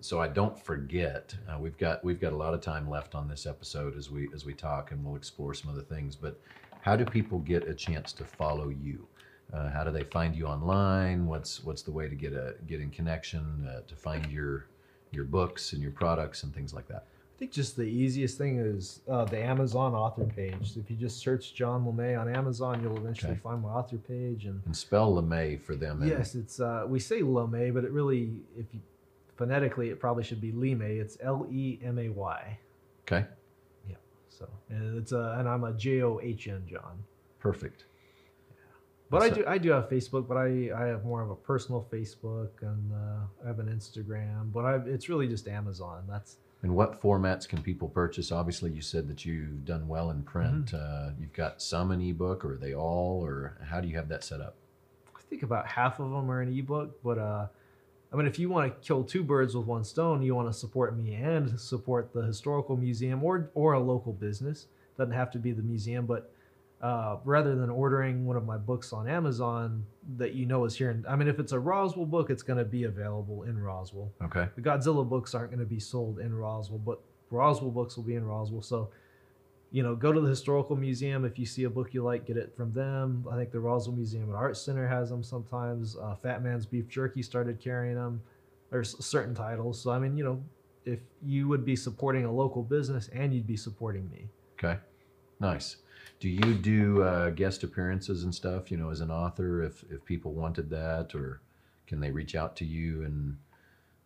so 0.00 0.22
I 0.22 0.28
don't 0.28 0.58
forget. 0.58 1.34
Uh, 1.46 1.58
we've 1.58 1.76
got 1.76 2.02
we've 2.02 2.18
got 2.18 2.32
a 2.32 2.36
lot 2.36 2.54
of 2.54 2.62
time 2.62 2.88
left 2.88 3.14
on 3.14 3.28
this 3.28 3.44
episode 3.44 3.94
as 3.94 4.10
we 4.10 4.26
as 4.34 4.46
we 4.46 4.54
talk, 4.54 4.90
and 4.90 5.04
we'll 5.04 5.16
explore 5.16 5.52
some 5.52 5.70
other 5.70 5.82
things. 5.82 6.16
But 6.16 6.40
how 6.80 6.96
do 6.96 7.04
people 7.04 7.38
get 7.40 7.68
a 7.68 7.74
chance 7.74 8.14
to 8.14 8.24
follow 8.24 8.70
you? 8.70 9.06
Uh, 9.52 9.68
how 9.68 9.84
do 9.84 9.90
they 9.90 10.04
find 10.04 10.34
you 10.34 10.46
online? 10.46 11.26
What's 11.26 11.62
what's 11.62 11.82
the 11.82 11.92
way 11.92 12.08
to 12.08 12.14
get 12.14 12.32
a 12.32 12.54
get 12.66 12.80
in 12.80 12.88
connection 12.88 13.68
uh, 13.68 13.82
to 13.86 13.94
find 13.94 14.32
your 14.32 14.64
your 15.10 15.24
books 15.24 15.74
and 15.74 15.82
your 15.82 15.92
products 15.92 16.42
and 16.42 16.54
things 16.54 16.72
like 16.72 16.88
that? 16.88 17.04
I 17.42 17.44
think 17.44 17.54
just 17.54 17.74
the 17.76 17.82
easiest 17.82 18.38
thing 18.38 18.58
is 18.60 19.00
uh, 19.10 19.24
the 19.24 19.42
Amazon 19.42 19.94
author 19.94 20.22
page. 20.26 20.76
If 20.76 20.88
you 20.88 20.94
just 20.96 21.18
search 21.18 21.54
John 21.54 21.84
LeMay 21.84 22.16
on 22.16 22.32
Amazon, 22.32 22.80
you'll 22.80 22.96
eventually 22.96 23.32
Okay. 23.32 23.40
find 23.40 23.60
my 23.62 23.68
author 23.70 23.96
page. 23.98 24.44
And 24.44 24.62
And 24.64 24.76
spell 24.76 25.12
LeMay 25.14 25.60
for 25.60 25.74
them. 25.74 26.04
yes, 26.06 26.36
it's 26.36 26.60
uh, 26.60 26.84
we 26.86 27.00
say 27.00 27.22
LeMay, 27.22 27.74
but 27.74 27.82
it 27.82 27.90
really, 27.90 28.30
if 28.56 28.66
you 28.72 28.78
phonetically, 29.34 29.88
it 29.90 29.98
probably 29.98 30.22
should 30.22 30.40
be 30.40 30.52
Lemay. 30.52 31.00
It's 31.00 31.18
L 31.20 31.44
E 31.50 31.80
M 31.82 31.98
A 31.98 32.10
Y. 32.10 32.58
Okay. 33.08 33.26
Yeah. 33.90 33.96
So 34.28 34.48
and 34.68 34.96
it's 34.96 35.10
a 35.10 35.34
and 35.36 35.48
I'm 35.48 35.64
a 35.64 35.72
J 35.72 36.02
O 36.02 36.20
H 36.22 36.46
N 36.46 36.62
John. 36.70 37.02
Perfect. 37.40 37.86
But 39.10 39.22
I 39.22 39.30
do 39.30 39.44
I 39.48 39.58
do 39.58 39.70
have 39.72 39.88
Facebook, 39.90 40.28
but 40.28 40.36
I, 40.36 40.70
I 40.80 40.86
have 40.86 41.04
more 41.04 41.22
of 41.22 41.30
a 41.30 41.34
personal 41.34 41.88
Facebook 41.92 42.50
and 42.60 42.92
uh, 42.92 43.44
I 43.44 43.48
have 43.48 43.58
an 43.58 43.66
Instagram. 43.66 44.52
But 44.52 44.64
I, 44.64 44.76
it's 44.86 45.08
really 45.08 45.26
just 45.26 45.48
Amazon. 45.48 46.04
That's 46.08 46.36
And 46.62 46.76
what 46.76 47.02
formats 47.02 47.48
can 47.48 47.60
people 47.60 47.88
purchase? 47.88 48.30
Obviously, 48.30 48.70
you 48.70 48.80
said 48.80 49.08
that 49.08 49.24
you've 49.24 49.64
done 49.64 49.88
well 49.88 50.10
in 50.10 50.22
print. 50.22 50.66
Mm-hmm. 50.66 50.76
Uh, 50.76 51.10
you've 51.18 51.32
got 51.32 51.60
some 51.60 51.90
in 51.90 52.00
ebook, 52.00 52.44
or 52.44 52.52
are 52.52 52.56
they 52.56 52.72
all, 52.72 53.24
or 53.24 53.58
how 53.68 53.80
do 53.80 53.88
you 53.88 53.96
have 53.96 54.08
that 54.08 54.22
set 54.22 54.40
up? 54.40 54.54
I 55.16 55.20
think 55.28 55.42
about 55.42 55.66
half 55.66 55.98
of 55.98 56.10
them 56.10 56.30
are 56.30 56.40
in 56.40 56.56
ebook, 56.56 57.02
but 57.02 57.18
uh, 57.18 57.46
I 58.12 58.16
mean, 58.16 58.26
if 58.26 58.38
you 58.38 58.48
want 58.50 58.72
to 58.72 58.86
kill 58.86 59.02
two 59.02 59.24
birds 59.24 59.56
with 59.56 59.66
one 59.66 59.84
stone, 59.84 60.22
you 60.22 60.34
want 60.34 60.48
to 60.48 60.52
support 60.52 60.96
me 60.96 61.14
and 61.14 61.58
support 61.58 62.12
the 62.12 62.22
historical 62.22 62.76
museum 62.76 63.24
or 63.24 63.50
or 63.54 63.72
a 63.72 63.80
local 63.80 64.12
business. 64.12 64.66
Doesn't 64.98 65.14
have 65.14 65.30
to 65.32 65.38
be 65.38 65.52
the 65.52 65.62
museum, 65.62 66.04
but 66.06 66.31
uh, 66.82 67.18
rather 67.24 67.54
than 67.54 67.70
ordering 67.70 68.26
one 68.26 68.36
of 68.36 68.44
my 68.44 68.56
books 68.56 68.92
on 68.92 69.08
Amazon 69.08 69.86
that 70.16 70.34
you 70.34 70.46
know 70.46 70.64
is 70.64 70.76
here, 70.76 70.90
in, 70.90 71.04
I 71.08 71.14
mean, 71.14 71.28
if 71.28 71.38
it's 71.38 71.52
a 71.52 71.58
Roswell 71.58 72.06
book, 72.06 72.28
it's 72.28 72.42
going 72.42 72.58
to 72.58 72.64
be 72.64 72.84
available 72.84 73.44
in 73.44 73.56
Roswell. 73.56 74.10
Okay. 74.22 74.48
The 74.56 74.62
Godzilla 74.62 75.08
books 75.08 75.34
aren't 75.34 75.50
going 75.50 75.60
to 75.60 75.66
be 75.66 75.78
sold 75.78 76.18
in 76.18 76.34
Roswell, 76.34 76.80
but 76.80 77.00
Roswell 77.30 77.70
books 77.70 77.96
will 77.96 78.02
be 78.02 78.16
in 78.16 78.24
Roswell. 78.24 78.62
So, 78.62 78.90
you 79.70 79.84
know, 79.84 79.94
go 79.94 80.12
to 80.12 80.20
the 80.20 80.28
historical 80.28 80.74
museum. 80.74 81.24
If 81.24 81.38
you 81.38 81.46
see 81.46 81.64
a 81.64 81.70
book 81.70 81.94
you 81.94 82.02
like, 82.02 82.26
get 82.26 82.36
it 82.36 82.52
from 82.56 82.72
them. 82.72 83.26
I 83.30 83.36
think 83.36 83.52
the 83.52 83.60
Roswell 83.60 83.96
Museum 83.96 84.24
and 84.24 84.34
Art 84.34 84.56
Center 84.56 84.86
has 84.88 85.08
them 85.08 85.22
sometimes. 85.22 85.96
Uh, 85.96 86.16
Fat 86.16 86.42
Man's 86.42 86.66
Beef 86.66 86.88
Jerky 86.88 87.22
started 87.22 87.60
carrying 87.60 87.94
them. 87.94 88.20
There's 88.70 89.02
certain 89.04 89.34
titles. 89.34 89.80
So, 89.80 89.92
I 89.92 89.98
mean, 90.00 90.16
you 90.16 90.24
know, 90.24 90.42
if 90.84 90.98
you 91.24 91.46
would 91.46 91.64
be 91.64 91.76
supporting 91.76 92.24
a 92.24 92.32
local 92.32 92.62
business 92.62 93.08
and 93.14 93.32
you'd 93.32 93.46
be 93.46 93.56
supporting 93.56 94.10
me. 94.10 94.28
Okay. 94.58 94.78
Nice. 95.38 95.76
Do 96.22 96.28
you 96.28 96.54
do 96.54 97.02
uh, 97.02 97.30
guest 97.30 97.64
appearances 97.64 98.22
and 98.22 98.32
stuff? 98.32 98.70
You 98.70 98.76
know, 98.76 98.90
as 98.90 99.00
an 99.00 99.10
author, 99.10 99.60
if 99.60 99.82
if 99.90 100.04
people 100.04 100.32
wanted 100.32 100.70
that, 100.70 101.16
or 101.16 101.40
can 101.88 101.98
they 101.98 102.12
reach 102.12 102.36
out 102.36 102.54
to 102.58 102.64
you 102.64 103.02
and 103.02 103.36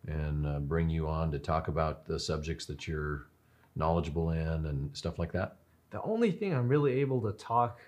and 0.07 0.47
uh, 0.47 0.57
bring 0.57 0.89
you 0.89 1.07
on 1.07 1.31
to 1.31 1.37
talk 1.37 1.67
about 1.67 2.07
the 2.07 2.19
subjects 2.19 2.65
that 2.65 2.87
you're 2.87 3.27
knowledgeable 3.75 4.31
in 4.31 4.65
and 4.65 4.97
stuff 4.97 5.19
like 5.19 5.31
that? 5.33 5.57
The 5.91 6.01
only 6.01 6.31
thing 6.31 6.55
I'm 6.55 6.67
really 6.67 6.93
able 7.01 7.21
to 7.21 7.33
talk 7.33 7.81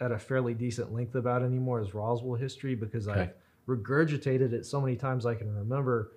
at 0.00 0.10
a 0.10 0.18
fairly 0.18 0.54
decent 0.54 0.90
length 0.90 1.14
about 1.14 1.42
anymore 1.42 1.82
is 1.82 1.92
Roswell 1.92 2.36
history 2.40 2.74
because 2.74 3.06
Okay. 3.06 3.20
I've 3.20 3.32
regurgitated 3.68 4.54
it 4.54 4.64
so 4.64 4.80
many 4.80 4.96
times 4.96 5.26
I 5.26 5.34
can 5.34 5.54
remember. 5.54 6.12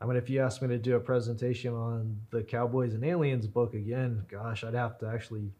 I 0.00 0.06
mean, 0.06 0.16
if 0.16 0.30
you 0.30 0.40
asked 0.40 0.62
me 0.62 0.68
to 0.68 0.78
do 0.78 0.96
a 0.96 1.00
presentation 1.00 1.74
on 1.74 2.18
the 2.30 2.42
Cowboys 2.42 2.94
and 2.94 3.04
Aliens 3.04 3.46
book 3.46 3.74
again, 3.74 4.24
gosh, 4.26 4.64
I'd 4.64 4.72
have 4.72 4.96
to 5.00 5.06
actually 5.06 5.52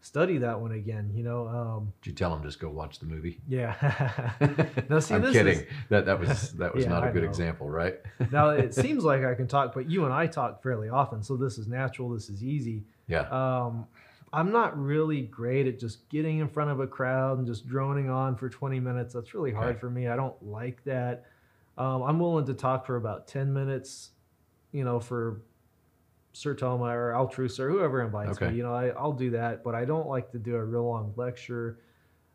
study 0.00 0.38
that 0.38 0.60
one 0.60 0.72
again. 0.72 1.10
You 1.14 1.22
know, 1.24 1.46
um, 1.48 1.92
Did 2.02 2.10
you 2.10 2.16
tell 2.16 2.30
them 2.30 2.42
just 2.42 2.58
go 2.60 2.68
watch 2.70 2.98
the 2.98 3.06
movie? 3.06 3.40
yeah. 3.48 3.74
now, 4.88 4.98
see, 4.98 5.14
I'm 5.14 5.22
this 5.22 5.32
kidding. 5.32 5.60
is 5.60 5.64
That 5.88 6.06
that 6.06 6.18
was 6.18 6.52
that 6.58 6.74
was 6.74 6.84
Yeah, 6.84 6.90
not 6.90 7.04
a 7.04 7.08
I 7.08 7.12
good 7.12 7.22
know. 7.22 7.28
example, 7.28 7.68
right? 7.68 7.96
now 8.32 8.50
it 8.50 8.74
seems 8.74 9.04
like 9.04 9.24
I 9.24 9.34
can 9.34 9.46
talk, 9.46 9.74
but 9.74 9.90
you 9.90 10.04
and 10.04 10.12
I 10.14 10.26
talk 10.26 10.62
fairly 10.62 10.88
often, 10.88 11.22
so 11.22 11.36
this 11.36 11.58
is 11.58 11.68
natural. 11.68 12.08
This 12.10 12.28
is 12.30 12.42
easy. 12.42 12.84
yeah. 13.08 13.28
Um, 13.30 13.86
I'm 14.32 14.52
not 14.52 14.78
really 14.80 15.22
great 15.22 15.66
at 15.66 15.80
just 15.80 16.08
getting 16.08 16.38
in 16.38 16.48
front 16.48 16.70
of 16.70 16.78
a 16.78 16.86
crowd 16.86 17.38
and 17.38 17.46
just 17.48 17.66
droning 17.66 18.08
on 18.08 18.36
for 18.36 18.48
20 18.48 18.78
minutes. 18.78 19.12
That's 19.12 19.34
really 19.34 19.50
hard 19.52 19.70
Okay. 19.70 19.80
for 19.80 19.90
me. 19.90 20.06
I 20.06 20.14
don't 20.14 20.40
like 20.40 20.84
that. 20.84 21.24
Um, 21.76 22.02
I'm 22.04 22.20
willing 22.20 22.46
to 22.46 22.54
talk 22.54 22.86
for 22.86 22.94
about 22.94 23.26
10 23.26 23.52
minutes, 23.52 24.10
you 24.70 24.84
know, 24.84 25.00
for 25.00 25.40
Sertoma 26.34 26.92
or 26.94 27.12
Altrusa 27.12 27.60
or 27.60 27.70
whoever 27.70 28.02
invites 28.02 28.38
Okay. 28.38 28.50
me. 28.50 28.56
You 28.56 28.62
know, 28.62 28.74
I, 28.74 28.88
I'll 28.90 29.12
do 29.12 29.30
that, 29.30 29.64
but 29.64 29.74
I 29.74 29.84
don't 29.84 30.06
like 30.08 30.30
to 30.32 30.38
do 30.38 30.54
a 30.56 30.64
real 30.64 30.84
long 30.88 31.12
lecture. 31.16 31.78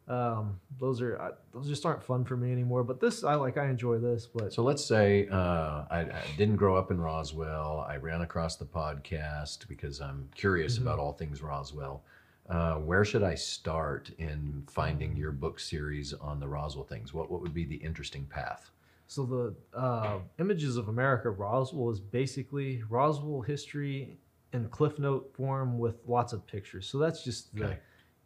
Um, 0.08 0.60
those 0.80 1.02
are 1.02 1.36
those 1.52 1.68
just 1.68 1.84
aren't 1.86 2.04
fun 2.04 2.26
for 2.26 2.38
me 2.38 2.52
anymore. 2.52 2.84
But 2.84 3.00
this, 3.00 3.24
I 3.24 3.34
like. 3.36 3.58
I 3.58 3.68
enjoy 3.70 3.98
this. 3.98 4.28
But 4.28 4.54
So 4.54 4.62
let's 4.62 4.86
say 4.86 5.28
uh, 5.32 5.86
I, 5.90 6.02
I 6.02 6.22
didn't 6.38 6.58
grow 6.58 6.76
up 6.76 6.92
in 6.92 7.02
Roswell. 7.02 7.84
I 7.90 7.96
ran 7.98 8.22
across 8.22 8.56
the 8.56 8.66
podcast 8.66 9.68
because 9.68 10.02
I'm 10.02 10.30
curious 10.36 10.78
Mhm. 10.78 10.82
about 10.84 11.00
all 11.00 11.14
things 11.14 11.42
Roswell. 11.42 12.04
Uh, 12.48 12.76
where 12.76 13.04
should 13.04 13.24
I 13.24 13.34
start 13.34 14.12
in 14.20 14.62
finding 14.68 15.16
your 15.18 15.32
book 15.32 15.60
series 15.60 16.14
on 16.14 16.40
the 16.40 16.48
Roswell 16.48 16.86
things? 16.86 17.12
What 17.12 17.32
what 17.32 17.42
would 17.42 17.54
be 17.56 17.66
the 17.66 17.78
interesting 17.78 18.26
path? 18.28 18.70
So 19.08 19.26
the 19.26 19.78
uh, 19.78 20.18
Images 20.40 20.78
of 20.78 20.88
America 20.88 21.30
Roswell 21.30 21.90
is 21.92 22.00
basically 22.00 22.84
Roswell 22.90 23.42
history 23.42 24.18
in 24.54 24.68
cliff 24.70 24.98
note 25.00 25.32
form 25.36 25.78
with 25.78 25.96
lots 26.08 26.34
of 26.34 26.46
pictures. 26.48 26.88
So 26.88 26.98
that's 26.98 27.24
just 27.24 27.56
the 27.56 27.66
Okay. 27.66 27.80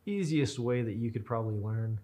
easiest 0.06 0.58
way 0.60 0.82
that 0.82 0.96
you 0.96 1.12
could 1.12 1.26
probably 1.26 1.56
learn 1.56 2.00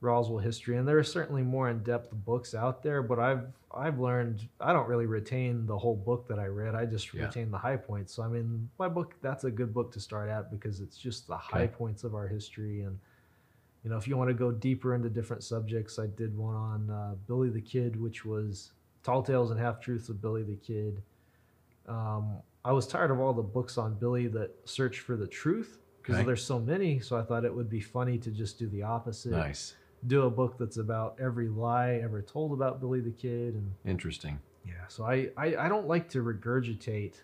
Roswell 0.00 0.38
history. 0.38 0.76
And 0.76 0.86
there 0.86 0.98
are 0.98 1.04
certainly 1.04 1.42
more 1.42 1.68
in-depth 1.68 2.10
books 2.12 2.54
out 2.54 2.82
there, 2.82 3.02
but 3.02 3.18
I've 3.18 3.46
I've 3.74 3.98
learned 3.98 4.48
I 4.60 4.72
don't 4.72 4.88
really 4.88 5.06
retain 5.06 5.64
the 5.66 5.78
whole 5.78 5.96
book 5.96 6.28
that 6.28 6.38
I 6.38 6.46
read. 6.46 6.74
I 6.74 6.84
just 6.86 7.12
Yeah. 7.14 7.26
retain 7.26 7.50
the 7.50 7.58
high 7.58 7.76
points. 7.76 8.12
So 8.14 8.22
I 8.22 8.28
mean, 8.28 8.68
my 8.78 8.88
book 8.88 9.14
that's 9.22 9.44
a 9.44 9.50
good 9.50 9.72
book 9.72 9.92
to 9.92 10.00
start 10.00 10.28
at 10.28 10.50
because 10.50 10.80
it's 10.80 10.96
just 10.98 11.26
the 11.26 11.36
high 11.36 11.66
points 11.66 12.04
of 12.04 12.14
our 12.14 12.26
history 12.28 12.82
and 12.82 12.98
you 13.84 13.90
know, 13.90 13.96
if 13.96 14.06
you 14.06 14.16
want 14.16 14.28
to 14.28 14.34
go 14.34 14.50
deeper 14.52 14.94
into 14.94 15.08
different 15.10 15.42
subjects, 15.42 15.98
I 15.98 16.06
did 16.06 16.36
one 16.36 16.54
on 16.54 16.90
uh, 16.90 17.14
Billy 17.26 17.50
the 17.50 17.60
Kid, 17.60 18.00
which 18.00 18.24
was 18.24 18.72
Tall 19.02 19.22
Tales 19.22 19.50
and 19.50 19.58
Half 19.58 19.80
Truths 19.80 20.08
of 20.08 20.20
Billy 20.22 20.42
the 20.44 20.56
Kid. 20.56 21.02
Um, 21.88 22.36
I 22.64 22.72
was 22.72 22.86
tired 22.86 23.10
of 23.10 23.18
all 23.20 23.32
the 23.32 23.42
books 23.42 23.76
on 23.78 23.94
Billy 23.94 24.28
that 24.28 24.50
search 24.64 25.00
for 25.00 25.16
the 25.16 25.26
truth 25.26 25.78
because 26.00 26.16
Okay. 26.16 26.26
there's 26.26 26.44
so 26.44 26.60
many. 26.60 27.00
So 27.00 27.16
I 27.16 27.22
thought 27.22 27.44
it 27.44 27.54
would 27.54 27.68
be 27.68 27.80
funny 27.80 28.18
to 28.18 28.30
just 28.30 28.58
do 28.58 28.68
the 28.68 28.82
opposite. 28.84 29.32
Nice, 29.32 29.74
Do 30.06 30.22
a 30.22 30.30
book 30.30 30.58
that's 30.58 30.76
about 30.76 31.16
every 31.20 31.48
lie 31.48 32.00
ever 32.02 32.22
told 32.22 32.52
about 32.52 32.78
Billy 32.80 33.00
the 33.00 33.10
Kid, 33.10 33.54
and 33.54 33.72
interesting. 33.84 34.38
yeah. 34.64 34.86
So 34.88 35.04
I 35.04 35.30
I, 35.36 35.56
I 35.56 35.68
don't 35.68 35.88
like 35.88 36.08
to 36.10 36.22
regurgitate 36.22 37.14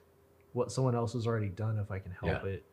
what 0.55 0.73
someone 0.73 0.97
else 0.97 1.13
has 1.13 1.27
already 1.27 1.51
done 1.51 1.79
if 1.79 1.91
I 1.93 2.01
can 2.01 2.11
help 2.13 2.43
Yeah. 2.45 2.51
it. 2.51 2.65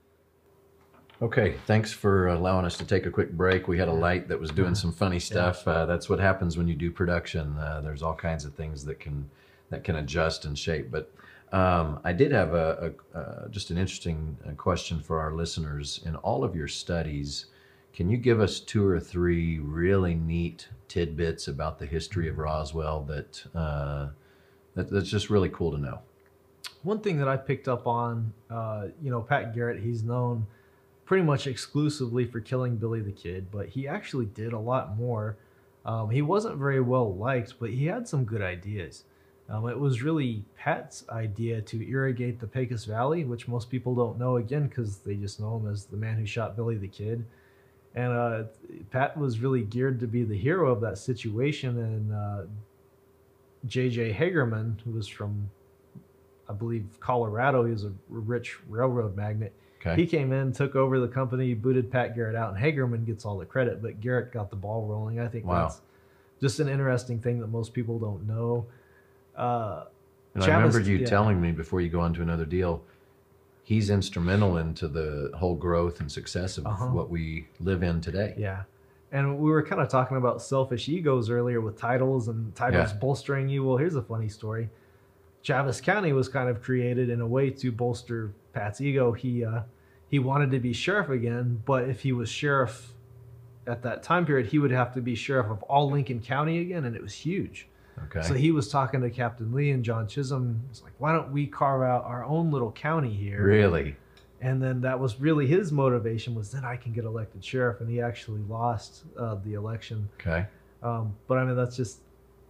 Okay, 1.22 1.56
thanks 1.66 1.94
for 1.94 2.28
allowing 2.28 2.66
us 2.66 2.76
to 2.78 2.86
take 2.86 3.06
a 3.06 3.12
quick 3.12 3.32
break. 3.32 3.70
We 3.70 3.78
had 3.78 3.88
a 3.88 3.94
light 3.94 4.28
that 4.28 4.38
was 4.38 4.52
doing 4.52 4.76
some 4.76 4.92
funny 4.92 5.20
stuff. 5.20 5.66
Uh, 5.66 5.86
that's 5.86 6.10
what 6.10 6.20
happens 6.20 6.58
when 6.58 6.68
you 6.68 6.76
do 6.76 6.92
production. 6.92 7.58
Uh, 7.58 7.80
there's 7.82 8.04
all 8.04 8.16
kinds 8.16 8.44
of 8.44 8.54
things 8.54 8.84
that 8.84 9.00
can 9.00 9.30
that 9.70 9.86
can 9.86 9.96
adjust 9.96 10.44
and 10.44 10.60
shape. 10.60 10.92
But 10.92 11.10
um, 11.54 12.02
I 12.04 12.12
did 12.12 12.34
have 12.34 12.54
a, 12.54 12.94
a 13.14 13.18
uh, 13.18 13.48
just 13.48 13.72
an 13.72 13.78
interesting 13.78 14.38
uh, 14.46 14.52
question 14.52 15.00
for 15.00 15.22
our 15.22 15.32
listeners. 15.32 16.02
In 16.06 16.18
all 16.18 16.44
of 16.44 16.54
your 16.54 16.68
studies, 16.68 17.46
can 17.94 18.10
you 18.10 18.18
give 18.18 18.42
us 18.42 18.60
two 18.60 18.86
or 18.86 19.00
three 19.00 19.60
really 19.60 20.16
neat 20.16 20.68
tidbits 20.90 21.48
about 21.48 21.80
the 21.80 21.86
history 21.86 22.28
of 22.28 22.38
Roswell 22.38 23.04
that, 23.04 23.42
uh, 23.56 24.10
that 24.74 24.92
that's 24.92 25.10
just 25.10 25.30
really 25.30 25.50
cool 25.50 25.72
to 25.72 25.78
know? 25.78 26.00
One 26.84 27.00
thing 27.00 27.18
that 27.20 27.30
I 27.30 27.38
picked 27.38 27.70
up 27.70 27.88
on, 27.88 28.34
uh, 28.50 28.88
you 29.02 29.10
know, 29.10 29.22
Pat 29.22 29.56
Garrett, 29.56 29.82
he's 29.82 30.04
known 30.04 30.46
pretty 31.06 31.24
much 31.24 31.48
exclusively 31.48 32.26
for 32.26 32.40
killing 32.40 32.78
Billy 32.78 33.00
the 33.00 33.12
Kid, 33.12 33.52
but 33.52 33.70
he 33.70 33.88
actually 33.88 34.26
did 34.26 34.54
a 34.54 34.60
lot 34.60 34.98
more. 34.98 35.38
Um, 35.86 36.10
he 36.10 36.22
wasn't 36.22 36.58
very 36.58 36.82
well 36.82 37.16
liked, 37.16 37.54
but 37.60 37.70
he 37.70 37.86
had 37.86 38.08
some 38.08 38.26
good 38.26 38.42
ideas. 38.42 39.04
Um, 39.48 39.68
it 39.68 39.80
was 39.80 40.02
really 40.02 40.44
Pat's 40.58 41.08
idea 41.10 41.62
to 41.62 41.88
irrigate 41.88 42.40
the 42.40 42.48
Pecos 42.48 42.86
Valley, 42.86 43.24
which 43.24 43.48
most 43.48 43.70
people 43.70 43.94
don't 43.94 44.18
know 44.18 44.38
again 44.38 44.68
because 44.68 44.98
they 44.98 45.14
just 45.16 45.40
know 45.40 45.58
him 45.58 45.72
as 45.72 45.86
the 45.86 45.98
man 45.98 46.18
who 46.18 46.26
shot 46.26 46.56
Billy 46.56 46.78
the 46.78 46.88
Kid. 46.88 47.24
And 47.94 48.12
uh, 48.12 48.44
Pat 48.90 49.16
was 49.16 49.40
really 49.40 49.62
geared 49.62 50.00
to 50.00 50.08
be 50.08 50.24
the 50.24 50.38
hero 50.38 50.72
of 50.72 50.82
that 50.82 50.98
situation. 50.98 51.78
And 51.78 52.14
uh, 52.14 52.42
J.J. 53.68 54.14
Hagerman, 54.14 54.82
who 54.82 54.92
was 54.92 55.08
from, 55.08 55.50
I 56.50 56.54
believe, 56.54 56.86
Colorado, 57.00 57.66
he 57.66 57.72
was 57.72 57.86
a 57.86 57.94
rich 58.10 58.58
railroad 58.68 59.16
magnate. 59.16 59.54
Okay. 59.86 60.02
He 60.02 60.08
came 60.08 60.32
in, 60.34 60.52
took 60.52 60.76
over 60.76 61.00
the 61.00 61.08
company, 61.08 61.54
booted 61.54 61.92
Pat 61.92 62.16
Garrett 62.16 62.36
out, 62.36 62.56
and 62.56 62.64
Hagerman 62.64 63.06
gets 63.06 63.24
all 63.26 63.38
the 63.38 63.46
credit, 63.46 63.82
but 63.82 64.00
Garrett 64.02 64.32
got 64.32 64.50
the 64.50 64.56
ball 64.56 64.88
rolling. 64.88 65.20
I 65.20 65.28
think 65.28 65.46
Wow. 65.46 65.64
that's 65.68 65.82
just 66.42 66.60
an 66.60 66.68
interesting 66.68 67.20
thing 67.20 67.40
that 67.40 67.48
most 67.48 67.74
people 67.74 68.00
don't 68.00 68.26
know. 68.28 68.66
Uh, 69.36 69.86
And 70.34 70.44
I 70.44 70.48
remember 70.58 70.80
you 70.82 70.98
yeah. 70.98 71.06
telling 71.06 71.40
me 71.40 71.52
before 71.52 71.82
you 71.82 71.90
go 71.90 72.00
on 72.02 72.14
to 72.16 72.22
another 72.22 72.46
deal, 72.46 72.84
he's 73.64 73.90
instrumental 73.90 74.58
into 74.58 74.88
the 74.88 75.32
whole 75.36 75.56
growth 75.56 76.00
and 76.00 76.12
success 76.12 76.58
of 76.58 76.66
Uh-huh. 76.66 76.88
what 76.88 77.10
we 77.10 77.48
live 77.60 77.84
in 77.84 78.02
today. 78.02 78.34
Yeah. 78.38 78.64
And 79.12 79.38
we 79.38 79.50
were 79.50 79.64
kind 79.64 79.82
of 79.82 79.88
talking 79.88 80.18
about 80.18 80.42
selfish 80.42 80.90
egos 80.90 81.30
earlier 81.30 81.62
with 81.62 81.78
titles 81.78 82.28
and 82.28 82.54
titles 82.56 82.92
Yeah. 82.92 82.98
bolstering 83.00 83.48
you. 83.50 83.64
Well, 83.64 83.78
here's 83.78 83.96
a 83.96 84.02
funny 84.02 84.28
story. 84.30 84.70
Chaves 85.44 85.82
County 85.82 86.12
was 86.12 86.28
kind 86.28 86.50
of 86.50 86.62
created 86.62 87.10
in 87.10 87.22
a 87.22 87.28
way 87.28 87.50
to 87.52 87.72
bolster 87.72 88.34
Pat's 88.52 88.82
ego. 88.82 89.12
He 89.14 89.46
uh, 89.46 89.62
he 90.10 90.20
wanted 90.20 90.52
to 90.52 90.60
be 90.60 90.74
sheriff 90.74 91.10
again, 91.10 91.62
but 91.66 91.90
if 91.90 92.02
he 92.02 92.12
was 92.12 92.30
sheriff 92.30 92.94
at 93.68 93.82
that 93.84 94.04
time 94.04 94.26
period, 94.26 94.48
he 94.48 94.60
would 94.60 94.72
have 94.72 94.94
to 94.94 95.02
be 95.02 95.16
sheriff 95.16 95.50
of 95.50 95.64
all 95.64 95.90
Lincoln 95.90 96.22
County 96.22 96.60
again, 96.60 96.86
and 96.86 96.96
it 96.96 97.02
was 97.02 97.14
huge. 97.14 97.68
Okay. 98.06 98.22
So 98.28 98.34
he 98.34 98.52
was 98.52 98.70
talking 98.70 99.02
to 99.02 99.10
Captain 99.10 99.54
Lea 99.54 99.72
and 99.72 99.84
John 99.84 100.06
Chisum. 100.06 100.60
It's 100.70 100.84
like, 100.84 100.94
why 100.98 101.14
don't 101.14 101.32
we 101.32 101.48
carve 101.48 101.82
out 101.82 102.04
our 102.04 102.26
own 102.26 102.52
little 102.52 102.72
county 102.72 103.14
here? 103.14 103.44
really? 103.44 103.96
and 104.42 104.62
then 104.62 104.82
that 104.82 105.00
was 105.00 105.20
really 105.20 105.48
his 105.48 105.72
motivation 105.72 106.36
was 106.36 106.52
then 106.52 106.66
I 106.66 106.76
can 106.76 106.92
get 106.92 107.06
elected 107.06 107.44
sheriff, 107.44 107.82
and 107.82 107.90
he 107.90 108.02
actually 108.02 108.42
lost 108.42 109.04
uh, 109.18 109.36
the 109.44 109.54
election. 109.54 110.08
Okay. 110.20 110.46
Um, 110.84 111.16
but 111.28 111.38
I 111.38 111.46
mean, 111.46 111.56
that's 111.56 111.76
just 111.76 112.02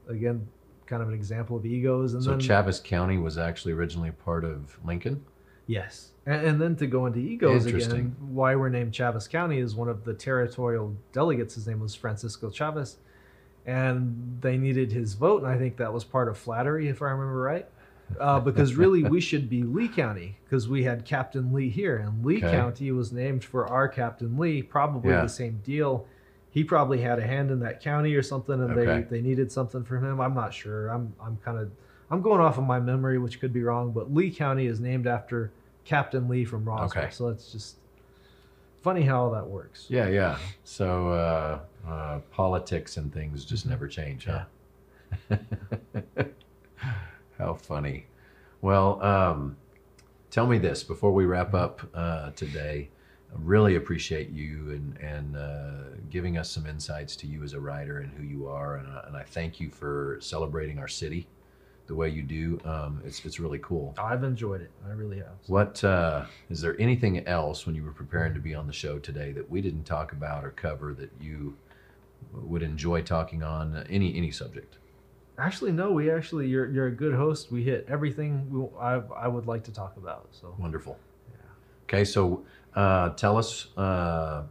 again 0.10 0.46
kind 0.88 1.02
of 1.02 1.08
an 1.08 1.14
example 1.14 1.56
of 1.58 1.66
egos. 1.66 2.14
And 2.14 2.24
So 2.24 2.32
then 2.32 2.40
Chaves 2.40 2.84
County 2.84 3.18
was 3.18 3.38
actually 3.38 3.74
originally 3.74 4.12
part 4.12 4.44
of 4.44 4.78
Lincoln. 4.86 5.24
Yes, 5.68 6.12
and, 6.26 6.46
and 6.46 6.62
then 6.62 6.76
to 6.78 6.88
go 6.88 7.06
into 7.08 7.20
egos 7.20 7.66
again, 7.66 8.16
why 8.20 8.56
we're 8.56 8.70
named 8.70 8.92
Chaves 8.92 9.30
County 9.30 9.60
is 9.60 9.74
one 9.76 9.90
of 9.90 10.04
the 10.04 10.14
territorial 10.14 10.96
delegates. 11.12 11.56
His 11.56 11.68
name 11.68 11.80
was 11.80 11.96
Francisco 11.96 12.50
Chaves, 12.50 12.96
and 13.66 14.38
they 14.42 14.58
needed 14.58 14.92
his 14.92 15.14
vote, 15.16 15.42
and 15.44 15.52
I 15.52 15.58
think 15.58 15.78
that 15.78 15.92
was 15.92 16.04
part 16.04 16.28
of 16.28 16.38
flattery, 16.38 16.88
if 16.88 17.02
I 17.02 17.06
remember 17.12 17.40
right. 17.42 17.68
Uh, 18.20 18.40
because 18.40 18.76
really, 18.84 19.04
we 19.04 19.20
should 19.20 19.50
be 19.50 19.64
Lea 19.64 19.88
County 19.88 20.38
because 20.46 20.68
we 20.70 20.84
had 20.84 21.06
Captain 21.06 21.52
Lea 21.52 21.70
here, 21.70 21.98
and 21.98 22.24
Lea 22.24 22.38
Okay. 22.38 22.52
County 22.52 22.92
was 22.92 23.12
named 23.12 23.44
for 23.44 23.68
our 23.68 23.88
Captain 23.88 24.38
Lea. 24.38 24.62
Probably 24.62 25.12
Yeah. 25.12 25.22
the 25.22 25.30
same 25.30 25.60
deal. 25.64 26.06
He 26.52 26.64
probably 26.64 27.02
had 27.02 27.18
a 27.20 27.26
hand 27.26 27.50
in 27.52 27.60
that 27.62 27.82
county 27.82 28.14
or 28.16 28.22
something, 28.22 28.54
and 28.62 28.72
Okay. 28.72 29.02
they, 29.10 29.18
they 29.18 29.22
needed 29.22 29.52
something 29.52 29.84
from 29.84 30.06
him. 30.06 30.22
I'm 30.22 30.36
not 30.36 30.54
sure. 30.54 30.88
I'm 30.90 31.14
I'm 31.22 31.38
kind 31.38 31.58
of 31.58 31.72
I'm 32.12 32.22
going 32.22 32.42
off 32.42 32.58
of 32.58 32.64
my 32.64 32.80
memory, 32.80 33.18
which 33.18 33.40
could 33.40 33.54
be 33.54 33.64
wrong. 33.64 33.92
But 33.92 34.14
Lea 34.14 34.32
County 34.32 34.68
is 34.68 34.80
named 34.80 35.08
after 35.08 35.52
Captain 35.86 36.28
Lea 36.28 36.46
from 36.46 36.66
Roswell. 36.66 37.04
Okay. 37.04 37.12
So 37.12 37.30
it's 37.30 37.52
just 37.52 37.78
funny 38.82 39.02
how 39.02 39.24
all 39.24 39.32
that 39.32 39.48
works. 39.48 39.88
Yeah, 39.90 40.08
yeah. 40.10 40.38
So 40.64 41.10
uh, 41.10 41.60
uh, 41.88 42.20
politics 42.32 42.98
and 42.98 43.12
things 43.14 43.46
just 43.46 43.66
never 43.66 43.88
change, 43.88 44.26
huh? 44.26 44.46
How 47.38 47.54
funny. 47.56 48.06
Well, 48.62 49.02
um, 49.04 49.58
tell 50.30 50.48
me 50.48 50.58
this 50.58 50.84
before 50.84 51.12
we 51.14 51.26
wrap 51.26 51.54
up 51.54 51.82
uh, 51.94 52.32
today. 52.32 52.90
I 53.34 53.38
really 53.40 53.76
appreciate 53.76 54.30
you 54.30 54.72
and 54.72 54.98
and 54.98 55.36
uh, 55.36 55.74
giving 56.10 56.38
us 56.38 56.50
some 56.50 56.66
insights 56.66 57.16
to 57.18 57.28
you 57.28 57.44
as 57.44 57.54
a 57.54 57.60
writer 57.60 58.00
and 58.00 58.12
who 58.14 58.24
you 58.24 58.48
are, 58.48 58.78
and, 58.78 58.88
uh, 58.88 59.02
and 59.08 59.18
I 59.18 59.24
thank 59.24 59.60
you 59.60 59.70
for 59.70 60.18
celebrating 60.22 60.80
our 60.80 60.88
city 60.88 61.28
the 61.88 61.96
way 61.96 62.10
you 62.10 62.24
do. 62.24 62.60
Um, 62.66 63.02
it's 63.06 63.24
it's 63.26 63.40
really 63.40 63.60
cool. 63.60 63.94
I've 63.98 64.24
enjoyed 64.24 64.62
it. 64.62 64.72
I 64.88 64.92
really 64.92 65.18
have. 65.18 65.36
What 65.48 65.84
uh, 65.84 66.26
is 66.50 66.62
there 66.62 66.80
anything 66.80 67.28
else 67.28 67.66
when 67.66 67.76
you 67.76 67.84
were 67.84 67.92
preparing 67.92 68.34
to 68.34 68.40
be 68.40 68.56
on 68.56 68.68
the 68.68 68.74
show 68.74 69.00
today 69.00 69.32
that 69.34 69.50
we 69.50 69.62
didn't 69.62 69.84
talk 69.84 70.12
about 70.12 70.44
or 70.44 70.52
cover 70.52 70.94
that 70.94 71.12
you 71.20 71.56
would 72.34 72.64
enjoy 72.64 73.02
talking 73.02 73.44
on? 73.44 73.76
Uh, 73.76 73.84
any 73.90 74.16
any 74.16 74.32
subject? 74.32 74.78
Actually, 75.38 75.74
no. 75.74 75.92
We 75.92 76.10
actually, 76.10 76.48
you're 76.48 76.70
you're 76.72 76.88
a 76.88 76.96
good 76.96 77.14
host. 77.14 77.52
We 77.52 77.64
hit 77.64 77.86
everything 77.90 78.50
we, 78.50 78.68
I 78.80 79.02
I 79.16 79.28
would 79.28 79.48
like 79.48 79.64
to 79.66 79.72
talk 79.72 79.98
about. 79.98 80.30
So 80.32 80.56
Wonderful. 80.58 80.98
Yeah. 81.32 81.38
Okay, 81.84 82.06
so 82.06 82.44
uh, 82.76 83.10
tell 83.10 83.38
us 83.38 83.68
uh, 83.78 84.44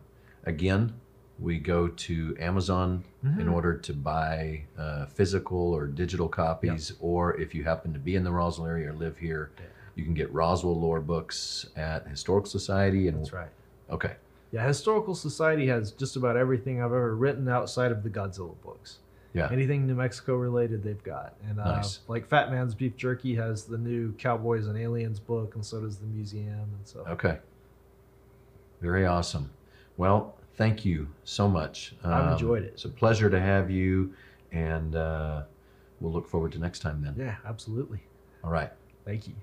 again. 0.44 0.94
We 1.38 1.58
go 1.58 1.88
to 1.88 2.36
Amazon 2.38 3.04
in 3.24 3.46
Mhm. 3.46 3.52
order 3.52 3.76
to 3.76 3.92
buy 3.92 4.64
uh, 4.78 5.06
physical 5.06 5.58
or 5.74 5.86
digital 5.86 6.28
copies, 6.28 6.92
or 7.00 7.36
if 7.40 7.54
you 7.54 7.64
happen 7.64 7.92
to 7.92 7.98
be 7.98 8.14
in 8.16 8.22
the 8.24 8.30
Roswell 8.32 8.68
area 8.68 8.90
or 8.90 8.92
live 8.94 9.18
here, 9.18 9.50
Yeah. 9.58 9.64
you 9.96 10.04
can 10.04 10.14
get 10.14 10.32
Roswell 10.32 10.78
lore 10.80 11.00
books 11.00 11.66
at 11.76 12.06
Historical 12.06 12.48
Society. 12.50 13.08
And 13.08 13.18
that's 13.18 13.32
right. 13.32 13.50
okay, 13.90 14.16
Yeah, 14.52 14.64
Historical 14.68 15.16
Society 15.16 15.66
has 15.66 15.90
just 15.90 16.14
about 16.14 16.36
everything 16.36 16.78
I've 16.80 16.92
ever 16.92 17.16
written 17.16 17.48
outside 17.48 17.90
of 17.90 18.04
the 18.04 18.10
Godzilla 18.10 18.54
books. 18.62 19.00
Yeah. 19.32 19.48
Anything 19.50 19.84
New 19.88 19.96
Mexico 19.96 20.36
related, 20.36 20.84
they've 20.84 21.02
got. 21.02 21.34
And 21.48 21.58
uh, 21.58 21.64
Nice. 21.76 21.98
like 22.06 22.24
Fat 22.28 22.52
Man's 22.52 22.72
Beef 22.76 22.94
Jerky 22.96 23.34
has 23.34 23.64
the 23.64 23.78
new 23.78 24.12
Cowboys 24.12 24.68
and 24.68 24.78
Aliens 24.78 25.18
book, 25.18 25.56
and 25.56 25.66
so 25.66 25.80
does 25.80 25.96
the 25.98 26.06
museum. 26.06 26.60
And 26.60 26.84
so 26.86 27.04
Okay. 27.08 27.40
Very 28.80 29.04
awesome. 29.06 29.50
Well, 29.96 30.36
thank 30.56 30.84
you 30.84 31.08
so 31.24 31.48
much. 31.48 31.94
I've 32.04 32.26
Um, 32.28 32.32
enjoyed 32.32 32.62
it. 32.62 32.72
It's 32.74 32.84
a 32.84 32.88
pleasure 32.88 33.28
to 33.30 33.40
have 33.40 33.70
you, 33.70 34.14
and 34.52 34.94
uh, 34.96 35.42
we'll 36.00 36.12
look 36.12 36.28
forward 36.28 36.52
to 36.52 36.58
next 36.58 36.80
time 36.80 37.02
then. 37.02 37.14
yeah, 37.16 37.36
absolutely. 37.46 38.00
All 38.42 38.50
right. 38.50 38.70
Thank 39.04 39.26
you. 39.28 39.34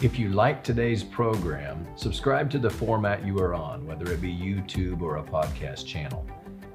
If 0.00 0.18
you 0.18 0.30
like 0.30 0.64
today's 0.64 1.04
program, 1.04 1.86
subscribe 1.96 2.50
to 2.50 2.58
the 2.58 2.70
format 2.70 3.24
you 3.26 3.38
are 3.40 3.54
on, 3.54 3.86
whether 3.86 4.10
it 4.10 4.20
be 4.22 4.32
YouTube 4.34 5.02
or 5.02 5.18
a 5.18 5.22
podcast 5.22 5.86
channel. 5.86 6.26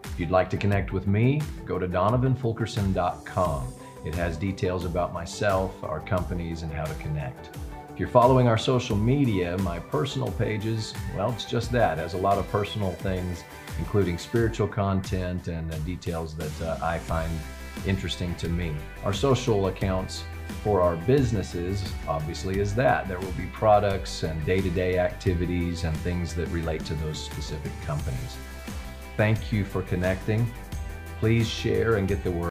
If 0.04 0.20
you'd 0.20 0.32
like 0.32 0.50
to 0.52 0.58
connect 0.58 0.94
with 0.94 1.08
me, 1.08 1.42
go 1.66 1.80
to 1.80 1.88
donovanfulkerson.com. 1.88 3.74
It 4.06 4.14
has 4.16 4.38
details 4.38 4.86
about 4.86 5.14
myself, 5.14 5.84
our 5.84 6.00
companies, 6.00 6.62
and 6.62 6.72
how 6.72 6.86
to 6.86 6.94
connect. 6.96 7.58
If 7.98 8.02
you're 8.02 8.10
following 8.10 8.48
our 8.48 8.60
social 8.60 8.96
media, 8.96 9.58
my 9.58 9.80
personal 9.80 10.32
pages, 10.34 10.94
well, 11.16 11.32
it's 11.32 11.46
just 11.46 11.72
that. 11.72 11.98
It 11.98 12.02
has 12.02 12.14
a 12.14 12.18
lot 12.18 12.38
of 12.38 12.48
personal 12.52 12.92
things, 12.92 13.44
including 13.80 14.20
spiritual 14.20 14.68
content 14.68 15.48
and 15.48 15.74
uh, 15.74 15.80
details 15.80 16.36
that 16.36 16.62
uh, 16.62 16.78
I 16.80 17.00
find 17.00 17.32
interesting 17.88 18.36
to 18.36 18.50
me. 18.50 18.76
Our 19.04 19.14
social 19.14 19.66
accounts 19.66 20.26
for 20.64 20.80
our 20.80 20.96
businesses, 20.96 21.92
obviously, 22.08 22.60
is 22.60 22.76
that. 22.76 23.08
There 23.08 23.20
will 23.20 23.32
be 23.32 23.48
products 23.48 24.22
and 24.22 24.46
day 24.46 24.62
to 24.62 24.70
day 24.70 25.00
activities 25.00 25.84
and 25.84 25.98
things 25.98 26.36
that 26.36 26.48
relate 26.50 26.86
to 26.86 26.94
those 26.94 27.18
specific 27.20 27.72
companies. 27.84 28.38
Thank 29.16 29.52
you 29.52 29.66
for 29.66 29.82
connecting. 29.82 30.46
Please 31.20 31.48
share 31.48 31.96
and 31.96 32.08
get 32.08 32.24
the 32.24 32.30
word. 32.30 32.46